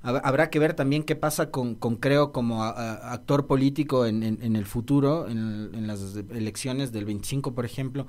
habrá 0.02 0.50
que 0.50 0.59
ver 0.59 0.74
también 0.74 1.02
qué 1.02 1.16
pasa 1.16 1.50
con, 1.50 1.74
con 1.74 1.96
Creo 1.96 2.32
como 2.32 2.62
actor 2.62 3.46
político 3.46 4.06
en, 4.06 4.22
en, 4.22 4.56
el 4.56 4.64
futuro, 4.64 5.28
en, 5.28 5.87
las 5.87 6.16
elecciones 6.30 6.92
del 6.92 7.04
25, 7.04 7.54
por 7.54 7.64
ejemplo, 7.64 8.06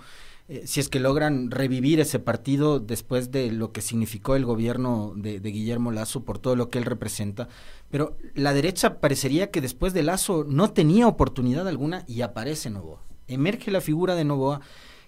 eh, 0.48 0.64
si 0.66 0.80
es 0.80 0.88
que 0.88 1.02
logran 1.02 1.52
revivir 1.52 2.00
ese 2.00 2.20
partido 2.20 2.80
después 2.80 3.32
de 3.32 3.52
lo 3.52 3.74
que 3.74 3.82
significó 3.82 4.36
el 4.36 4.46
gobierno 4.46 5.12
de, 5.16 5.42
de, 5.42 5.52
Guillermo 5.52 5.92
Lazo 5.92 6.24
por 6.24 6.40
todo 6.40 6.56
lo 6.56 6.70
que 6.70 6.78
él 6.78 6.86
representa. 6.86 7.50
Pero 7.90 8.16
la 8.34 8.54
derecha 8.54 9.02
parecería 9.02 9.52
que 9.52 9.60
después 9.60 9.94
de 9.94 10.04
Lazo 10.04 10.46
no 10.48 10.72
tenía 10.72 11.08
oportunidad 11.08 11.68
alguna 11.68 12.06
y 12.08 12.22
aparece 12.22 12.70
Novoa. 12.70 13.02
Emerge 13.28 13.72
la 13.72 13.82
figura 13.82 14.16
de 14.16 14.24
Novoa 14.24 14.62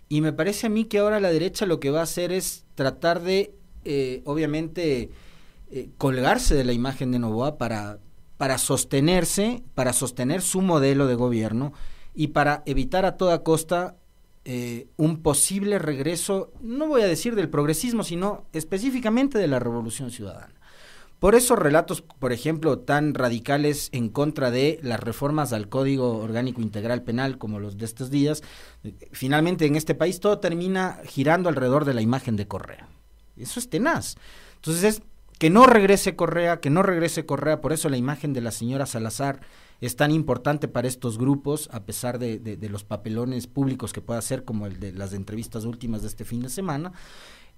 y 0.09 0.21
me 0.21 0.33
parece 0.33 0.67
a 0.67 0.69
mí 0.69 0.85
que 0.85 0.97
ahora 0.97 1.19
la 1.19 1.31
derecha 1.31 1.67
lo 1.67 1.79
que 1.79 1.91
va 1.91 1.99
a 1.99 2.03
hacer 2.03 2.31
es 2.31 2.65
tratar 2.73 3.21
de, 3.21 3.53
eh, 3.85 4.23
obviamente, 4.25 5.11
eh, 5.71 5.89
colgarse 5.99 6.55
de 6.55 6.63
la 6.63 6.73
imagen 6.73 7.11
de 7.11 7.19
Novoa 7.19 7.59
para, 7.59 7.99
para 8.37 8.57
sostenerse, 8.57 9.63
para 9.75 9.93
sostener 9.93 10.41
su 10.41 10.61
modelo 10.61 11.05
de 11.05 11.13
gobierno 11.13 11.73
y 12.15 12.29
para 12.29 12.63
evitar 12.65 13.05
a 13.05 13.17
toda 13.17 13.43
costa 13.43 13.97
eh, 14.45 14.87
un 14.97 15.21
posible 15.21 15.77
regreso, 15.77 16.51
no 16.59 16.87
voy 16.87 17.03
a 17.03 17.07
decir 17.07 17.35
del 17.35 17.49
progresismo, 17.49 18.03
sino 18.03 18.45
específicamente 18.51 19.37
de 19.37 19.47
la 19.47 19.59
revolución 19.59 20.09
ciudadana. 20.09 20.58
Por 21.19 21.35
esos 21.35 21.59
relatos, 21.59 22.01
por 22.01 22.31
ejemplo, 22.31 22.79
tan 22.79 23.13
radicales 23.13 23.89
en 23.91 24.07
contra 24.07 24.51
de 24.51 24.79
las 24.81 25.01
reformas 25.01 25.51
al 25.51 25.67
Código 25.67 26.17
Orgánico 26.17 26.61
Integral 26.61 27.03
Penal 27.03 27.37
como 27.37 27.59
los 27.59 27.77
de 27.77 27.85
estos 27.85 28.09
días, 28.09 28.41
finalmente 29.11 29.65
en 29.65 29.75
este 29.75 29.95
país 29.95 30.21
todo 30.21 30.39
termina 30.39 30.99
girando 31.05 31.49
alrededor 31.49 31.83
de 31.83 31.93
la 31.93 32.01
imagen 32.01 32.37
de 32.37 32.47
Correa. 32.47 32.87
Eso 33.35 33.59
es 33.59 33.69
tenaz. 33.69 34.15
Entonces 34.55 34.83
es 34.83 35.01
que 35.37 35.49
no 35.49 35.65
regrese 35.65 36.15
Correa, 36.15 36.61
que 36.61 36.69
no 36.69 36.83
regrese 36.83 37.25
Correa, 37.25 37.59
por 37.59 37.73
eso 37.73 37.89
la 37.89 37.97
imagen 37.97 38.31
de 38.31 38.41
la 38.41 38.51
señora 38.51 38.85
Salazar 38.85 39.41
es 39.81 39.97
tan 39.97 40.11
importante 40.11 40.69
para 40.69 40.87
estos 40.87 41.17
grupos, 41.17 41.69
a 41.71 41.81
pesar 41.81 42.19
de, 42.19 42.57
los 42.69 42.85
papelones 42.85 43.47
públicos 43.47 43.91
que 43.91 44.01
pueda 44.01 44.19
hacer, 44.19 44.45
como 44.45 44.67
el 44.67 44.79
de 44.79 44.93
las 44.93 45.13
entrevistas 45.13 45.65
últimas 45.65 46.01
de 46.01 46.09
este 46.09 46.25
fin 46.25 46.41
de 46.41 46.49
semana. 46.49 46.93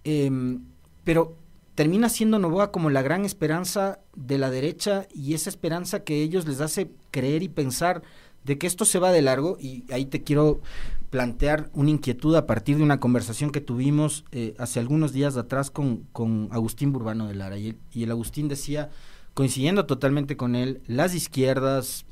Em, 0.03 0.61
pero 1.03 1.35
termina 1.75 2.09
siendo 2.09 2.39
Novoa 2.39 2.71
como 2.71 2.89
la 2.89 3.01
gran 3.01 3.25
esperanza 3.25 3.99
de 4.15 4.37
la 4.37 4.49
derecha 4.49 5.07
y 5.13 5.33
esa 5.33 5.49
esperanza 5.49 6.03
que 6.03 6.21
ellos 6.21 6.47
les 6.47 6.61
hace 6.61 6.91
creer 7.11 7.43
y 7.43 7.49
pensar 7.49 8.01
de 8.43 8.57
que 8.57 8.67
esto 8.67 8.85
se 8.85 8.99
va 8.99 9.11
de 9.11 9.21
largo. 9.21 9.57
Y 9.59 9.85
ahí 9.91 10.05
te 10.05 10.23
quiero 10.23 10.61
plantear 11.09 11.69
una 11.73 11.89
inquietud 11.89 12.35
a 12.35 12.45
partir 12.45 12.77
de 12.77 12.83
una 12.83 12.99
conversación 12.99 13.51
que 13.51 13.61
tuvimos 13.61 14.25
eh, 14.31 14.55
hace 14.57 14.79
algunos 14.79 15.13
días 15.13 15.37
atrás 15.37 15.71
con, 15.71 16.07
con 16.11 16.49
Agustín 16.51 16.91
Burbano 16.91 17.27
de 17.27 17.35
Lara. 17.35 17.57
Y 17.57 17.77
el, 17.95 18.11
Agustín 18.11 18.47
decía, 18.47 18.89
coincidiendo 19.33 19.85
totalmente 19.85 20.37
con 20.37 20.55
él, 20.55 20.81
las 20.87 21.13
izquierdas 21.15 22.05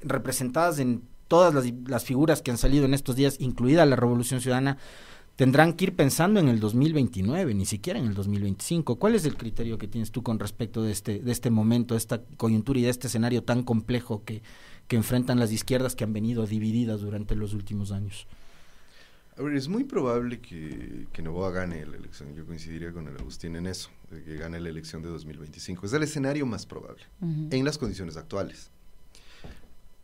representadas 0.00 0.78
en 0.78 1.02
todas 1.26 1.52
las, 1.52 1.64
las 1.86 2.04
figuras 2.04 2.42
que 2.42 2.50
han 2.50 2.58
salido 2.58 2.84
en 2.84 2.94
estos 2.94 3.16
días, 3.16 3.36
incluida 3.40 3.84
la 3.86 3.96
Revolución 3.96 4.40
Ciudadana, 4.40 4.78
tendrán 5.38 5.74
que 5.74 5.84
ir 5.84 5.94
pensando 5.94 6.40
en 6.40 6.48
el 6.48 6.58
2029, 6.58 7.54
ni 7.54 7.64
siquiera 7.64 8.00
en 8.00 8.06
el 8.06 8.14
2025. 8.14 8.96
¿Cuál 8.96 9.14
es 9.14 9.24
el 9.24 9.36
criterio 9.36 9.78
que 9.78 9.86
tienes 9.86 10.10
tú 10.10 10.24
con 10.24 10.40
respecto 10.40 10.82
de 10.82 10.90
este, 10.90 11.20
de 11.20 11.30
este 11.30 11.48
momento, 11.48 11.94
de 11.94 11.98
esta 11.98 12.24
coyuntura 12.36 12.80
y 12.80 12.82
de 12.82 12.88
este 12.88 13.06
escenario 13.06 13.44
tan 13.44 13.62
complejo 13.62 14.24
que, 14.24 14.42
que 14.88 14.96
enfrentan 14.96 15.38
las 15.38 15.52
izquierdas 15.52 15.94
que 15.94 16.02
han 16.02 16.12
venido 16.12 16.44
divididas 16.44 17.02
durante 17.02 17.36
los 17.36 17.54
últimos 17.54 17.92
años? 17.92 18.26
A 19.36 19.42
ver, 19.42 19.54
es 19.54 19.68
muy 19.68 19.84
probable 19.84 20.40
que, 20.40 21.06
que 21.12 21.22
Novoa 21.22 21.52
gane 21.52 21.86
la 21.86 21.96
elección. 21.96 22.34
Yo 22.34 22.44
coincidiría 22.44 22.92
con 22.92 23.06
el 23.06 23.16
Agustín 23.16 23.54
en 23.54 23.68
eso, 23.68 23.90
de 24.10 24.24
que 24.24 24.34
gane 24.34 24.58
la 24.58 24.70
elección 24.70 25.02
de 25.02 25.08
2025. 25.08 25.86
Es 25.86 25.92
el 25.92 26.02
escenario 26.02 26.46
más 26.46 26.66
probable, 26.66 27.04
en 27.20 27.64
las 27.64 27.78
condiciones 27.78 28.16
actuales. 28.16 28.72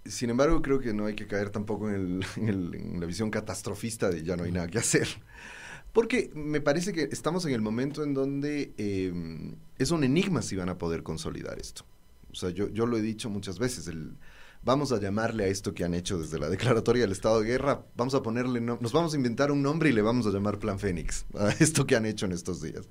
Sin 0.05 0.31
embargo, 0.31 0.61
creo 0.61 0.81
que 0.81 0.93
no 0.93 1.07
hay 1.07 1.15
que 1.15 1.27
caer 1.27 1.51
tampoco 1.51 1.91
en, 1.91 2.21
la 3.01 3.07
visión 3.07 3.31
catastrofista 3.31 4.11
de 4.11 4.23
ya 4.23 4.37
no 4.37 4.45
hay 4.45 4.53
nada 4.53 4.69
que 4.69 4.79
hacer. 4.79 5.09
Porque 5.93 6.31
me 6.35 6.61
parece 6.61 6.93
que 6.93 7.09
estamos 7.13 7.47
en 7.47 7.53
el 7.53 7.61
momento 7.61 8.03
en 8.03 8.15
donde 8.15 8.75
em, 8.77 9.55
es 9.79 9.93
un 9.93 10.03
enigma 10.03 10.43
si 10.43 10.57
van 10.57 10.69
a 10.69 10.77
poder 10.77 11.03
consolidar 11.03 11.59
esto. 11.61 11.85
O 12.33 12.35
sea, 12.35 12.51
yo, 12.51 12.69
lo 12.69 12.97
he 12.97 13.03
dicho 13.03 13.31
muchas 13.31 13.61
veces, 13.61 13.87
el, 13.87 14.17
vamos 14.65 14.91
a 14.91 14.99
llamarle 14.99 15.45
a 15.45 15.47
esto 15.47 15.73
que 15.73 15.85
han 15.85 15.95
hecho 15.95 16.19
desde 16.19 16.41
la 16.41 16.49
declaratoria 16.51 17.03
del 17.03 17.13
estado 17.13 17.41
de 17.41 17.47
guerra, 17.47 17.87
vamos 17.97 18.15
a 18.15 18.23
ponerle, 18.23 18.61
nos 18.61 18.93
vamos 18.93 19.15
a 19.15 19.17
inventar 19.17 19.53
un 19.53 19.63
nombre 19.63 19.91
y 19.91 19.93
le 19.93 20.03
vamos 20.03 20.27
a 20.27 20.31
llamar 20.31 20.59
Plan 20.59 20.81
Fénix, 20.81 21.27
a 21.39 21.51
esto 21.51 21.87
que 21.87 21.95
han 21.95 22.07
hecho 22.07 22.27
en 22.27 22.33
estos 22.33 22.61
días. 22.61 22.89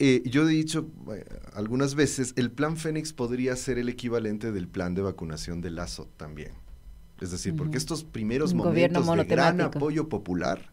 Eh, 0.00 0.22
yo 0.26 0.48
he 0.48 0.52
dicho 0.52 0.88
algunas 1.54 1.94
veces, 1.94 2.32
el 2.36 2.50
Plan 2.52 2.76
Fénix 2.76 3.12
podría 3.12 3.56
ser 3.56 3.78
el 3.78 3.88
equivalente 3.88 4.52
del 4.52 4.68
plan 4.68 4.94
de 4.94 5.02
vacunación 5.02 5.60
de 5.60 5.70
Lazo 5.70 6.08
también. 6.16 6.52
Es 7.20 7.32
decir, 7.32 7.56
porque 7.56 7.78
estos 7.78 8.04
primeros 8.04 8.54
momentos 8.54 9.06
de 9.16 9.24
gran 9.24 9.60
apoyo 9.60 10.08
popular 10.08 10.70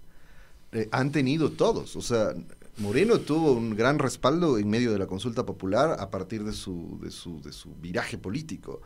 eh, 0.72 0.88
han 0.92 1.12
tenido 1.12 1.52
todos. 1.52 1.96
O 1.96 2.02
sea, 2.02 2.34
Moreno 2.78 3.20
tuvo 3.20 3.54
un 3.54 3.76
gran 3.76 3.98
respaldo 3.98 4.60
en 4.60 4.70
medio 4.70 4.92
de 4.92 5.00
la 5.00 5.08
consulta 5.08 5.44
popular 5.44 5.98
a 6.00 6.12
partir 6.12 6.44
de 6.44 6.54
su, 6.54 7.00
de 7.02 7.10
su, 7.10 7.42
de 7.42 7.52
su 7.52 7.74
viraje 7.76 8.20
político. 8.20 8.82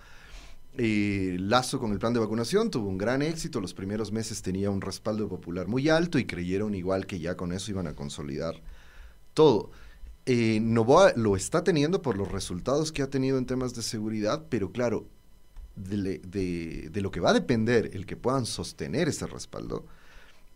Eh, 0.78 1.36
Lazo 1.40 1.80
con 1.80 1.92
el 1.92 2.00
plan 2.00 2.14
de 2.14 2.22
vacunación 2.22 2.72
tuvo 2.72 2.88
un 2.88 2.98
gran 2.98 3.22
éxito, 3.22 3.60
los 3.60 3.74
primeros 3.74 4.14
meses 4.14 4.42
tenía 4.42 4.70
un 4.70 4.80
respaldo 4.80 5.28
popular 5.28 5.68
muy 5.68 5.90
alto 5.90 6.18
y 6.20 6.26
creyeron 6.26 6.76
igual 6.76 7.06
que 7.06 7.20
ya 7.20 7.36
con 7.36 7.52
eso 7.52 7.72
iban 7.72 7.88
a 7.88 7.96
consolidar 7.96 8.56
todo. 9.34 9.72
Eh, 10.32 10.60
Novoa 10.62 11.14
lo 11.16 11.36
está 11.36 11.64
teniendo 11.64 12.04
por 12.04 12.16
los 12.16 12.32
resultados 12.32 12.92
que 12.92 13.02
ha 13.02 13.10
tenido 13.10 13.40
en 13.40 13.48
temas 13.48 13.74
de 13.74 13.82
seguridad, 13.82 14.44
pero 14.48 14.72
claro, 14.72 15.08
de, 15.76 16.20
de, 16.20 17.02
lo 17.02 17.10
que 17.10 17.20
va 17.20 17.32
a 17.32 17.34
depender 17.34 17.90
el 17.96 18.06
que 18.06 18.16
puedan 18.16 18.46
sostener 18.46 19.08
ese 19.08 19.26
respaldo 19.26 19.88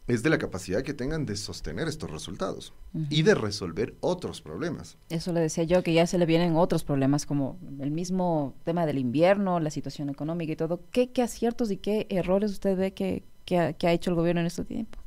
es 0.05 0.21
de 0.21 0.29
la 0.29 0.37
capacidad 0.37 0.83
que 0.83 0.93
tengan 0.93 1.25
de 1.25 1.35
sostener 1.35 1.87
estos 1.87 2.11
resultados 2.11 2.71
y 3.09 3.23
de 3.23 3.33
resolver 3.33 3.95
otros 3.99 4.41
problemas. 4.41 4.95
Eso 5.09 5.33
le 5.33 5.39
decía 5.39 5.63
yo, 5.63 5.81
que 5.81 5.93
ya 5.93 6.05
se 6.05 6.19
le 6.19 6.27
vienen 6.27 6.55
otros 6.55 6.83
problemas 6.83 7.25
como 7.25 7.57
el 7.79 7.89
mismo 7.89 8.53
tema 8.65 8.85
del 8.85 8.99
invierno, 8.99 9.59
la 9.59 9.71
situación 9.71 10.09
económica 10.09 10.53
y 10.53 10.55
todo. 10.55 10.81
¿Qué, 10.91 11.09
qué 11.09 11.23
aciertos 11.23 11.71
y 11.71 11.77
qué 11.77 12.05
errores 12.11 12.51
usted 12.51 12.77
ve 12.77 12.93
que, 12.93 13.23
que, 13.43 13.57
ha, 13.57 13.73
que 13.73 13.87
ha 13.87 13.91
hecho 13.91 14.11
el 14.11 14.17
gobierno 14.17 14.41
en 14.41 14.47
este 14.47 14.65
tiempo? 14.65 14.99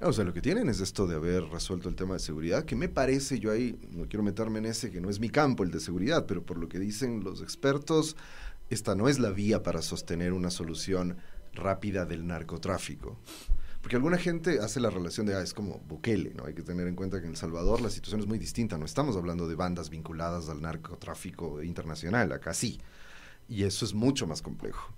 O 0.00 0.12
sea, 0.12 0.24
lo 0.24 0.32
que 0.32 0.40
tienen 0.40 0.68
es 0.68 0.80
esto 0.80 1.08
de 1.08 1.16
haber 1.16 1.42
resuelto 1.44 1.88
el 1.88 1.96
tema 1.96 2.14
de 2.14 2.20
seguridad, 2.20 2.64
que 2.64 2.76
me 2.76 2.88
parece, 2.88 3.40
yo 3.40 3.50
ahí 3.50 3.76
no 3.90 4.06
quiero 4.06 4.22
meterme 4.22 4.60
en 4.60 4.66
ese, 4.66 4.92
que 4.92 5.00
no 5.00 5.10
es 5.10 5.18
mi 5.18 5.28
campo 5.28 5.64
el 5.64 5.72
de 5.72 5.80
seguridad, 5.80 6.24
pero 6.26 6.44
por 6.44 6.56
lo 6.56 6.68
que 6.68 6.78
dicen 6.78 7.24
los 7.24 7.42
expertos, 7.42 8.16
esta 8.70 8.94
no 8.94 9.08
es 9.08 9.18
la 9.18 9.30
vía 9.30 9.64
para 9.64 9.82
sostener 9.82 10.32
una 10.32 10.50
solución 10.50 11.16
rápida 11.52 12.04
del 12.04 12.28
narcotráfico. 12.28 13.18
Porque 13.80 13.96
alguna 13.96 14.18
gente 14.18 14.60
hace 14.60 14.78
la 14.78 14.90
relación 14.90 15.26
de, 15.26 15.34
ah, 15.34 15.42
es 15.42 15.52
como 15.52 15.80
Bukele, 15.88 16.32
¿no? 16.34 16.44
Hay 16.44 16.54
que 16.54 16.62
tener 16.62 16.86
en 16.86 16.94
cuenta 16.94 17.18
que 17.18 17.24
en 17.24 17.32
El 17.32 17.36
Salvador 17.36 17.80
la 17.80 17.90
situación 17.90 18.20
es 18.20 18.26
muy 18.26 18.38
distinta, 18.38 18.78
no 18.78 18.84
estamos 18.84 19.16
hablando 19.16 19.48
de 19.48 19.56
bandas 19.56 19.90
vinculadas 19.90 20.48
al 20.48 20.62
narcotráfico 20.62 21.60
internacional, 21.62 22.30
acá 22.30 22.54
sí. 22.54 22.80
Y 23.48 23.64
eso 23.64 23.84
es 23.84 23.94
mucho 23.94 24.28
más 24.28 24.42
complejo. 24.42 24.92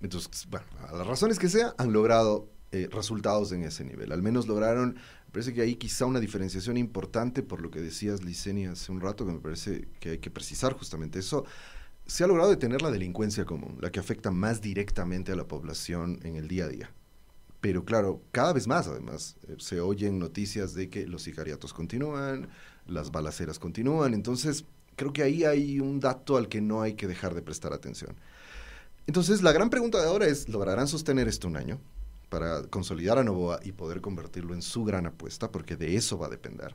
Entonces, 0.00 0.46
bueno, 0.48 0.66
a 0.88 0.96
las 0.96 1.06
razones 1.06 1.38
que 1.38 1.50
sea, 1.50 1.74
han 1.76 1.92
logrado 1.92 2.48
eh, 2.72 2.88
resultados 2.92 3.50
en 3.50 3.64
ese 3.64 3.84
nivel. 3.84 4.12
Al 4.12 4.22
menos 4.22 4.46
lograron, 4.46 4.94
me 4.94 5.32
parece 5.32 5.52
que 5.52 5.62
hay 5.62 5.74
quizá 5.74 6.06
una 6.06 6.20
diferenciación 6.20 6.76
importante 6.76 7.42
por 7.42 7.60
lo 7.60 7.70
que 7.70 7.80
decías, 7.80 8.22
Licenia, 8.22 8.72
hace 8.72 8.92
un 8.92 9.00
rato, 9.00 9.26
que 9.26 9.32
me 9.32 9.40
parece 9.40 9.88
que 9.98 10.10
hay 10.10 10.18
que 10.18 10.30
precisar 10.30 10.74
justamente 10.74 11.18
eso. 11.18 11.44
Se 12.06 12.22
ha 12.22 12.28
logrado 12.28 12.50
detener 12.50 12.80
la 12.80 12.92
delincuencia 12.92 13.44
común, 13.44 13.78
la 13.80 13.90
que 13.90 13.98
afecta 13.98 14.30
más 14.30 14.60
directamente 14.60 15.32
a 15.32 15.36
la 15.36 15.48
población 15.48 16.20
en 16.22 16.36
el 16.36 16.46
día 16.46 16.66
a 16.66 16.68
día. 16.68 16.90
Pero 17.60 17.84
claro, 17.84 18.22
cada 18.30 18.52
vez 18.52 18.66
más 18.66 18.86
además 18.86 19.36
eh, 19.48 19.56
se 19.58 19.80
oyen 19.80 20.18
noticias 20.18 20.72
de 20.74 20.88
que 20.88 21.06
los 21.06 21.22
sicariatos 21.22 21.74
continúan, 21.74 22.48
las 22.86 23.10
balaceras 23.10 23.58
continúan, 23.58 24.14
entonces 24.14 24.64
creo 24.96 25.12
que 25.12 25.22
ahí 25.22 25.44
hay 25.44 25.80
un 25.80 25.98
dato 25.98 26.36
al 26.36 26.48
que 26.48 26.60
no 26.60 26.82
hay 26.82 26.94
que 26.94 27.08
dejar 27.08 27.34
de 27.34 27.42
prestar 27.42 27.72
atención. 27.72 28.14
Entonces 29.08 29.42
la 29.42 29.52
gran 29.52 29.70
pregunta 29.70 30.00
de 30.00 30.06
ahora 30.06 30.26
es, 30.26 30.48
¿lograrán 30.48 30.86
sostener 30.86 31.26
esto 31.26 31.48
un 31.48 31.56
año? 31.56 31.80
Para 32.30 32.62
consolidar 32.62 33.18
a 33.18 33.24
Novoa 33.24 33.60
y 33.62 33.72
poder 33.72 34.00
convertirlo 34.00 34.54
en 34.54 34.62
su 34.62 34.84
gran 34.84 35.06
apuesta, 35.06 35.50
porque 35.50 35.76
de 35.76 35.96
eso 35.96 36.16
va 36.16 36.28
a 36.28 36.30
depender. 36.30 36.74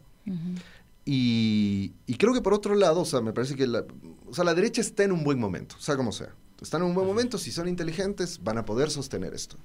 y, 1.06 1.94
creo 2.20 2.34
que 2.34 2.42
por 2.42 2.54
otro 2.54 2.76
lado, 2.76 3.02
o 3.02 3.06
sea, 3.06 3.22
me 3.22 3.34
parece 3.34 3.56
que 3.56 3.66
la, 3.66 3.86
o 4.28 4.34
sea, 4.34 4.44
la 4.44 4.54
derecha 4.54 4.82
está 4.82 5.04
en 5.04 5.14
un 5.14 5.24
buen 5.24 5.40
momento, 5.40 5.76
sea 5.80 5.96
como 5.96 6.12
sea. 6.12 6.36
Están 6.62 6.82
en 6.82 6.90
un 6.90 6.94
buen 6.94 7.08
momento, 7.08 7.38
si 7.38 7.52
son 7.52 7.68
inteligentes, 7.68 8.44
van 8.44 8.58
a 8.58 8.66
poder 8.66 8.92
sostener 8.92 9.34
esto. 9.34 9.58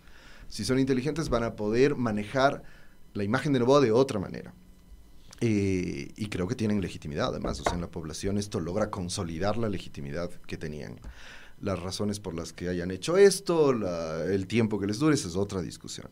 Si 0.49 0.65
son 0.65 0.79
inteligentes, 0.79 1.29
van 1.29 1.45
a 1.45 1.55
poder 1.57 1.97
manejar 1.97 2.63
la 3.13 3.25
imagen 3.25 3.53
de 3.53 3.59
Novoa 3.59 3.81
de 3.81 3.93
otra 3.93 4.19
manera. 4.19 4.55
Eh, 5.41 6.13
y 6.17 6.27
creo 6.29 6.47
que 6.47 6.55
tienen 6.55 6.81
legitimidad, 6.81 7.29
además, 7.29 7.61
o 7.61 7.65
sea, 7.65 7.75
en 7.75 7.81
la 7.81 7.91
población 7.91 8.39
esto 8.39 8.61
logra 8.61 8.91
consolidar 8.91 9.57
la 9.57 9.69
legitimidad 9.69 10.31
que 10.47 10.57
tenían 10.57 11.01
las 11.61 11.79
razones 11.79 12.21
por 12.21 12.35
las 12.35 12.53
que 12.53 12.69
hayan 12.69 12.91
hecho 12.91 13.17
esto, 13.17 13.71
el 14.25 14.47
tiempo 14.47 14.79
que 14.79 14.87
les 14.87 14.99
dure, 14.99 15.15
esa 15.15 15.29
es 15.29 15.37
otra 15.37 15.63
discusión. 15.63 16.09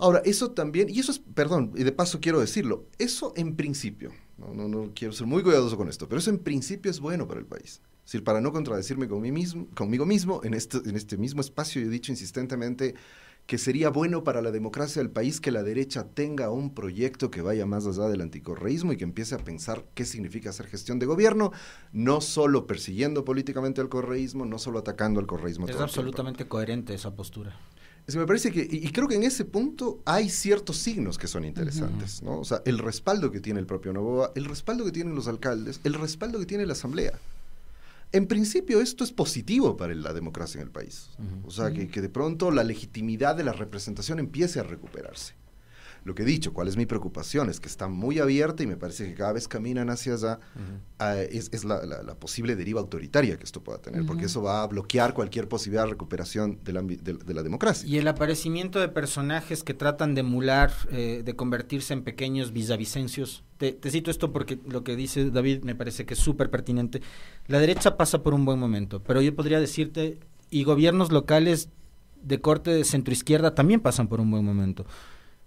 Ahora, 0.00 0.22
eso 0.24 0.52
también, 0.52 0.88
y 0.88 1.00
eso 1.00 1.10
es, 1.10 1.18
perdón, 1.18 1.72
y 1.74 1.82
de 1.82 1.90
paso 1.90 2.20
quiero 2.20 2.38
decirlo, 2.38 2.86
eso 2.98 3.32
en 3.36 3.56
principio, 3.56 4.12
no, 4.36 4.54
no, 4.54 4.68
no 4.68 4.92
quiero 4.94 5.12
ser 5.12 5.26
muy 5.26 5.42
cuidadoso 5.42 5.76
con 5.76 5.88
esto, 5.88 6.08
pero 6.08 6.20
eso 6.20 6.30
en 6.30 6.38
principio 6.38 6.88
es 6.88 7.00
bueno 7.00 7.26
para 7.26 7.40
el 7.40 7.46
país. 7.46 7.82
Es 8.04 8.12
decir, 8.12 8.24
para 8.24 8.40
no 8.40 8.52
contradecirme 8.52 9.08
con 9.08 9.20
mí 9.20 9.32
mismo, 9.32 9.66
conmigo 9.74 10.06
mismo, 10.06 10.40
en 10.44 10.54
este, 10.54 10.78
en 10.78 10.94
este 10.94 11.16
mismo 11.16 11.40
espacio 11.40 11.82
yo 11.82 11.88
he 11.88 11.90
dicho 11.90 12.12
insistentemente, 12.12 12.94
que 13.48 13.56
sería 13.56 13.88
bueno 13.88 14.24
para 14.24 14.42
la 14.42 14.50
democracia 14.50 15.00
del 15.00 15.10
país 15.10 15.40
que 15.40 15.50
la 15.50 15.62
derecha 15.62 16.06
tenga 16.06 16.50
un 16.50 16.74
proyecto 16.74 17.30
que 17.30 17.40
vaya 17.40 17.64
más 17.64 17.86
allá 17.86 18.06
del 18.10 18.20
anticorreísmo 18.20 18.92
y 18.92 18.98
que 18.98 19.04
empiece 19.04 19.34
a 19.34 19.38
pensar 19.38 19.86
qué 19.94 20.04
significa 20.04 20.50
hacer 20.50 20.66
gestión 20.66 20.98
de 20.98 21.06
gobierno, 21.06 21.50
no 21.90 22.20
solo 22.20 22.66
persiguiendo 22.66 23.24
políticamente 23.24 23.80
al 23.80 23.88
correísmo, 23.88 24.44
no 24.44 24.58
solo 24.58 24.80
atacando 24.80 25.18
al 25.18 25.26
correísmo. 25.26 25.66
Es 25.66 25.80
absolutamente 25.80 26.46
coherente 26.46 26.92
esa 26.92 27.16
postura. 27.16 27.58
Es 28.06 28.12
que 28.12 28.20
me 28.20 28.26
parece 28.26 28.52
que, 28.52 28.68
y, 28.70 28.86
creo 28.92 29.08
que 29.08 29.14
en 29.14 29.22
ese 29.22 29.46
punto 29.46 30.02
hay 30.04 30.28
ciertos 30.28 30.76
signos 30.76 31.16
que 31.16 31.26
son 31.26 31.46
interesantes, 31.46 32.22
¿no? 32.22 32.40
O 32.40 32.44
sea, 32.44 32.60
el 32.66 32.78
respaldo 32.78 33.30
que 33.30 33.40
tiene 33.40 33.60
el 33.60 33.66
propio 33.66 33.94
Novoa, 33.94 34.30
el 34.34 34.44
respaldo 34.44 34.84
que 34.84 34.92
tienen 34.92 35.14
los 35.14 35.26
alcaldes, 35.26 35.80
el 35.84 35.94
respaldo 35.94 36.38
que 36.38 36.44
tiene 36.44 36.66
la 36.66 36.74
Asamblea. 36.74 37.18
En 38.12 38.26
principio 38.26 38.80
esto 38.80 39.04
es 39.04 39.12
positivo 39.12 39.76
para 39.76 39.94
la 39.94 40.12
democracia 40.12 40.60
en 40.60 40.66
el 40.66 40.72
país. 40.72 41.10
O 41.44 41.50
sea, 41.50 41.72
que, 41.72 41.88
que, 41.88 42.00
de 42.00 42.08
pronto 42.08 42.50
la 42.50 42.64
legitimidad 42.64 43.36
de 43.36 43.44
la 43.44 43.52
representación 43.52 44.18
empiece 44.18 44.60
a 44.60 44.62
recuperarse. 44.62 45.34
Lo 46.08 46.14
que 46.14 46.22
he 46.22 46.26
dicho, 46.26 46.54
cuál 46.54 46.68
es 46.68 46.78
mi 46.78 46.86
preocupación, 46.86 47.50
es 47.50 47.60
que 47.60 47.68
está 47.68 47.86
muy 47.86 48.18
abierta 48.18 48.62
y 48.62 48.66
me 48.66 48.78
parece 48.78 49.04
que 49.06 49.12
cada 49.12 49.34
vez 49.34 49.46
caminan 49.46 49.90
hacia 49.90 50.14
allá, 50.14 50.40
ah, 50.98 51.16
es, 51.18 51.66
la, 51.66 52.16
posible 52.18 52.56
deriva 52.56 52.80
autoritaria 52.80 53.36
que 53.36 53.44
esto 53.44 53.62
pueda 53.62 53.82
tener, 53.82 54.06
porque 54.06 54.24
eso 54.24 54.40
va 54.40 54.62
a 54.62 54.66
bloquear 54.66 55.12
cualquier 55.12 55.48
posibilidad 55.48 55.84
de 55.84 55.90
recuperación 55.90 56.60
de 56.64 56.72
la, 56.72 56.80
de, 56.80 57.34
la, 57.34 57.42
democracia. 57.42 57.86
Y 57.86 57.98
el 57.98 58.08
aparecimiento 58.08 58.80
de 58.80 58.88
personajes 58.88 59.62
que 59.62 59.74
tratan 59.74 60.14
de 60.14 60.22
emular, 60.22 60.72
eh, 60.90 61.20
de 61.22 61.36
convertirse 61.36 61.92
en 61.92 62.04
pequeños 62.04 62.54
visavicencios. 62.54 63.44
Te, 63.58 63.72
te 63.72 63.90
cito 63.90 64.10
esto 64.10 64.32
porque 64.32 64.58
lo 64.66 64.84
que 64.84 64.96
dice 64.96 65.30
David 65.30 65.62
me 65.62 65.74
parece 65.74 66.06
que 66.06 66.14
es 66.14 66.20
súper 66.20 66.48
pertinente. 66.48 67.02
La 67.48 67.58
derecha 67.58 67.98
pasa 67.98 68.22
por 68.22 68.32
un 68.32 68.46
buen 68.46 68.58
momento, 68.58 69.02
pero 69.02 69.20
yo 69.20 69.36
podría 69.36 69.60
decirte, 69.60 70.20
y 70.48 70.64
gobiernos 70.64 71.12
locales 71.12 71.68
de 72.22 72.40
corte 72.40 72.70
de 72.70 72.84
centroizquierda 72.84 73.54
también 73.54 73.80
pasan 73.80 74.08
por 74.08 74.20
un 74.20 74.30
buen 74.30 74.46
momento. 74.46 74.86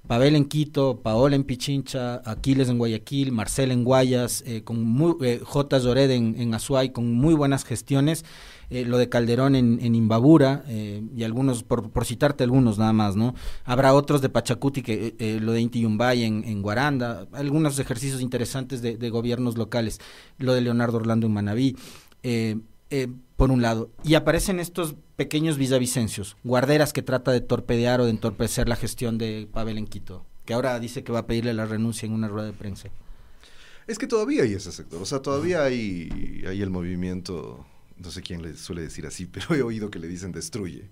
Pavel 0.07 0.35
en 0.35 0.45
Quito, 0.45 0.99
Paola 1.01 1.35
en 1.35 1.43
Pichincha, 1.43 2.21
Aquiles 2.25 2.69
en 2.69 2.77
Guayaquil, 2.77 3.31
Marcel 3.31 3.71
en 3.71 3.83
Guayas, 3.83 4.43
eh, 4.45 4.63
con 4.63 4.83
muy, 4.83 5.15
eh, 5.21 5.39
J. 5.43 5.77
En, 5.77 6.53
Azuay, 6.53 6.89
con 6.89 7.13
muy 7.13 7.33
buenas 7.33 7.63
gestiones, 7.63 8.25
eh, 8.69 8.83
lo 8.83 8.97
de 8.97 9.09
Calderón 9.09 9.55
en, 9.55 9.95
Imbabura, 9.95 10.63
y 10.67 11.23
algunos, 11.23 11.63
por, 11.63 11.91
por, 11.91 12.05
citarte 12.05 12.43
algunos 12.43 12.77
nada 12.77 12.93
más, 12.93 13.15
¿no? 13.15 13.35
Habrá 13.63 13.93
otros 13.93 14.21
de 14.21 14.29
Pachacuti, 14.29 14.81
que 14.81 15.39
lo 15.41 15.51
de 15.51 15.61
Inti 15.61 15.81
Yumbay 15.81 16.23
en, 16.23 16.43
en, 16.45 16.61
Guaranda, 16.61 17.27
algunos 17.33 17.77
ejercicios 17.79 18.21
interesantes 18.21 18.81
de, 18.81 18.97
de, 18.97 19.09
gobiernos 19.09 19.57
locales, 19.57 19.99
lo 20.37 20.53
de 20.53 20.61
Leonardo 20.61 20.97
Orlando 20.97 21.27
en 21.27 21.33
Manabí. 21.33 21.75
Por 23.41 23.49
un 23.49 23.63
lado, 23.63 23.89
y 24.03 24.13
aparecen 24.13 24.59
estos 24.59 24.93
pequeños 25.15 25.57
visavicencios, 25.57 26.37
guarderas 26.43 26.93
que 26.93 27.01
trata 27.01 27.31
de 27.31 27.41
torpedear 27.41 27.99
o 27.99 28.05
de 28.05 28.11
entorpecer 28.11 28.69
la 28.69 28.75
gestión 28.75 29.17
de 29.17 29.49
Pavel 29.51 29.79
en 29.79 29.87
Quito, 29.87 30.27
que 30.45 30.53
ahora 30.53 30.79
dice 30.79 31.03
que 31.03 31.11
va 31.11 31.21
a 31.21 31.25
pedirle 31.25 31.55
la 31.55 31.65
renuncia 31.65 32.05
en 32.05 32.13
una 32.13 32.27
rueda 32.27 32.45
de 32.45 32.53
prensa. 32.53 32.89
Es 33.87 33.97
que 33.97 34.05
todavía 34.05 34.43
hay 34.43 34.53
ese 34.53 34.71
sector, 34.71 35.01
o 35.01 35.07
sea, 35.07 35.23
todavía 35.23 35.63
hay, 35.63 36.43
hay 36.47 36.61
el 36.61 36.69
movimiento, 36.69 37.65
no 37.97 38.11
sé 38.11 38.21
quién 38.21 38.43
le 38.43 38.55
suele 38.55 38.83
decir 38.83 39.07
así, 39.07 39.25
pero 39.31 39.55
he 39.55 39.63
oído 39.63 39.89
que 39.89 39.97
le 39.97 40.07
dicen 40.07 40.31
destruye. 40.31 40.91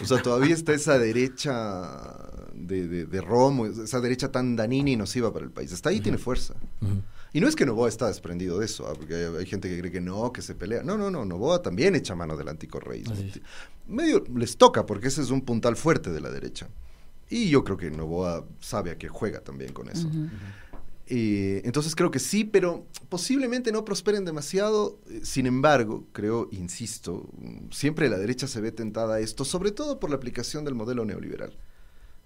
O 0.00 0.04
sea, 0.04 0.22
todavía 0.22 0.54
está 0.54 0.74
esa 0.74 1.00
derecha 1.00 2.30
de, 2.54 3.06
de, 3.06 3.20
Romo, 3.20 3.66
esa 3.66 4.00
derecha 4.00 4.30
tan 4.30 4.54
danina 4.54 4.90
y 4.90 4.96
nociva 4.96 5.32
para 5.32 5.46
el 5.46 5.50
país. 5.50 5.72
Hasta 5.72 5.88
ahí 5.88 5.98
tiene 5.98 6.18
fuerza. 6.18 6.54
Y 7.32 7.40
no 7.40 7.48
es 7.48 7.56
que 7.56 7.66
Novoa 7.66 7.88
está 7.88 8.06
desprendido 8.06 8.58
de 8.58 8.66
eso, 8.66 8.86
¿ah? 8.86 8.94
porque 8.94 9.14
hay, 9.38 9.46
gente 9.46 9.68
que 9.68 9.78
cree 9.78 9.92
que 9.92 10.00
no, 10.00 10.32
que 10.32 10.42
se 10.42 10.54
pelea. 10.54 10.82
No, 10.82 10.96
no, 10.96 11.10
no, 11.10 11.24
Novoa 11.24 11.62
también 11.62 11.94
echa 11.94 12.14
mano 12.14 12.36
del 12.36 12.48
anticorreísmo. 12.48 13.14
Medio 13.86 14.24
les 14.34 14.56
toca, 14.56 14.86
porque 14.86 15.08
ese 15.08 15.22
es 15.22 15.30
un 15.30 15.42
puntal 15.42 15.76
fuerte 15.76 16.10
de 16.10 16.20
la 16.20 16.30
derecha. 16.30 16.68
Y 17.30 17.48
yo 17.50 17.64
creo 17.64 17.76
que 17.76 17.90
Novoa 17.90 18.46
sabe 18.60 18.90
a 18.90 18.98
qué 18.98 19.08
juega 19.08 19.40
también 19.40 19.72
con 19.72 19.88
eso. 19.90 20.08
Eh, 21.10 21.62
entonces 21.64 21.94
creo 21.94 22.10
que 22.10 22.18
sí, 22.18 22.44
pero 22.44 22.86
posiblemente 23.08 23.72
no 23.72 23.84
prosperen 23.84 24.24
demasiado. 24.24 24.98
Sin 25.22 25.46
embargo, 25.46 26.06
creo, 26.12 26.48
insisto, 26.52 27.28
siempre 27.70 28.08
la 28.08 28.18
derecha 28.18 28.46
se 28.46 28.60
ve 28.60 28.72
tentada 28.72 29.16
a 29.16 29.20
esto, 29.20 29.44
sobre 29.44 29.72
todo 29.72 30.00
por 30.00 30.10
la 30.10 30.16
aplicación 30.16 30.64
del 30.64 30.74
modelo 30.74 31.04
neoliberal. 31.04 31.56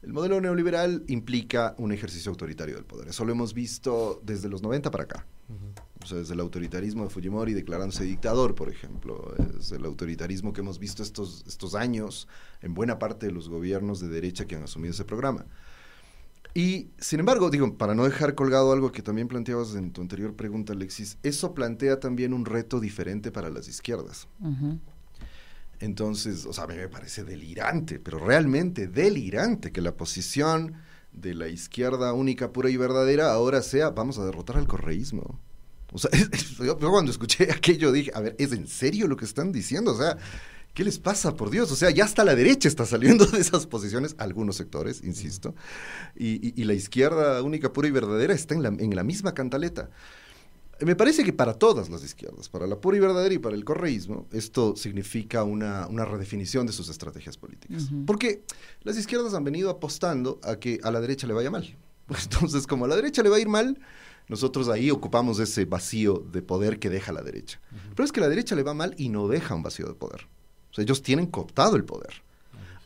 El 0.03 0.13
modelo 0.13 0.41
neoliberal 0.41 1.05
implica 1.07 1.75
un 1.79 1.93
ejercicio 1.93 2.31
autoritario 2.31 2.75
del 2.75 2.85
poder. 2.85 3.09
Eso 3.09 3.25
lo 3.25 3.33
hemos 3.33 3.55
visto 3.55 4.21
desde 4.25 4.49
los 4.49 4.63
90 4.63 4.91
para 4.91 5.05
acá. 5.05 5.27
O 6.03 6.07
sea, 6.07 6.19
desde 6.19 6.35
el 6.35 6.41
autoritarismo 6.41 7.05
de 7.05 7.11
Fujimori 7.11 7.53
declarándose 7.53 8.05
dictador, 8.05 8.55
por 8.55 8.69
ejemplo. 8.69 9.35
Es 9.61 9.71
el 9.71 9.85
autoritarismo 9.85 10.53
que 10.53 10.61
hemos 10.61 10.81
visto 10.81 11.03
estos, 11.03 11.45
estos 11.47 11.77
años 11.77 12.27
en 12.63 12.75
buena 12.75 12.99
parte 12.99 13.27
de 13.27 13.33
los 13.33 13.49
gobiernos 13.49 14.01
de 14.01 14.09
derecha 14.09 14.47
que 14.47 14.57
han 14.57 14.65
asumido 14.65 14.93
ese 14.93 15.05
programa. 15.05 15.47
Y, 16.55 16.91
sin 16.99 17.21
embargo, 17.21 17.49
digo, 17.51 17.79
para 17.79 17.95
no 17.95 18.05
dejar 18.05 18.35
colgado 18.35 18.73
algo 18.73 18.93
que 18.93 19.03
también 19.03 19.29
planteabas 19.29 19.75
en 19.75 19.93
tu 19.93 20.03
anterior 20.03 20.35
pregunta, 20.35 20.73
Alexis, 20.73 21.17
eso 21.23 21.55
plantea 21.55 21.99
también 21.99 22.35
un 22.35 22.45
reto 22.45 22.79
diferente 22.81 23.31
para 23.31 23.49
las 23.49 23.69
izquierdas. 23.69 24.29
Entonces, 25.83 26.47
o 26.47 26.53
sea, 26.53 26.63
a 26.63 26.67
mí 26.69 26.77
me 26.77 26.87
parece 26.87 27.25
delirante, 27.25 27.99
pero 27.99 28.21
realmente 28.21 28.87
delirante 28.87 29.73
que 29.73 29.81
la 29.81 29.97
posición 29.97 30.75
de 31.11 31.35
la 31.35 31.49
izquierda 31.49 32.13
única, 32.13 32.53
pura 32.53 32.71
y 32.71 32.77
verdadera 32.77 33.33
ahora 33.33 33.63
sea, 33.63 33.91
vamos 33.91 34.17
a 34.17 34.25
derrotar 34.25 34.59
al 34.59 34.69
correísmo. 34.69 35.41
O 35.93 35.99
sea, 35.99 36.09
yo, 36.65 36.79
cuando 36.79 37.11
escuché 37.11 37.51
aquello 37.51 37.91
dije, 37.91 38.13
a 38.15 38.21
ver, 38.21 38.37
¿es 38.39 38.53
en 38.53 38.69
serio 38.69 39.09
lo 39.09 39.17
que 39.17 39.25
están 39.25 39.51
diciendo? 39.51 39.91
O 39.93 39.99
sea, 39.99 40.19
¿qué 40.73 40.85
les 40.85 41.01
pasa, 41.01 41.35
por 41.35 41.51
Dios? 41.51 41.73
O 41.73 41.77
sea, 41.77 41.91
ya 41.91 42.05
hasta 42.05 42.23
la 42.23 42.37
derecha 42.37 42.69
está 42.69 42.87
saliendo 42.87 43.27
de 43.33 43.41
esas 43.41 43.67
posiciones, 43.67 44.15
algunos 44.19 44.55
sectores, 44.55 45.03
insisto, 45.03 45.57
y, 46.15 46.63
la 46.63 46.75
izquierda 46.75 47.43
única, 47.43 47.73
pura 47.73 47.89
y 47.89 47.91
verdadera 47.91 48.35
está 48.35 48.55
en 48.55 48.63
la, 48.63 48.69
en 48.69 48.95
la 48.95 49.03
misma 49.03 49.35
cantaleta. 49.35 49.91
Me 50.85 50.97
parece 50.97 51.25
que 51.25 51.33
para 51.33 51.55
todas 51.55 51.89
las 51.89 52.03
izquierdas, 52.03 52.49
para 52.49 52.67
la 52.67 52.81
pura 52.81 52.97
y 52.97 53.01
verdadera 53.01 53.35
y 53.35 53.39
para 53.39 53.55
el 53.55 53.65
correísmo, 53.65 54.27
esto 54.33 54.75
significa 54.77 55.45
una, 55.45 55.87
redefinición 56.05 56.67
de 56.67 56.73
sus 56.73 56.89
estrategias 56.89 57.37
políticas. 57.37 57.89
Porque 58.07 58.43
las 58.83 58.97
izquierdas 58.97 59.35
han 59.35 59.45
venido 59.45 59.71
apostando 59.71 60.41
a 60.43 60.57
que 60.57 60.81
a 60.83 60.91
la 60.91 61.01
derecha 61.01 61.27
le 61.27 61.35
vaya 61.35 61.51
mal. 61.51 61.77
Entonces, 62.23 62.67
como 62.67 62.85
a 62.85 62.89
la 62.89 62.97
derecha 62.97 63.23
le 63.23 63.29
va 63.29 63.37
a 63.37 63.41
ir 63.41 63.49
mal, 63.49 63.79
nosotros 64.29 64.69
ahí 64.69 64.91
ocupamos 64.91 65.39
ese 65.39 65.65
vacío 65.65 66.25
de 66.33 66.43
poder 66.43 66.79
que 66.79 66.91
deja 66.91 67.13
la 67.13 67.23
derecha. 67.23 67.61
Pero 67.95 68.05
es 68.05 68.13
que 68.13 68.21
a 68.21 68.25
la 68.25 68.29
derecha 68.29 68.55
le 68.55 68.63
va 68.63 68.75
mal 68.75 68.95
y 68.97 69.09
no 69.09 69.29
deja 69.29 69.55
un 69.55 69.63
vacío 69.63 69.87
de 69.87 69.95
poder. 69.95 70.27
O 70.71 70.75
sea, 70.75 70.85
ellos 70.85 71.03
tienen 71.03 71.27
cooptado 71.27 71.77
el 71.77 71.85
poder. 71.85 72.23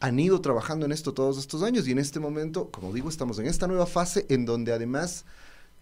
Han 0.00 0.18
ido 0.18 0.40
trabajando 0.40 0.85
en 0.87 0.92
esto 0.92 1.14
todos 1.14 1.38
estos 1.38 1.62
años 1.62 1.88
y 1.88 1.92
en 1.92 1.98
este 1.98 2.20
momento, 2.20 2.70
como 2.70 2.92
digo, 2.92 3.09
estamos 3.09 3.38
en 3.38 3.46
esta 3.46 3.66
nueva 3.66 3.87
fase 3.87 4.26
en 4.28 4.44
donde 4.44 4.72
además 4.72 5.24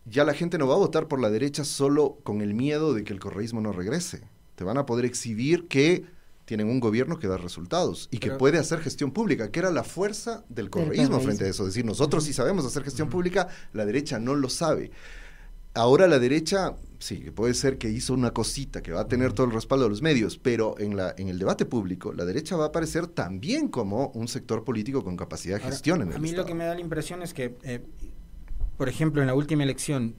ya 0.04 0.24
la 0.24 0.34
gente 0.34 0.58
no 0.58 0.66
va 0.66 0.74
a 0.74 0.78
votar 0.78 1.08
por 1.08 1.20
la 1.20 1.30
derecha 1.30 1.64
solo 1.64 2.18
con 2.22 2.40
el 2.40 2.54
miedo 2.54 2.94
de 2.94 3.04
que 3.04 3.12
el 3.12 3.20
correísmo 3.20 3.60
no 3.60 3.72
regrese. 3.72 4.28
Te 4.54 4.64
van 4.64 4.78
a 4.78 4.86
poder 4.86 5.04
exhibir 5.04 5.66
que 5.66 6.04
tienen 6.44 6.68
un 6.68 6.78
gobierno 6.78 7.18
que 7.18 7.26
da 7.26 7.38
resultados 7.38 8.08
y 8.10 8.18
que 8.18 8.32
puede 8.32 8.58
hacer 8.58 8.80
gestión 8.80 9.12
pública, 9.12 9.50
que 9.50 9.60
era 9.60 9.70
la 9.70 9.82
fuerza 9.82 10.44
del 10.48 10.68
correísmo 10.68 11.18
frente 11.20 11.44
a 11.44 11.48
eso. 11.48 11.62
Es 11.62 11.70
decir, 11.70 11.84
nosotros 11.84 12.24
sí 12.24 12.32
sabemos 12.32 12.66
hacer 12.66 12.84
gestión 12.84 13.08
pública, 13.08 13.48
la 13.72 13.86
derecha 13.86 14.18
no 14.18 14.34
lo 14.34 14.50
sabe. 14.50 14.90
Ahora 15.76 16.06
la 16.06 16.20
derecha, 16.20 16.76
sí, 17.00 17.30
puede 17.34 17.54
ser 17.54 17.78
que 17.78 17.88
hizo 17.88 18.14
una 18.14 18.30
cosita 18.32 18.80
que 18.80 18.92
va 18.92 19.00
a 19.00 19.08
tener 19.08 19.32
todo 19.32 19.46
el 19.46 19.52
respaldo 19.52 19.86
de 19.86 19.90
los 19.90 20.02
medios, 20.02 20.38
pero 20.38 20.78
en, 20.78 20.96
la, 20.96 21.14
en 21.18 21.28
el 21.28 21.38
debate 21.38 21.64
público, 21.64 22.12
la 22.12 22.24
derecha 22.24 22.56
va 22.56 22.66
a 22.66 22.68
aparecer 22.68 23.08
también 23.08 23.68
como 23.68 24.08
un 24.08 24.28
sector 24.28 24.62
político 24.62 25.02
con 25.02 25.16
capacidad 25.16 25.56
de 25.56 25.64
gestión 25.64 26.02
en 26.02 26.10
el 26.10 26.16
A 26.16 26.18
mí 26.18 26.30
lo 26.30 26.44
que 26.44 26.54
me 26.54 26.64
da 26.64 26.74
la 26.74 26.80
impresión 26.80 27.22
es 27.22 27.34
que 27.34 27.56
eh, 27.64 27.82
por 28.76 28.88
ejemplo, 28.88 29.20
en 29.22 29.28
la 29.28 29.34
última 29.34 29.62
elección, 29.62 30.16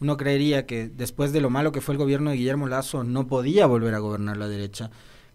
uno 0.00 0.16
creería 0.16 0.66
que 0.66 0.88
después 0.88 1.32
de 1.32 1.40
lo 1.40 1.50
malo 1.50 1.72
que 1.72 1.80
fue 1.80 1.94
el 1.94 1.98
gobierno 1.98 2.30
de 2.30 2.36
Guillermo 2.36 2.68
Lazo, 2.68 3.04
no 3.04 3.26
podía 3.26 3.66
volver 3.66 3.94
a 3.94 3.98
gobernar 3.98 4.36
la 4.36 4.48
derecha. 4.48 4.90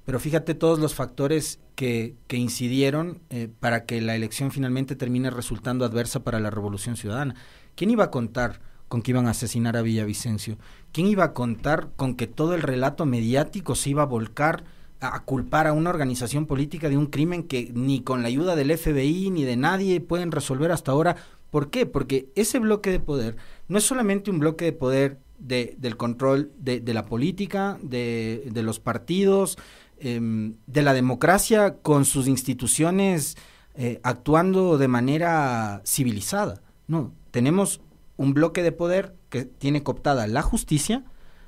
Pero 0.05 0.19
fíjate 0.19 0.53
todos 0.53 0.79
los 0.79 0.93
factores 0.93 1.59
que, 1.75 2.15
que 2.27 2.37
incidieron 2.37 3.21
eh, 3.29 3.49
para 3.59 3.85
que 3.85 4.01
la 4.01 4.15
elección 4.15 4.51
finalmente 4.51 4.95
termine 4.95 5.29
resultando 5.29 5.85
adversa 5.85 6.23
para 6.23 6.39
la 6.39 6.51
revolución 6.51 6.95
ciudadana. 6.95 7.35
¿Quién 7.75 7.91
iba 7.91 8.05
a 8.05 8.11
contar 8.11 8.59
con 8.87 9.01
que 9.01 9.11
iban 9.11 9.27
a 9.27 9.31
asesinar 9.31 9.75
a 9.77 9.81
Villavicencio? 9.81 10.57
¿Quién 10.91 11.07
iba 11.07 11.23
a 11.23 11.33
contar 11.33 11.89
con 11.95 12.15
que 12.15 12.27
todo 12.27 12.53
el 12.53 12.61
relato 12.61 13.05
mediático 13.05 13.75
se 13.75 13.89
iba 13.89 14.03
a 14.03 14.07
volcar 14.07 14.63
a 15.01 15.19
culpar 15.23 15.67
a 15.67 15.73
una 15.73 15.89
organización 15.89 16.45
política 16.45 16.89
de 16.89 16.97
un 16.97 17.07
crimen 17.07 17.43
que 17.43 17.71
ni 17.73 18.01
con 18.01 18.21
la 18.21 18.27
ayuda 18.27 18.55
del 18.55 18.75
FBI 18.75 19.29
ni 19.29 19.43
de 19.43 19.57
nadie 19.57 20.01
pueden 20.01 20.31
resolver 20.31 20.71
hasta 20.71 20.91
ahora 20.91 21.17
¿Por 21.55 21.69
qué? 21.69 21.85
Porque 21.85 22.33
ese 22.35 22.59
bloque 22.59 22.91
de 22.91 22.99
poder 22.99 23.37
no 23.69 23.77
es 23.77 23.85
solamente 23.85 24.29
un 24.29 24.39
bloque 24.39 24.65
de 24.65 24.73
poder 24.73 25.21
de, 25.39 25.73
del 25.77 25.95
control 25.95 26.51
de, 26.57 26.81
la 26.93 27.05
política, 27.05 27.79
de, 27.81 28.51
los 28.55 28.81
partidos, 28.81 29.57
em, 29.97 30.55
de 30.67 30.81
la 30.81 30.93
democracia 30.93 31.77
con 31.77 32.03
sus 32.03 32.27
instituciones 32.27 33.37
eh, 33.73 34.01
actuando 34.03 34.77
de 34.77 34.89
manera 34.89 35.81
civilizada. 35.85 36.61
No, 36.87 37.13
tenemos 37.31 37.79
un 38.17 38.33
bloque 38.33 38.61
de 38.61 38.73
poder 38.73 39.15
que 39.29 39.45
tiene 39.45 39.81
cooptada 39.81 40.27
la 40.27 40.41
justicia, 40.41 41.05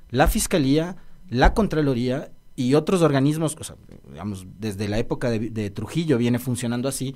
la 0.09 0.29
fiscalía, 0.29 0.95
la 1.27 1.53
Contraloría 1.53 2.31
y 2.55 2.75
otros 2.75 3.01
organismos, 3.01 3.57
o 3.59 3.63
sea, 3.65 3.75
digamos, 4.09 4.47
desde 4.57 4.87
la 4.87 4.99
época 4.99 5.29
de 5.29 5.69
Trujillo 5.69 6.17
viene 6.17 6.39
funcionando 6.39 6.87
así, 6.87 7.13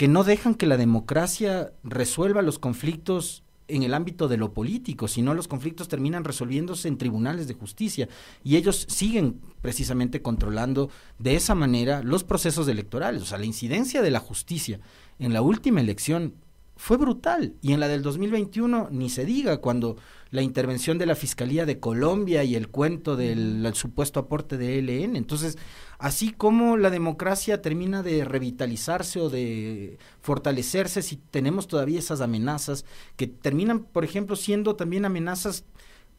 que 0.00 0.08
no 0.08 0.24
dejan 0.24 0.54
que 0.54 0.66
la 0.66 0.78
democracia 0.78 1.74
resuelva 1.84 2.40
los 2.40 2.58
conflictos 2.58 3.42
en 3.68 3.82
el 3.82 3.92
ámbito 3.92 4.28
de 4.28 4.38
lo 4.38 4.54
político, 4.54 5.08
sino 5.08 5.34
los 5.34 5.46
conflictos 5.46 5.88
terminan 5.88 6.24
resolviéndose 6.24 6.88
en 6.88 6.96
tribunales 6.96 7.48
de 7.48 7.52
justicia 7.52 8.08
y 8.42 8.56
ellos 8.56 8.86
siguen 8.88 9.42
precisamente 9.60 10.22
controlando 10.22 10.88
de 11.18 11.34
esa 11.36 11.54
manera 11.54 12.02
los 12.02 12.24
procesos 12.24 12.66
electorales. 12.66 13.20
O 13.20 13.26
sea, 13.26 13.36
la 13.36 13.44
incidencia 13.44 14.00
de 14.00 14.10
la 14.10 14.20
justicia 14.20 14.80
en 15.18 15.34
la 15.34 15.42
última 15.42 15.82
elección 15.82 16.32
fue 16.76 16.96
brutal 16.96 17.52
y 17.60 17.74
en 17.74 17.80
la 17.80 17.88
del 17.88 18.00
2021 18.00 18.88
ni 18.90 19.10
se 19.10 19.26
diga 19.26 19.58
cuando 19.58 19.98
la 20.30 20.40
intervención 20.40 20.96
de 20.96 21.04
la 21.04 21.14
Fiscalía 21.14 21.66
de 21.66 21.78
Colombia 21.78 22.42
y 22.42 22.54
el 22.54 22.68
cuento 22.68 23.16
del 23.16 23.70
supuesto 23.74 24.18
aporte 24.18 24.56
de 24.56 24.78
ELN. 24.78 25.16
Entonces, 25.16 25.58
así 26.00 26.32
como 26.32 26.76
la 26.76 26.90
democracia 26.90 27.62
termina 27.62 28.02
de 28.02 28.24
revitalizarse 28.24 29.20
o 29.20 29.28
de 29.28 29.98
fortalecerse 30.20 31.02
si 31.02 31.16
tenemos 31.16 31.68
todavía 31.68 31.98
esas 31.98 32.20
amenazas 32.20 32.84
que 33.16 33.26
terminan, 33.26 33.80
por 33.84 34.04
ejemplo, 34.04 34.34
siendo 34.34 34.76
también 34.76 35.04
amenazas 35.04 35.64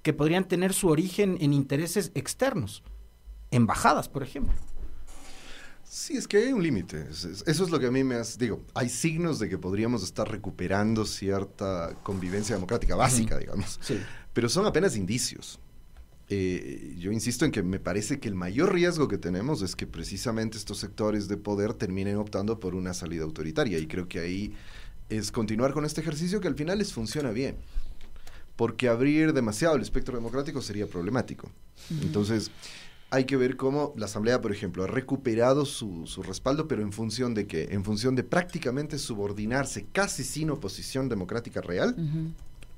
que 0.04 0.14
podrían 0.14 0.48
tener 0.48 0.74
su 0.74 0.88
origen 0.88 1.38
en 1.42 1.54
intereses 1.54 2.12
externos, 2.16 2.84
embajadas, 3.50 4.08
por 4.08 4.24
ejemplo. 4.24 4.54
Sí, 5.84 6.16
es 6.16 6.28
que 6.28 6.38
hay 6.38 6.54
un 6.54 6.64
límite. 6.64 7.08
Eso 7.10 7.42
es 7.46 7.70
lo 7.70 7.78
que 7.78 7.88
a 7.88 7.92
mí 7.92 8.04
me 8.04 8.16
hace. 8.16 8.38
Digo, 8.38 8.62
hay 8.74 8.88
signos 8.88 9.40
de 9.40 9.50
que 9.50 9.58
podríamos 9.58 10.04
estar 10.04 10.30
recuperando 10.30 11.06
cierta 11.06 11.98
convivencia 12.02 12.56
democrática 12.56 12.96
básica, 12.96 13.38
digamos. 13.38 13.78
Pero 14.32 14.48
son 14.48 14.66
apenas 14.66 14.96
indicios. 14.96 15.60
Eh, 16.34 16.96
yo 16.98 17.12
insisto 17.12 17.44
en 17.44 17.52
que 17.52 17.62
me 17.62 17.78
parece 17.78 18.22
que 18.22 18.30
el 18.30 18.36
mayor 18.36 18.74
riesgo 18.74 19.10
que 19.10 19.18
tenemos 19.18 19.62
es 19.62 19.76
que 19.76 19.86
precisamente 19.86 20.58
estos 20.58 20.78
sectores 20.78 21.28
de 21.28 21.36
poder 21.36 21.74
terminen 21.74 22.16
optando 22.16 22.58
por 22.58 22.74
una 22.74 22.94
salida 22.94 23.26
autoritaria. 23.26 23.78
Y 23.80 23.86
creo 23.86 24.08
que 24.08 24.20
ahí 24.20 24.54
es 25.10 25.30
continuar 25.30 25.74
con 25.74 25.84
este 25.84 26.00
ejercicio 26.00 26.40
que 26.40 26.48
al 26.48 26.56
final 26.56 26.78
les 26.78 26.94
funciona 26.94 27.32
bien. 27.32 27.58
Porque 28.56 28.88
abrir 28.88 29.34
demasiado 29.34 29.76
el 29.76 29.82
espectro 29.82 30.16
democrático 30.16 30.62
sería 30.62 30.88
problemático. 30.88 31.52
Entonces 32.02 32.50
hay 33.10 33.26
que 33.26 33.36
ver 33.36 33.58
cómo 33.58 33.94
la 33.98 34.06
Asamblea, 34.06 34.40
por 34.40 34.54
ejemplo, 34.54 34.86
ha 34.86 34.88
recuperado 34.88 35.66
su, 35.66 36.06
respaldo, 36.26 36.66
pero 36.66 36.82
en 36.82 36.94
función 36.94 37.34
de 37.34 37.46
qué? 37.46 37.68
En 37.72 37.84
función 37.84 38.16
de 38.16 38.24
prácticamente 38.24 38.98
subordinarse 39.00 39.86
casi 39.92 40.24
sin 40.24 40.50
oposición 40.50 41.10
democrática 41.10 41.60
real 41.60 41.94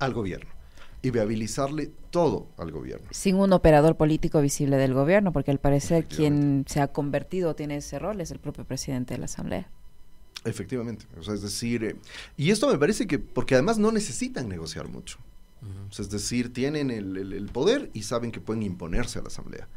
al 0.00 0.12
gobierno 0.12 0.63
y 1.04 1.10
viabilizarle 1.10 1.90
todo 2.10 2.48
al 2.56 2.70
gobierno. 2.70 3.06
Sin 3.10 3.36
un 3.36 3.52
operador 3.52 3.96
político 3.96 4.40
visible 4.40 4.78
del 4.78 4.94
gobierno, 4.94 5.32
porque 5.32 5.50
al 5.50 5.58
parecer 5.58 6.06
quien 6.06 6.64
se 6.66 6.80
ha 6.80 6.88
convertido 6.88 7.54
tiene 7.54 7.76
ese 7.76 7.98
rol 7.98 8.22
es 8.22 8.30
el 8.30 8.38
propio 8.38 8.64
presidente 8.64 9.12
de 9.12 9.18
la 9.18 9.26
Asamblea. 9.26 9.68
Efectivamente, 10.46 11.04
o 11.18 11.22
sea, 11.22 11.34
es 11.34 11.42
decir, 11.42 11.84
eh, 11.84 11.96
y 12.38 12.50
esto 12.50 12.68
me 12.72 12.78
parece 12.78 13.06
que, 13.06 13.18
porque 13.18 13.54
además 13.54 13.76
no 13.78 13.92
necesitan 13.92 14.48
negociar 14.48 14.88
mucho, 14.88 15.18
es 15.98 16.10
decir, 16.10 16.52
tienen 16.52 16.90
el 16.90 17.48
poder 17.52 17.90
y 17.94 18.02
saben 18.02 18.32
que 18.32 18.40
pueden 18.40 18.62
imponerse 18.62 19.18
a 19.18 19.22
la 19.22 19.28
Asamblea. 19.28 19.68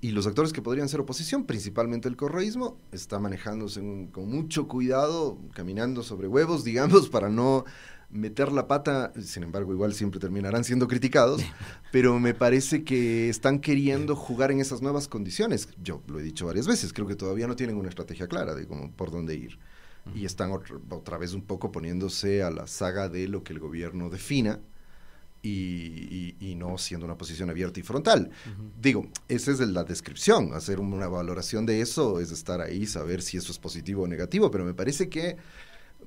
Y 0.00 0.12
los 0.12 0.28
actores 0.28 0.52
que 0.52 0.62
podrían 0.62 0.88
ser 0.88 1.00
oposición, 1.00 1.44
principalmente 1.44 2.08
el 2.08 2.16
correísmo, 2.16 2.78
está 2.92 3.18
manejándose 3.18 3.80
con 4.12 4.30
mucho 4.30 4.68
cuidado, 4.68 5.38
caminando 5.54 6.04
sobre 6.04 6.28
huevos, 6.28 6.62
digamos, 6.64 7.08
para 7.08 7.28
no 7.28 7.64
meter 8.10 8.52
la 8.52 8.66
pata, 8.66 9.12
sin 9.20 9.42
embargo, 9.42 9.72
igual 9.72 9.92
siempre 9.92 10.18
terminarán 10.18 10.64
siendo 10.64 10.88
criticados, 10.88 11.42
pero 11.92 12.18
me 12.18 12.34
parece 12.34 12.84
que 12.84 13.28
están 13.28 13.58
queriendo 13.58 14.16
jugar 14.16 14.50
en 14.50 14.60
esas 14.60 14.82
nuevas 14.82 15.08
condiciones. 15.08 15.68
Yo 15.82 16.02
lo 16.06 16.20
he 16.20 16.22
dicho 16.22 16.46
varias 16.46 16.66
veces, 16.66 16.92
creo 16.92 17.06
que 17.06 17.16
todavía 17.16 17.46
no 17.46 17.56
tienen 17.56 17.76
una 17.76 17.88
estrategia 17.88 18.26
clara 18.26 18.54
de 18.54 18.66
cómo, 18.66 18.90
por 18.92 19.10
dónde 19.10 19.34
ir. 19.34 19.58
Y 20.14 20.24
están 20.24 20.52
otra, 20.52 21.18
vez 21.18 21.34
un 21.34 21.42
poco 21.42 21.70
poniéndose 21.70 22.42
a 22.42 22.50
la 22.50 22.66
saga 22.66 23.10
de 23.10 23.28
lo 23.28 23.44
que 23.44 23.52
el 23.52 23.58
gobierno 23.58 24.08
defina. 24.08 24.58
Y, 25.42 26.54
no 26.56 26.76
siendo 26.76 27.06
una 27.06 27.16
posición 27.16 27.48
abierta 27.50 27.78
y 27.78 27.82
frontal. 27.82 28.30
Digo, 28.80 29.06
esa 29.28 29.52
es 29.52 29.60
la 29.60 29.84
descripción, 29.84 30.52
hacer 30.54 30.80
una 30.80 31.06
valoración 31.08 31.66
de 31.66 31.80
eso 31.80 32.20
es 32.20 32.32
estar 32.32 32.60
ahí, 32.60 32.84
saber 32.86 33.22
si 33.22 33.36
eso 33.36 33.52
es 33.52 33.58
positivo 33.58 34.02
o 34.02 34.08
negativo, 34.08 34.50
pero 34.50 34.64
me 34.64 34.74
parece 34.74 35.08
que 35.08 35.36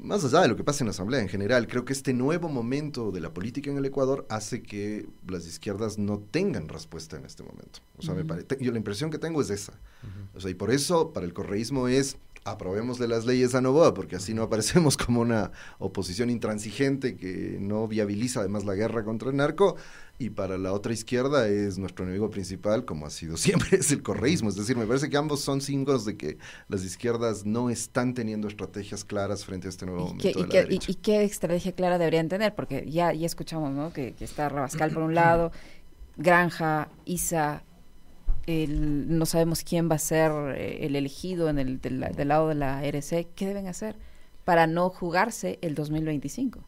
más 0.02 0.26
allá 0.26 0.42
de 0.42 0.48
lo 0.48 0.56
que 0.56 0.64
pasa 0.64 0.84
en 0.84 0.88
la 0.88 0.92
Asamblea 0.92 1.22
en 1.22 1.30
general, 1.30 1.68
creo 1.68 1.86
que 1.86 1.94
este 1.94 2.14
nuevo 2.14 2.50
momento 2.50 3.12
de 3.12 3.20
la 3.20 3.34
política 3.34 3.70
en 3.70 3.78
el 3.78 3.86
Ecuador 3.86 4.26
hace 4.30 4.64
que 4.64 5.08
las 5.28 5.46
izquierdas 5.46 5.98
no 5.98 6.20
tengan 6.20 6.68
respuesta 6.68 7.18
en 7.18 7.26
este 7.26 7.44
momento. 7.44 7.80
O 7.98 8.02
sea, 8.02 8.16
me 8.16 8.24
yo 8.60 8.72
la 8.72 8.78
impresión 8.78 9.12
que 9.12 9.20
tengo 9.20 9.42
es 9.42 9.50
esa. 9.52 9.74
O 10.34 10.40
sea, 10.40 10.50
y 10.50 10.56
por 10.56 10.72
eso 10.72 11.14
para 11.14 11.26
el 11.26 11.34
correísmo 11.34 11.88
es 11.88 12.18
aprobemos 12.44 12.98
de 12.98 13.08
las 13.08 13.26
leyes 13.26 13.54
a 13.54 13.62
Novoa, 13.62 13.94
porque 13.94 14.16
así 14.16 14.34
no 14.34 14.42
aparecemos 14.44 14.98
como 14.98 15.22
una 15.22 15.52
oposición 15.78 16.30
intransigente 16.30 17.16
que 17.16 17.58
no 17.60 17.88
viabiliza 17.88 18.40
además 18.40 18.66
la 18.66 18.74
guerra 18.74 19.04
contra 19.04 19.30
el 19.30 19.36
narco, 19.38 19.76
y 20.22 20.30
para 20.30 20.60
la 20.60 20.72
otra 20.72 20.94
izquierda 20.94 21.48
es 21.48 21.80
nuestro 21.80 22.06
enemigo 22.06 22.30
principal, 22.30 22.86
como 22.86 23.08
ha 23.08 23.10
sido 23.10 23.38
siempre, 23.38 23.80
es 23.80 23.92
el 23.92 24.04
correísmo. 24.04 24.50
Es 24.50 24.56
decir, 24.56 24.78
me 24.78 24.86
parece 24.86 25.10
que 25.10 25.18
ambos 25.18 25.42
son 25.42 25.62
signos 25.62 26.06
de 26.06 26.16
que 26.16 26.38
las 26.68 26.84
izquierdas 26.84 27.46
no 27.46 27.70
están 27.70 28.14
teniendo 28.14 28.48
estrategias 28.48 29.04
claras 29.04 29.44
frente 29.46 29.68
a 29.68 29.70
este 29.70 29.86
nuevo 29.88 30.08
momento 30.08 30.28
de 30.28 30.48
la 30.48 30.74
y, 30.74 30.80
y, 30.88 30.96
qué 30.96 31.24
estrategia 31.24 31.72
clara 31.72 31.98
deberían 31.98 32.30
tener? 32.30 32.54
Porque 32.54 32.86
ya, 32.88 33.14
ya 33.14 33.26
escuchamos 33.26 33.72
¿no? 33.72 33.92
que, 33.92 34.14
está 34.20 34.48
Rabascal 34.48 34.92
por 34.92 35.02
un 35.02 35.16
lado, 35.16 35.52
Granja, 36.18 36.90
Isa, 37.06 37.64
no 38.48 39.26
sabemos 39.26 39.64
quién 39.64 39.90
va 39.90 39.96
a 39.96 40.00
ser 40.00 40.32
eh, 40.56 40.86
el 40.86 40.96
elegido 40.96 41.50
en 41.50 41.58
el, 41.58 41.82
del, 41.82 42.00
lado 42.28 42.50
de 42.50 42.56
la 42.56 42.84
RC. 42.84 43.30
¿Qué 43.36 43.48
deben 43.48 43.68
hacer 43.68 43.96
para 44.46 44.68
no 44.68 44.90
jugarse 44.90 45.58
el 45.62 45.74
2025? 45.74 46.64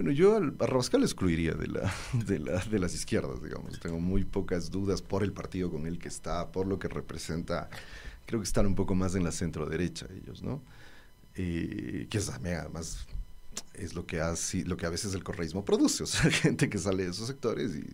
Bueno, 0.00 0.12
yo 0.12 0.34
a 0.34 0.66
Rabascal 0.66 1.02
excluiría 1.02 1.52
de, 1.52 1.66
la, 1.66 1.92
de, 2.26 2.38
la, 2.38 2.64
de 2.64 2.78
las 2.78 2.94
izquierdas, 2.94 3.42
digamos. 3.42 3.78
Tengo 3.80 4.00
muy 4.00 4.24
pocas 4.24 4.70
dudas 4.70 5.02
por 5.02 5.22
el 5.22 5.30
partido 5.30 5.70
con 5.70 5.86
el 5.86 5.98
que 5.98 6.08
está, 6.08 6.50
por 6.52 6.66
lo 6.66 6.78
que 6.78 6.88
representa. 6.88 7.68
Creo 8.24 8.40
que 8.40 8.46
están 8.46 8.64
un 8.64 8.74
poco 8.74 8.94
más 8.94 9.14
en 9.14 9.24
la 9.24 9.30
centro 9.30 9.66
derecha 9.66 10.06
ellos, 10.16 10.42
¿no? 10.42 10.62
Eh, 11.34 12.06
que 12.08 12.16
es, 12.16 12.30
además 12.30 13.06
es 13.74 13.92
lo 13.92 14.06
que, 14.06 14.22
hace, 14.22 14.64
lo 14.64 14.78
que 14.78 14.86
a 14.86 14.88
veces 14.88 15.12
el 15.12 15.22
correísmo 15.22 15.66
produce, 15.66 16.02
o 16.04 16.06
sea, 16.06 16.30
gente 16.30 16.70
que 16.70 16.78
sale 16.78 17.04
de 17.04 17.10
esos 17.10 17.26
sectores 17.26 17.76
y 17.76 17.84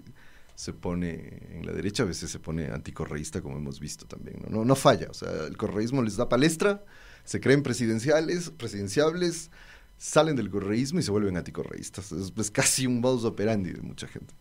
se 0.54 0.72
pone 0.72 1.42
en 1.50 1.66
la 1.66 1.72
derecha, 1.72 2.04
a 2.04 2.06
veces 2.06 2.30
se 2.30 2.38
pone 2.38 2.66
anticorreísta, 2.68 3.40
como 3.42 3.56
hemos 3.56 3.80
visto 3.80 4.06
también. 4.06 4.44
No, 4.48 4.64
no, 4.64 4.76
falla, 4.76 5.08
o 5.10 5.14
sea, 5.14 5.46
el 5.48 5.56
correísmo 5.56 6.02
les 6.02 6.16
da 6.16 6.28
palestra, 6.28 6.84
se 7.24 7.40
creen 7.40 7.64
presidenciales, 7.64 8.50
presidenciables, 8.50 9.50
salen 9.98 10.36
del 10.36 10.50
correísmo 10.50 11.00
y 11.00 11.02
se 11.02 11.10
vuelven 11.10 11.36
anticorreístas. 11.36 12.12
Es, 12.12 12.50
casi 12.50 12.86
un 12.86 13.00
modus 13.00 13.24
operandi 13.24 13.72
de 13.72 13.82
mucha 13.82 14.06
gente. 14.06 14.34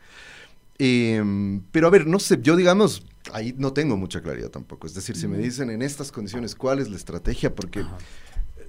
Em, 0.78 1.62
pero 1.72 1.88
a 1.88 1.90
ver, 1.90 2.06
no 2.06 2.20
sé, 2.20 2.40
yo 2.42 2.56
digamos, 2.56 3.06
ahí 3.32 3.54
no 3.58 3.74
tengo 3.74 3.98
mucha 3.98 4.22
claridad 4.22 4.50
tampoco. 4.50 4.88
Es 4.88 4.94
decir, 4.94 5.16
si 5.16 5.28
me 5.28 5.38
dicen 5.38 5.70
en 5.70 5.82
estas 5.82 6.12
condiciones 6.12 6.56
cuál 6.56 6.80
es 6.80 6.90
la 6.90 6.98
estrategia, 6.98 7.56
porque 7.56 7.86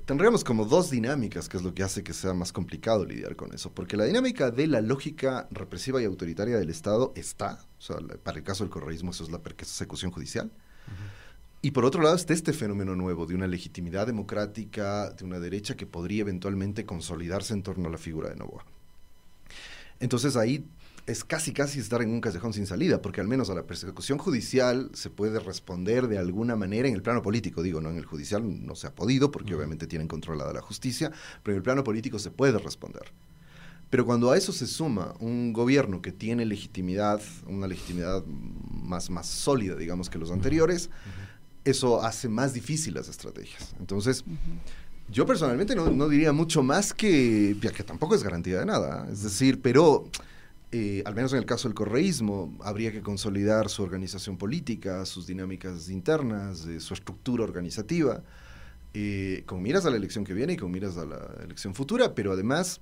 tendríamos 0.05 0.45
como 0.45 0.65
dos 0.65 0.91
dinámicas, 0.91 1.49
que 1.49 1.57
es 1.57 1.65
lo 1.65 1.75
que 1.75 1.83
hace 1.83 2.05
que 2.05 2.13
sea 2.13 2.33
más 2.33 2.53
complicado 2.53 3.05
lidiar 3.05 3.35
con 3.35 3.53
eso. 3.53 3.73
Porque 3.73 3.97
la 3.97 4.05
dinámica 4.05 4.51
de 4.51 4.69
la 4.69 4.81
lógica 4.81 5.49
represiva 5.51 6.01
y 6.01 6.05
autoritaria 6.05 6.57
del 6.57 6.71
Estado 6.71 7.13
está, 7.17 7.59
o 7.79 7.83
sea, 7.83 7.97
para 8.23 8.39
el 8.39 8.45
caso 8.45 8.63
del 8.63 8.71
correísmo 8.71 9.11
eso 9.11 9.25
es 9.25 9.31
la 9.31 9.43
persecución 9.43 10.13
judicial. 10.13 10.53
Y 11.67 11.73
por 11.73 11.85
otro 11.85 12.01
lado 12.01 12.15
está 12.15 12.33
este 12.33 12.53
fenómeno 12.53 12.95
nuevo 12.95 13.27
de 13.27 13.35
una 13.35 13.49
legitimidad 13.49 14.07
democrática, 14.07 15.11
de 15.11 15.25
una 15.25 15.41
derecha 15.41 15.77
que 15.77 15.85
podría 15.85 16.21
eventualmente 16.21 16.87
consolidarse 16.87 17.55
en 17.55 17.65
torno 17.65 17.89
a 17.89 17.91
la 17.91 17.99
figura 17.99 18.29
de 18.29 18.37
Novoa. 18.37 18.65
Entonces 19.99 20.37
ahí 20.37 20.65
es 21.07 21.25
casi 21.25 21.53
casi 21.53 21.81
estar 21.81 22.03
en 22.03 22.11
un 22.11 22.21
callejón 22.21 22.53
sin 22.53 22.69
salida, 22.69 23.03
porque 23.03 23.21
al 23.21 23.27
menos 23.27 23.51
a 23.51 23.55
la 23.57 23.65
persecución 23.65 24.17
judicial 24.17 24.93
se 24.95 25.11
puede 25.11 25.41
responder 25.41 26.07
de 26.07 26.19
alguna 26.19 26.55
manera 26.55 26.87
en 26.87 26.95
el 26.95 27.03
plano 27.03 27.21
político, 27.21 27.65
digo, 27.65 27.81
no 27.81 27.91
en 27.91 27.97
el 27.97 28.05
judicial 28.05 28.45
no 28.65 28.77
se 28.77 28.87
ha 28.87 28.95
podido, 28.95 29.33
porque 29.33 29.57
obviamente 29.57 29.89
tienen 29.89 30.07
controlada 30.07 30.53
la 30.53 30.63
justicia, 30.63 31.11
pero 31.43 31.55
en 31.55 31.57
el 31.57 31.65
plano 31.65 31.83
político 31.83 32.21
se 32.21 32.31
puede 32.31 32.61
responder. 32.61 33.11
Pero 33.91 34.07
cuando 34.07 34.31
a 34.31 34.37
eso 34.37 34.53
se 34.53 34.69
suma 34.69 35.15
un 35.19 35.53
gobierno 35.53 36.01
que 36.01 36.13
tiene 36.13 36.45
legitimidad, 36.45 37.21
una 37.49 37.67
legitimidad 37.67 38.25
más, 38.25 39.11
más 39.11 39.27
sólida, 39.27 39.75
digamos, 39.75 40.11
que 40.11 40.19
los 40.19 40.31
anteriores, 40.31 40.91
eso 41.67 42.03
hace 42.03 42.29
más 42.29 42.55
difícil 42.55 42.95
las 42.95 43.09
estrategias. 43.09 43.75
Entonces, 43.79 44.25
yo 45.11 45.27
personalmente 45.27 45.75
no, 45.75 45.91
no, 45.91 46.09
diría 46.09 46.33
mucho 46.33 46.63
más 46.63 46.95
que, 46.95 47.57
ya 47.61 47.71
que 47.71 47.83
tampoco 47.83 48.15
es 48.15 48.23
garantía 48.23 48.59
de 48.61 48.67
nada, 48.67 49.07
es 49.11 49.23
decir, 49.23 49.61
pero 49.61 50.09
eh, 50.73 51.03
al 51.07 51.15
menos 51.15 51.33
en 51.33 51.39
el 51.39 51.47
caso 51.47 51.69
del 51.69 51.75
correísmo, 51.75 52.57
habría 52.61 52.91
que 52.93 53.01
consolidar 53.01 53.69
su 53.69 53.83
organización 53.83 54.37
política, 54.37 55.05
sus 55.07 55.27
dinámicas 55.27 55.89
internas, 55.91 56.67
su 56.79 56.95
estructura 56.95 57.45
organizativa, 57.45 58.23
eh, 58.93 59.45
con 59.47 59.63
miras 59.63 59.87
a 59.87 59.91
la 59.91 59.97
elección 59.97 60.25
que 60.25 60.35
viene 60.35 60.55
y 60.55 60.57
con 60.57 60.71
miras 60.73 60.97
a 60.97 61.05
la 61.05 61.31
elección 61.45 61.75
futura, 61.75 62.15
pero 62.15 62.33
además 62.33 62.81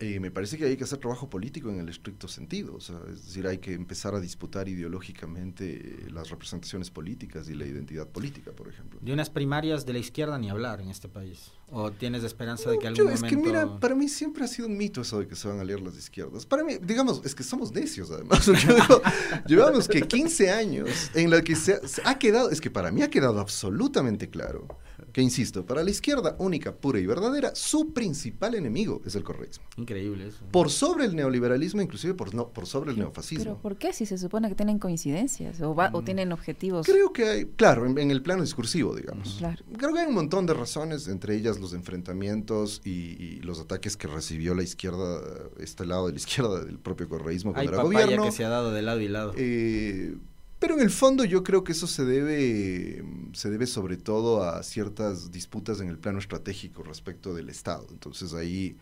eh, 0.00 0.18
me 0.18 0.30
parece 0.30 0.56
que 0.56 0.64
hay 0.64 0.78
que 0.78 0.84
hacer 0.84 0.98
trabajo 0.98 1.28
político 1.28 1.68
en 1.68 1.78
el 1.78 1.88
estricto 1.90 2.26
sentido, 2.26 2.74
o 2.74 2.80
sea, 2.80 2.96
es 3.12 3.26
decir, 3.26 3.46
hay 3.46 3.58
que 3.58 3.74
empezar 3.74 4.14
a 4.14 4.20
disputar 4.20 4.66
ideológicamente 4.66 6.06
las 6.10 6.30
representaciones 6.30 6.90
políticas 6.90 7.50
y 7.50 7.54
la 7.54 7.66
identidad 7.66 8.08
política, 8.08 8.52
por 8.52 8.68
ejemplo. 8.68 8.98
De 9.02 9.12
unas 9.12 9.28
primarias 9.28 9.84
de 9.84 9.92
la 9.92 9.98
izquierda 9.98 10.38
ni 10.38 10.48
hablar 10.48 10.80
en 10.80 10.88
este 10.88 11.08
país. 11.08 11.52
¿O 11.68 11.92
tienes 11.92 12.24
esperanza 12.24 12.70
de 12.70 12.78
que 12.78 12.88
algún 12.88 13.04
momento...? 13.04 13.26
Es 13.26 13.30
que 13.30 13.36
mira, 13.36 13.78
para 13.78 13.94
mí 13.94 14.08
siempre 14.08 14.42
ha 14.42 14.48
sido 14.48 14.68
un 14.68 14.76
mito 14.78 15.02
eso 15.02 15.20
de 15.20 15.28
que 15.28 15.36
se 15.36 15.46
van 15.46 15.60
a 15.60 15.64
leer 15.64 15.80
las 15.80 15.96
izquierdas. 15.98 16.46
Para 16.46 16.64
mí, 16.64 16.78
digamos, 16.82 17.20
es 17.24 17.34
que 17.34 17.42
somos 17.42 17.70
necios 17.70 18.10
además. 18.10 18.50
llevamos 19.46 19.86
que 19.86 20.00
15 20.00 20.50
años 20.50 21.10
en 21.14 21.28
la 21.28 21.42
que 21.42 21.54
se 21.56 21.78
ha 22.04 22.18
quedado, 22.18 22.50
es 22.50 22.62
que 22.62 22.70
para 22.70 22.90
mí 22.90 23.02
ha 23.02 23.10
quedado 23.10 23.38
absolutamente 23.38 24.30
claro 24.30 24.66
que 25.12 25.22
insisto, 25.22 25.64
para 25.64 25.82
la 25.82 25.90
izquierda 25.90 26.36
única, 26.38 26.74
pura 26.74 26.98
y 26.98 27.06
verdadera, 27.06 27.54
su 27.54 27.92
principal 27.92 28.54
enemigo 28.54 29.00
es 29.04 29.14
el 29.14 29.24
correísmo. 29.24 29.64
Increíble 29.76 30.28
eso. 30.28 30.44
Por 30.50 30.70
sobre 30.70 31.04
el 31.04 31.16
neoliberalismo, 31.16 31.82
inclusive 31.82 32.14
por, 32.14 32.34
no, 32.34 32.48
por 32.48 32.66
sobre 32.66 32.92
el 32.92 32.98
neofascismo. 32.98 33.44
¿Pero 33.44 33.58
por 33.58 33.76
qué? 33.76 33.92
Si 33.92 34.06
se 34.06 34.18
supone 34.18 34.48
que 34.48 34.54
tienen 34.54 34.78
coincidencias 34.78 35.60
o, 35.60 35.74
mm. 35.74 36.04
tienen 36.04 36.32
objetivos. 36.32 36.86
Creo 36.86 37.12
que 37.12 37.24
hay, 37.28 37.44
claro, 37.46 37.86
en, 37.86 38.10
el 38.10 38.22
plano 38.22 38.42
discursivo, 38.42 38.94
digamos. 38.94 39.40
Creo 39.76 39.92
que 39.92 40.00
hay 40.00 40.06
un 40.06 40.14
montón 40.14 40.46
de 40.46 40.54
razones, 40.54 41.08
entre 41.08 41.36
ellas 41.36 41.58
los 41.60 41.72
enfrentamientos 41.72 42.80
y, 42.84 43.40
los 43.40 43.58
ataques 43.58 43.96
que 43.96 44.06
recibió 44.06 44.54
la 44.54 44.62
izquierda, 44.62 45.20
este 45.58 45.86
lado 45.86 46.06
de 46.06 46.12
la 46.12 46.18
izquierda 46.18 46.64
del 46.64 46.78
propio 46.78 47.08
correísmo 47.08 47.52
cuando 47.52 47.72
era 47.72 47.82
gobierno. 47.82 48.24
que 48.24 48.32
se 48.32 48.44
ha 48.44 48.48
dado 48.48 48.70
de 48.70 48.82
lado 48.82 49.00
y 49.00 49.08
lado. 49.08 49.32
Eh, 49.36 50.14
pero 50.60 50.74
en 50.74 50.80
el 50.82 50.90
fondo 50.90 51.24
yo 51.24 51.42
creo 51.42 51.64
que 51.64 51.72
eso 51.72 51.86
se 51.86 52.04
debe, 52.04 53.02
se 53.32 53.50
debe 53.50 53.66
sobre 53.66 53.96
todo 53.96 54.44
a 54.44 54.62
ciertas 54.62 55.32
disputas 55.32 55.80
en 55.80 55.88
el 55.88 55.98
plano 55.98 56.18
estratégico 56.18 56.82
respecto 56.82 57.34
del 57.34 57.48
Estado. 57.48 57.86
Entonces 57.90 58.34
ahí 58.34 58.76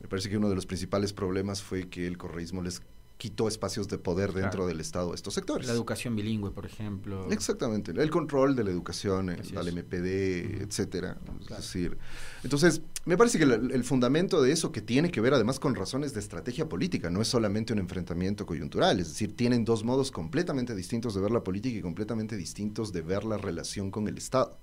me 0.00 0.08
parece 0.08 0.28
que 0.28 0.36
uno 0.36 0.48
de 0.48 0.56
los 0.56 0.66
principales 0.66 1.12
problemas 1.12 1.62
fue 1.62 1.88
que 1.88 2.08
el 2.08 2.18
correísmo 2.18 2.62
les 2.62 2.82
quitó 3.20 3.48
espacios 3.48 3.86
de 3.86 3.98
poder 3.98 4.32
dentro 4.32 4.66
del 4.66 4.80
Estado 4.80 5.12
a 5.12 5.14
estos 5.14 5.34
sectores. 5.34 5.66
La 5.66 5.74
educación 5.74 6.16
bilingüe, 6.16 6.52
por 6.52 6.64
ejemplo. 6.64 7.30
Exactamente, 7.30 7.92
el 7.92 8.10
control 8.10 8.56
de 8.56 8.64
la 8.64 8.70
educación, 8.70 9.28
el, 9.28 9.72
MPD, 9.72 10.62
etcétera. 10.62 11.18
Es 11.50 11.56
decir, 11.58 11.98
entonces, 12.42 12.80
me 13.04 13.18
parece 13.18 13.36
que 13.36 13.44
el, 13.44 13.84
fundamento 13.84 14.40
de 14.40 14.52
eso, 14.52 14.72
que 14.72 14.80
tiene 14.80 15.10
que 15.10 15.20
ver 15.20 15.34
además 15.34 15.60
con 15.60 15.74
razones 15.74 16.14
de 16.14 16.20
estrategia 16.20 16.66
política, 16.66 17.10
no 17.10 17.20
es 17.20 17.28
solamente 17.28 17.74
un 17.74 17.78
enfrentamiento 17.78 18.46
coyuntural, 18.46 18.98
es 18.98 19.08
decir, 19.08 19.36
tienen 19.36 19.66
dos 19.66 19.84
modos 19.84 20.10
completamente 20.10 20.74
distintos 20.74 21.14
de 21.14 21.20
ver 21.20 21.30
la 21.30 21.44
política 21.44 21.78
y 21.78 21.82
completamente 21.82 22.38
distintos 22.38 22.90
de 22.90 23.02
ver 23.02 23.24
la 23.24 23.36
relación 23.36 23.90
con 23.90 24.08
el 24.08 24.16
Estado. 24.16 24.56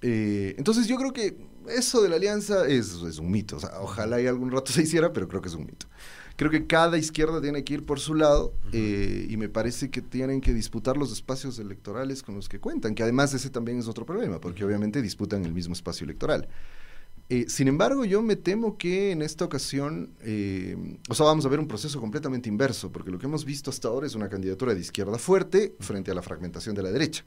Eh, 0.00 0.54
entonces 0.56 0.86
yo 0.86 0.96
creo 0.96 1.12
que 1.12 1.36
eso 1.68 2.00
de 2.00 2.08
la 2.08 2.16
alianza 2.16 2.66
es, 2.66 2.94
es 3.02 3.18
un 3.18 3.30
mito. 3.30 3.56
O 3.56 3.60
sea, 3.60 3.80
ojalá 3.80 4.18
y 4.20 4.26
algún 4.26 4.50
rato 4.50 4.72
se 4.72 4.82
hiciera, 4.82 5.12
pero 5.12 5.28
creo 5.28 5.42
que 5.42 5.48
es 5.48 5.54
un 5.54 5.66
mito. 5.66 5.86
Creo 6.36 6.50
que 6.50 6.66
cada 6.66 6.98
izquierda 6.98 7.40
tiene 7.40 7.62
que 7.62 7.74
ir 7.74 7.86
por 7.86 8.00
su 8.00 8.14
lado 8.14 8.52
eh, 8.72 9.26
y 9.30 9.36
me 9.36 9.48
parece 9.48 9.90
que 9.90 10.02
tienen 10.02 10.40
que 10.40 10.52
disputar 10.52 10.96
los 10.96 11.12
espacios 11.12 11.60
electorales 11.60 12.24
con 12.24 12.34
los 12.34 12.48
que 12.48 12.58
cuentan, 12.58 12.96
que 12.96 13.04
además 13.04 13.32
ese 13.34 13.50
también 13.50 13.78
es 13.78 13.86
otro 13.86 14.04
problema, 14.04 14.40
porque 14.40 14.64
obviamente 14.64 15.00
disputan 15.00 15.44
el 15.44 15.52
mismo 15.52 15.74
espacio 15.74 16.04
electoral. 16.04 16.48
Eh, 17.30 17.46
sin 17.48 17.68
embargo, 17.68 18.04
yo 18.04 18.20
me 18.20 18.36
temo 18.36 18.76
que 18.76 19.10
en 19.10 19.22
esta 19.22 19.46
ocasión, 19.46 20.10
eh, 20.20 20.98
o 21.08 21.14
sea, 21.14 21.24
vamos 21.24 21.46
a 21.46 21.48
ver 21.48 21.58
un 21.58 21.66
proceso 21.66 21.98
completamente 21.98 22.50
inverso, 22.50 22.92
porque 22.92 23.10
lo 23.10 23.18
que 23.18 23.24
hemos 23.24 23.46
visto 23.46 23.70
hasta 23.70 23.88
ahora 23.88 24.06
es 24.06 24.14
una 24.14 24.28
candidatura 24.28 24.74
de 24.74 24.80
izquierda 24.80 25.16
fuerte 25.16 25.74
frente 25.80 26.10
a 26.10 26.14
la 26.14 26.20
fragmentación 26.20 26.74
de 26.74 26.82
la 26.82 26.90
derecha. 26.90 27.24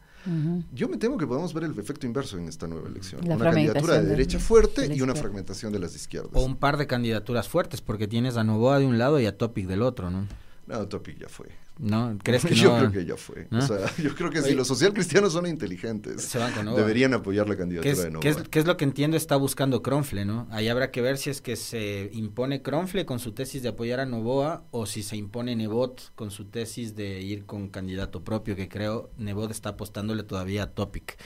Yo 0.74 0.90
me 0.90 0.98
temo 0.98 1.18
que 1.18 1.26
podemos 1.26 1.54
ver 1.54 1.64
el 1.64 1.80
efecto 1.80 2.06
inverso 2.06 2.38
en 2.38 2.50
esta 2.50 2.68
nueva 2.68 2.90
elección. 2.90 3.22
una 3.26 3.38
candidatura 3.38 4.02
de, 4.02 4.10
derecha 4.10 4.40
fuerte 4.40 4.94
y 4.94 5.02
una 5.02 5.16
fragmentación 5.16 5.72
de 5.72 5.80
las 5.80 5.96
izquierdas. 5.96 6.32
O 6.34 6.44
un 6.44 6.58
par 6.58 6.78
de 6.78 6.86
candidaturas 6.86 7.48
fuertes, 7.48 7.82
porque 7.82 8.08
tienes 8.08 8.36
a 8.36 8.44
Novoa 8.44 8.80
de 8.80 8.86
un 8.86 8.98
lado 8.98 9.20
y 9.22 9.26
a 9.26 9.38
Topic 9.38 9.68
del 9.68 9.82
otro, 9.82 10.12
¿no? 10.12 10.28
No, 10.68 10.86
Topic 10.88 11.18
ya 11.18 11.30
fue. 11.30 11.48
¿No? 11.80 12.18
¿Crees 12.22 12.46
que 12.46 12.56
yo 12.56 12.78
creo 12.78 12.92
que 12.92 13.06
ya 13.06 13.16
fue. 13.16 13.48
O 13.52 13.62
sea, 13.62 13.90
yo 14.04 14.14
creo 14.16 14.30
que 14.30 14.42
si 14.42 14.54
los 14.54 14.68
social 14.68 14.94
cristianos 14.94 15.34
son 15.34 15.48
inteligentes, 15.48 16.38
deberían 16.76 17.14
apoyar 17.14 17.48
la 17.48 17.56
candidatura 17.56 18.04
de 18.04 18.12
Nova. 18.12 18.22
¿qué 18.50 18.60
es, 18.60 18.66
lo 18.66 18.76
que 18.76 18.84
entiendo 18.84 19.16
está 19.16 19.38
buscando 19.38 19.82
Cronfle, 19.82 20.26
no? 20.26 20.48
Ahí 20.52 20.68
habrá 20.68 20.92
que 20.92 21.02
ver 21.02 21.18
si 21.18 21.30
es 21.30 21.42
que 21.42 21.56
se 21.56 22.10
impone 22.14 22.62
Cronfle 22.62 23.06
con 23.06 23.20
su 23.20 23.32
tesis 23.32 23.64
de 23.64 23.70
apoyar 23.70 24.02
a 24.02 24.06
Novoa 24.06 24.64
o 24.72 24.86
si 24.86 25.04
se 25.04 25.16
impone 25.16 25.56
Nebot 25.56 26.14
con 26.16 26.32
su 26.32 26.46
tesis 26.46 26.96
de 26.96 27.22
ir 27.22 27.46
con 27.46 27.70
candidato 27.70 28.24
propio, 28.24 28.56
que 28.56 28.68
creo 28.68 29.10
Nebot 29.18 29.52
está 29.52 29.70
apostándole 29.70 30.24
todavía 30.24 30.64
a 30.64 30.72
Topic. 30.72 31.18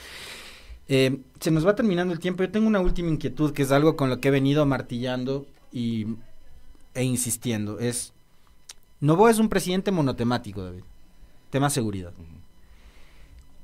Eh, 0.88 1.20
se 1.40 1.50
nos 1.50 1.66
va 1.66 1.74
terminando 1.74 2.12
el 2.12 2.20
tiempo. 2.20 2.44
Yo 2.44 2.50
tengo 2.50 2.68
una 2.68 2.80
última 2.80 3.08
inquietud 3.08 3.52
que 3.52 3.62
es 3.62 3.72
algo 3.72 3.96
con 3.96 4.08
lo 4.08 4.20
que 4.20 4.28
he 4.28 4.30
venido 4.30 4.66
martillando 4.66 5.46
y, 5.72 6.06
e 6.94 7.02
insistiendo. 7.02 7.78
Es 7.80 8.12
Novoa 9.02 9.32
es 9.32 9.40
un 9.40 9.48
presidente 9.48 9.90
monotemático, 9.90 10.62
David. 10.62 10.84
Tema 11.50 11.70
seguridad. 11.70 12.12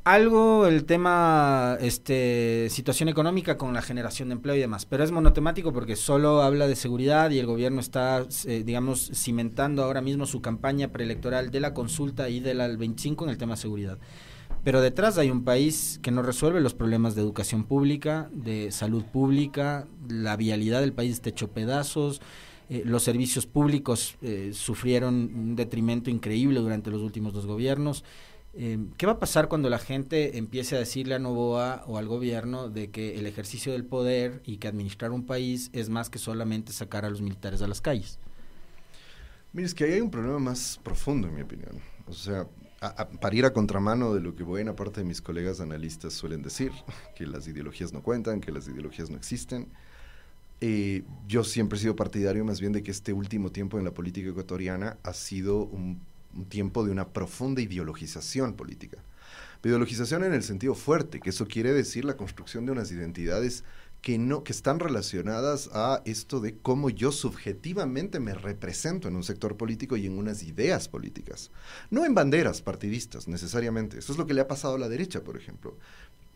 Algo 0.02 0.66
el 0.66 0.84
tema 0.84 1.78
este 1.80 2.66
situación 2.70 3.08
económica 3.08 3.56
con 3.56 3.72
la 3.72 3.80
generación 3.80 4.30
de 4.30 4.32
empleo 4.32 4.56
y 4.56 4.58
demás, 4.58 4.84
pero 4.84 5.04
es 5.04 5.12
monotemático 5.12 5.72
porque 5.72 5.94
solo 5.94 6.42
habla 6.42 6.66
de 6.66 6.74
seguridad 6.74 7.30
y 7.30 7.38
el 7.38 7.46
gobierno 7.46 7.80
está 7.80 8.26
eh, 8.46 8.64
digamos 8.66 9.12
cimentando 9.14 9.84
ahora 9.84 10.00
mismo 10.00 10.26
su 10.26 10.42
campaña 10.42 10.88
preelectoral 10.88 11.52
de 11.52 11.60
la 11.60 11.72
consulta 11.72 12.28
y 12.28 12.40
del 12.40 12.76
25 12.76 13.22
en 13.22 13.30
el 13.30 13.38
tema 13.38 13.54
seguridad. 13.54 13.98
Pero 14.64 14.80
detrás 14.80 15.18
hay 15.18 15.30
un 15.30 15.44
país 15.44 16.00
que 16.02 16.10
no 16.10 16.22
resuelve 16.22 16.60
los 16.60 16.74
problemas 16.74 17.14
de 17.14 17.22
educación 17.22 17.62
pública, 17.62 18.28
de 18.32 18.72
salud 18.72 19.04
pública, 19.04 19.86
la 20.08 20.36
vialidad 20.36 20.80
del 20.80 20.94
país 20.94 21.12
está 21.12 21.28
hecho 21.28 21.52
pedazos, 21.52 22.20
eh, 22.68 22.82
los 22.84 23.02
servicios 23.02 23.46
públicos 23.46 24.16
eh, 24.20 24.50
sufrieron 24.52 25.14
un 25.14 25.56
detrimento 25.56 26.10
increíble 26.10 26.60
durante 26.60 26.90
los 26.90 27.00
últimos 27.00 27.32
dos 27.32 27.46
gobiernos. 27.46 28.04
Eh, 28.54 28.78
¿Qué 28.96 29.06
va 29.06 29.12
a 29.12 29.18
pasar 29.18 29.48
cuando 29.48 29.70
la 29.70 29.78
gente 29.78 30.36
empiece 30.36 30.76
a 30.76 30.78
decirle 30.78 31.14
a 31.14 31.18
Novoa 31.18 31.84
o 31.86 31.96
al 31.96 32.06
gobierno 32.06 32.68
de 32.68 32.90
que 32.90 33.18
el 33.18 33.26
ejercicio 33.26 33.72
del 33.72 33.84
poder 33.84 34.42
y 34.44 34.56
que 34.56 34.68
administrar 34.68 35.12
un 35.12 35.24
país 35.24 35.70
es 35.72 35.88
más 35.88 36.10
que 36.10 36.18
solamente 36.18 36.72
sacar 36.72 37.04
a 37.04 37.10
los 37.10 37.22
militares 37.22 37.62
a 37.62 37.68
las 37.68 37.80
calles? 37.80 38.18
Mira, 39.52 39.66
es 39.66 39.74
que 39.74 39.84
ahí 39.84 39.92
hay 39.92 40.00
un 40.00 40.10
problema 40.10 40.38
más 40.38 40.78
profundo, 40.82 41.28
en 41.28 41.34
mi 41.34 41.42
opinión. 41.42 41.80
O 42.06 42.12
sea, 42.12 42.46
para 43.20 43.34
ir 43.34 43.44
a 43.44 43.52
contramano 43.52 44.14
de 44.14 44.20
lo 44.20 44.34
que 44.34 44.42
buena 44.42 44.76
parte 44.76 45.00
de 45.00 45.06
mis 45.06 45.22
colegas 45.22 45.60
analistas 45.60 46.12
suelen 46.12 46.42
decir, 46.42 46.72
que 47.16 47.26
las 47.26 47.48
ideologías 47.48 47.92
no 47.92 48.02
cuentan, 48.02 48.40
que 48.40 48.52
las 48.52 48.68
ideologías 48.68 49.10
no 49.10 49.16
existen, 49.16 49.68
eh, 50.60 51.04
yo 51.26 51.44
siempre 51.44 51.78
he 51.78 51.82
sido 51.82 51.94
partidario 51.94 52.44
más 52.44 52.60
bien 52.60 52.72
de 52.72 52.82
que 52.82 52.90
este 52.90 53.12
último 53.12 53.52
tiempo 53.52 53.78
en 53.78 53.84
la 53.84 53.94
política 53.94 54.30
ecuatoriana 54.30 54.98
ha 55.04 55.12
sido 55.12 55.64
un, 55.64 56.00
tiempo 56.48 56.84
de 56.84 56.90
una 56.90 57.08
profunda 57.08 57.62
ideologización 57.62 58.54
política. 58.54 58.98
Ideologización 59.64 60.24
en 60.24 60.34
el 60.34 60.42
sentido 60.42 60.74
fuerte, 60.74 61.20
que 61.20 61.30
eso 61.30 61.46
quiere 61.48 61.72
decir 61.72 62.04
la 62.04 62.16
construcción 62.16 62.64
de 62.64 62.72
unas 62.72 62.92
identidades 62.92 63.64
que 64.00 64.18
no 64.18 64.44
que 64.44 64.52
están 64.52 64.78
relacionadas 64.78 65.70
a 65.72 66.02
esto 66.04 66.40
de 66.40 66.56
cómo 66.56 66.88
yo 66.88 67.12
subjetivamente 67.12 68.20
me 68.20 68.34
represento 68.34 69.08
en 69.08 69.16
un 69.16 69.24
sector 69.24 69.56
político 69.56 69.96
y 69.96 70.06
en 70.06 70.18
unas 70.18 70.42
ideas 70.42 70.88
políticas, 70.88 71.50
no 71.90 72.04
en 72.04 72.14
banderas 72.14 72.62
partidistas 72.62 73.28
necesariamente. 73.28 73.98
Eso 73.98 74.12
es 74.12 74.18
lo 74.18 74.26
que 74.26 74.34
le 74.34 74.40
ha 74.40 74.48
pasado 74.48 74.76
a 74.76 74.78
la 74.78 74.88
derecha, 74.88 75.22
por 75.22 75.36
ejemplo 75.36 75.76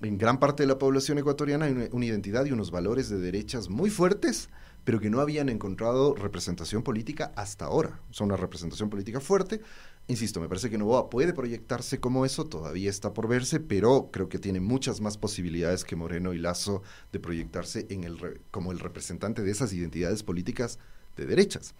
en 0.02 0.18
gran 0.18 0.38
parte 0.38 0.62
de 0.62 0.66
la 0.66 0.78
población 0.78 1.18
ecuatoriana 1.18 1.66
hay 1.66 1.88
una, 1.92 2.04
identidad 2.06 2.44
y 2.44 2.52
unos 2.52 2.70
valores 2.70 3.08
de 3.08 3.18
derechas 3.18 3.68
muy 3.68 3.90
fuertes, 3.90 4.48
pero 4.84 5.00
que 5.00 5.10
no 5.10 5.20
habían 5.20 5.48
encontrado 5.48 6.14
representación 6.14 6.82
política 6.82 7.32
hasta 7.36 7.66
ahora. 7.66 8.00
Son 8.10 8.26
una 8.26 8.36
representación 8.36 8.90
política 8.90 9.20
fuerte. 9.20 9.60
Insisto, 10.08 10.40
me 10.40 10.48
parece 10.48 10.68
que 10.68 10.78
Novoa 10.78 11.08
puede 11.08 11.32
proyectarse 11.32 12.00
como 12.00 12.26
eso, 12.26 12.44
todavía 12.44 12.90
está 12.90 13.14
por 13.14 13.28
verse, 13.28 13.60
pero 13.60 14.10
creo 14.12 14.28
que 14.28 14.38
tiene 14.38 14.60
muchas 14.60 15.00
más 15.00 15.16
posibilidades 15.16 15.84
que 15.84 15.96
Moreno 15.96 16.34
y 16.34 16.38
Lazo 16.38 16.82
de 17.12 17.20
proyectarse 17.20 17.86
en 17.88 18.04
el 18.04 18.40
como 18.50 18.72
el 18.72 18.80
representante 18.80 19.42
de 19.42 19.50
esas 19.52 19.72
identidades 19.72 20.22
políticas 20.22 20.78
de 21.16 21.26
derechas. 21.26 21.74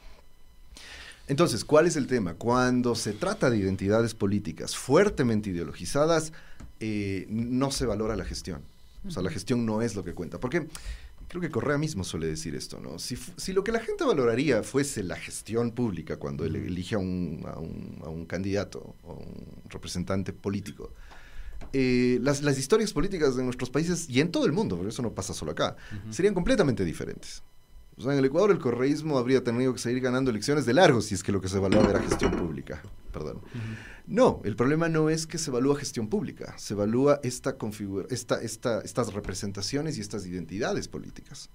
Entonces, 1.29 1.65
¿cuál 1.65 1.87
es 1.87 1.97
el 1.97 2.07
tema? 2.07 2.35
Cuando 2.35 2.95
se 2.95 3.13
trata 3.13 3.51
de 3.51 3.59
identidades 3.59 4.15
políticas 4.15 4.77
fuertemente 4.77 5.51
ideologizadas, 5.51 6.33
eh, 6.81 7.27
no 7.29 7.71
se 7.71 7.87
valora 7.87 8.17
la 8.17 8.25
gestión. 8.25 8.63
O 9.07 9.11
sea, 9.11 9.23
la 9.23 9.31
gestión 9.31 9.67
no 9.67 9.83
es 9.83 9.95
lo 9.95 10.05
que 10.05 10.15
cuenta. 10.15 10.39
Porque 10.39 10.69
creo 11.33 11.41
que 11.41 11.51
Correa 11.51 11.79
mismo 11.79 12.05
suele 12.05 12.27
decir 12.27 12.55
esto, 12.55 12.79
¿no? 12.79 12.99
Si, 12.99 13.17
lo 13.55 13.65
que 13.65 13.73
la 13.73 13.81
gente 13.81 14.05
valoraría 14.05 14.63
fuese 14.63 15.03
la 15.03 15.17
gestión 15.17 15.71
pública 15.71 16.19
cuando 16.19 16.45
él 16.45 16.57
elige 16.57 16.95
a 16.95 16.99
un, 16.99 17.43
a 18.05 18.11
un, 18.11 18.27
candidato 18.27 18.97
o 19.03 19.15
un 19.15 19.63
representante 19.71 20.35
político, 20.35 20.93
eh, 21.73 22.19
las, 22.21 22.43
historias 22.59 22.93
políticas 22.93 23.35
de 23.35 23.45
nuestros 23.45 23.71
países 23.71 24.11
y 24.11 24.21
en 24.21 24.31
todo 24.31 24.45
el 24.45 24.53
mundo, 24.53 24.77
porque 24.77 24.91
eso 24.91 25.01
no 25.01 25.15
pasa 25.15 25.33
solo 25.33 25.53
acá, 25.53 25.75
serían 26.11 26.35
completamente 26.35 26.85
diferentes. 26.85 27.43
O 27.97 28.03
sea, 28.03 28.13
en 28.13 28.19
el 28.19 28.27
Ecuador 28.27 28.51
el 28.51 28.59
correísmo 28.59 29.17
habría 29.17 29.43
tenido 29.43 29.73
que 29.73 29.79
seguir 29.79 30.03
ganando 30.03 30.31
elecciones 30.31 30.67
de 30.67 30.75
largo 30.75 31.01
si 31.01 31.15
es 31.15 31.23
que 31.23 31.33
lo 31.33 31.41
que 31.41 31.49
se 31.49 31.57
evaluaba 31.57 31.89
era 31.89 32.03
gestión 32.03 32.33
pública. 32.33 32.83
Perdón. 33.11 33.41
No, 34.07 34.41
el 34.45 34.57
problema 34.57 34.89
no 34.89 35.11
es 35.11 35.27
que 35.27 35.39
se 35.39 35.51
evalúa 35.51 35.77
gestión 35.77 36.09
pública, 36.09 36.55
se 36.59 36.75
evalúa 36.75 37.21
esta 37.23 37.57
esta, 38.11 38.41
esta, 38.41 38.81
estas 38.81 39.13
representaciones 39.13 39.97
y 39.97 40.01
estas 40.01 40.27
identidades 40.27 40.89
políticas. 40.89 41.51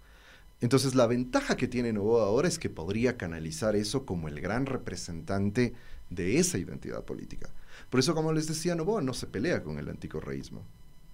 Entonces, 0.60 0.96
la 0.96 1.06
ventaja 1.06 1.56
que 1.56 1.68
tiene 1.68 1.94
Novoa 1.94 2.26
ahora 2.26 2.48
es 2.48 2.58
que 2.58 2.70
podría 2.70 3.16
canalizar 3.18 3.76
eso 3.76 4.06
como 4.06 4.28
el 4.28 4.42
gran 4.42 4.66
representante 4.66 5.74
de 6.10 6.40
esa 6.40 6.58
identidad 6.58 7.04
política. 7.04 7.50
Por 7.90 8.00
eso, 8.00 8.16
como 8.16 8.34
les 8.34 8.48
decía, 8.48 8.76
Novoa 8.76 9.02
no 9.02 9.14
se 9.14 9.28
pelea 9.28 9.62
con 9.62 9.78
el 9.78 9.88
anticorreísmo. 9.90 10.64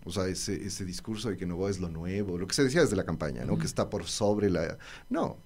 O 0.05 0.11
sea, 0.11 0.27
ese, 0.27 0.65
ese 0.65 0.86
discurso 0.86 1.29
de 1.29 1.38
que 1.38 1.45
Novoa 1.45 1.69
es 1.69 1.79
lo 1.79 1.89
nuevo, 1.89 2.38
lo 2.38 2.47
que 2.47 2.53
se 2.53 2.63
decía 2.63 2.81
desde 2.81 2.95
la 2.95 3.05
campaña, 3.05 3.43
¿no? 3.43 3.57
Que 3.57 3.65
está 3.65 3.89
por 3.89 4.05
sobre 4.05 4.49
la... 4.49 4.77
No. 5.09 5.38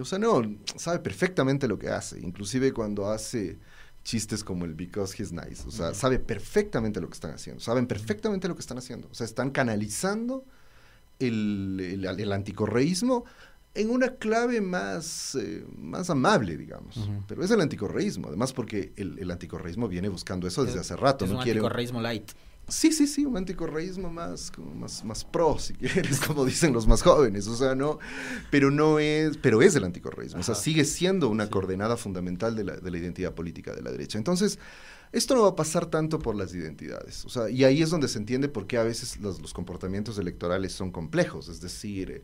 O 0.00 0.04
sea, 0.04 0.18
no, 0.18 0.42
sabe 0.76 0.98
perfectamente 1.00 1.68
lo 1.68 1.78
que 1.78 1.88
hace. 1.90 2.18
Inclusive 2.20 2.72
cuando 2.72 3.10
hace 3.10 3.58
chistes 4.04 4.44
como 4.44 4.64
el 4.64 4.74
because 4.74 5.14
he's 5.20 5.32
nice. 5.32 5.64
O 5.66 5.70
sea, 5.70 5.94
sabe 5.94 6.18
perfectamente 6.18 7.00
lo 7.00 7.08
que 7.08 7.14
están 7.14 7.32
haciendo. 7.32 7.60
Saben 7.60 7.86
perfectamente 7.86 8.48
lo 8.48 8.54
que 8.54 8.60
están 8.60 8.78
haciendo. 8.78 9.08
O 9.10 9.14
sea, 9.14 9.24
están 9.24 9.50
canalizando 9.50 10.44
el, 11.18 12.04
el, 12.04 12.32
anticorreísmo 12.32 13.24
en 13.74 13.90
una 13.90 14.16
clave 14.16 14.60
más, 14.60 15.34
eh, 15.36 15.64
más 15.76 16.10
amable, 16.10 16.56
digamos. 16.56 17.08
Pero 17.26 17.44
es 17.44 17.50
el 17.50 17.60
anticorreísmo, 17.60 18.28
además 18.28 18.52
porque 18.52 18.92
el, 18.96 19.18
el 19.18 19.30
anticorreísmo 19.30 19.88
viene 19.88 20.08
buscando 20.08 20.46
eso 20.46 20.64
desde 20.64 20.80
hace 20.80 20.96
rato. 20.96 21.24
Es 21.24 21.30
¿no? 21.30 21.38
un 21.38 21.42
anticorreísmo 21.42 22.00
light. 22.00 22.32
Sí, 22.72 22.90
sí, 22.90 23.06
sí, 23.06 23.26
un 23.26 23.36
anticorreísmo 23.36 24.10
más, 24.10 24.50
como 24.50 24.74
más, 24.74 25.04
más 25.04 25.26
pro, 25.26 25.58
si 25.60 25.74
quieres, 25.74 26.18
como 26.20 26.46
dicen 26.46 26.72
los 26.72 26.86
más 26.86 27.02
jóvenes, 27.02 27.46
o 27.46 27.54
sea, 27.54 27.74
no, 27.74 27.98
pero 28.50 28.70
no 28.70 28.98
es, 28.98 29.36
pero 29.36 29.60
es 29.60 29.76
el 29.76 29.84
anticorreísmo, 29.84 30.40
o 30.40 30.42
sea, 30.42 30.54
sigue 30.54 30.86
siendo 30.86 31.28
una 31.28 31.50
coordenada 31.50 31.98
fundamental 31.98 32.56
de 32.56 32.64
la, 32.64 32.76
de 32.76 32.90
la 32.90 32.96
identidad 32.96 33.34
política 33.34 33.74
de 33.74 33.82
la 33.82 33.90
derecha. 33.90 34.16
Entonces, 34.16 34.58
esto 35.12 35.34
no 35.34 35.42
va 35.42 35.48
a 35.48 35.54
pasar 35.54 35.84
tanto 35.84 36.18
por 36.18 36.34
las 36.34 36.54
identidades, 36.54 37.26
o 37.26 37.28
sea, 37.28 37.50
y 37.50 37.62
ahí 37.64 37.82
es 37.82 37.90
donde 37.90 38.08
se 38.08 38.16
entiende 38.16 38.48
por 38.48 38.66
qué 38.66 38.78
a 38.78 38.84
veces 38.84 39.20
los, 39.20 39.42
los 39.42 39.52
comportamientos 39.52 40.16
electorales 40.16 40.72
son 40.72 40.90
complejos, 40.92 41.50
es 41.50 41.60
decir, 41.60 42.22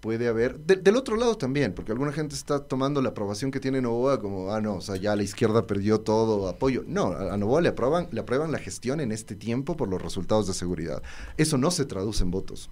puede 0.00 0.28
haber, 0.28 0.58
del 0.60 0.96
otro 0.96 1.16
lado 1.16 1.36
también, 1.36 1.74
porque 1.74 1.92
alguna 1.92 2.12
gente 2.12 2.34
está 2.34 2.60
tomando 2.60 3.02
la 3.02 3.10
aprobación 3.10 3.50
que 3.50 3.60
tiene 3.60 3.80
Novoa 3.80 4.20
como, 4.20 4.52
ah, 4.52 4.60
no, 4.60 4.76
o 4.76 4.80
sea, 4.80 4.96
ya 4.96 5.16
la 5.16 5.22
izquierda 5.22 5.66
perdió 5.66 6.00
todo 6.00 6.48
apoyo. 6.48 6.84
No, 6.86 7.12
a, 7.12 7.36
Novoa 7.36 7.60
le 7.60 7.70
aprueban, 7.70 8.08
le 8.12 8.20
aprueban 8.20 8.52
la 8.52 8.58
gestión 8.58 9.00
en 9.00 9.12
este 9.12 9.34
tiempo 9.34 9.76
por 9.76 9.88
los 9.88 10.00
resultados 10.00 10.46
de 10.46 10.54
seguridad. 10.54 11.02
Eso 11.36 11.58
no 11.58 11.70
se 11.70 11.84
traduce 11.84 12.22
en 12.22 12.30
votos. 12.30 12.70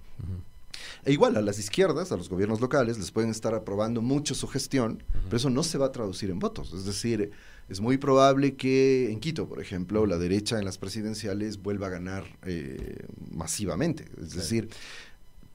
E 1.05 1.13
igual 1.13 1.37
a 1.37 1.41
las 1.41 1.59
izquierdas, 1.59 2.13
a 2.13 2.17
los 2.17 2.29
gobiernos 2.29 2.61
locales, 2.61 2.99
les 2.99 3.11
pueden 3.11 3.31
estar 3.31 3.55
aprobando 3.55 4.03
mucho 4.03 4.35
su 4.35 4.47
gestión, 4.47 5.03
pero 5.25 5.37
eso 5.37 5.51
no 5.51 5.63
se 5.63 5.79
va 5.79 5.87
a 5.87 5.93
traducir 5.93 6.31
en 6.31 6.39
votos. 6.39 6.73
Es 6.73 6.85
decir, 6.85 7.31
es 7.69 7.81
muy 7.81 7.97
probable 7.97 8.57
que 8.57 9.11
en 9.11 9.19
Quito, 9.19 9.49
por 9.49 9.61
ejemplo, 9.61 10.07
la 10.07 10.19
derecha 10.19 10.59
en 10.59 10.65
las 10.65 10.79
presidenciales 10.79 11.63
vuelva 11.63 11.89
a 11.89 11.91
ganar 11.91 12.25
eh, 12.45 13.07
masivamente. 13.33 14.05
Es 14.21 14.35
decir, 14.35 14.69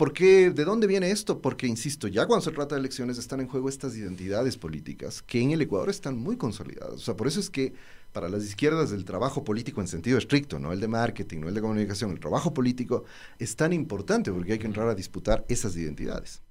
¿Por 0.01 0.13
qué? 0.13 0.49
¿De 0.49 0.65
dónde 0.65 0.87
viene 0.87 1.11
esto? 1.11 1.43
Porque, 1.43 1.67
insisto, 1.67 2.07
ya 2.07 2.25
cuando 2.25 2.43
se 2.43 2.49
trata 2.49 2.73
de 2.73 2.79
elecciones 2.79 3.19
están 3.19 3.39
en 3.39 3.47
juego 3.47 3.69
estas 3.69 3.95
identidades 3.95 4.57
políticas 4.57 5.21
que 5.21 5.39
en 5.39 5.51
el 5.51 5.61
Ecuador 5.61 5.91
están 5.91 6.17
muy 6.17 6.37
consolidadas. 6.37 6.95
O 6.95 6.97
sea, 6.97 7.15
por 7.15 7.27
eso 7.27 7.39
es 7.39 7.51
que 7.51 7.75
para 8.11 8.27
las 8.27 8.43
izquierdas 8.43 8.91
el 8.93 9.05
trabajo 9.05 9.43
político 9.43 9.79
en 9.79 9.87
sentido 9.87 10.17
estricto, 10.17 10.57
no 10.57 10.73
el 10.73 10.79
de 10.79 10.87
marketing, 10.87 11.41
no 11.41 11.49
el 11.49 11.53
de 11.53 11.61
comunicación, 11.61 12.09
el 12.09 12.19
trabajo 12.19 12.51
político 12.51 13.03
es 13.37 13.55
tan 13.55 13.73
importante 13.73 14.31
porque 14.31 14.53
hay 14.53 14.57
que 14.57 14.65
entrar 14.65 14.87
a 14.87 14.95
disputar 14.95 15.45
esas 15.47 15.75
identidades. 15.75 16.41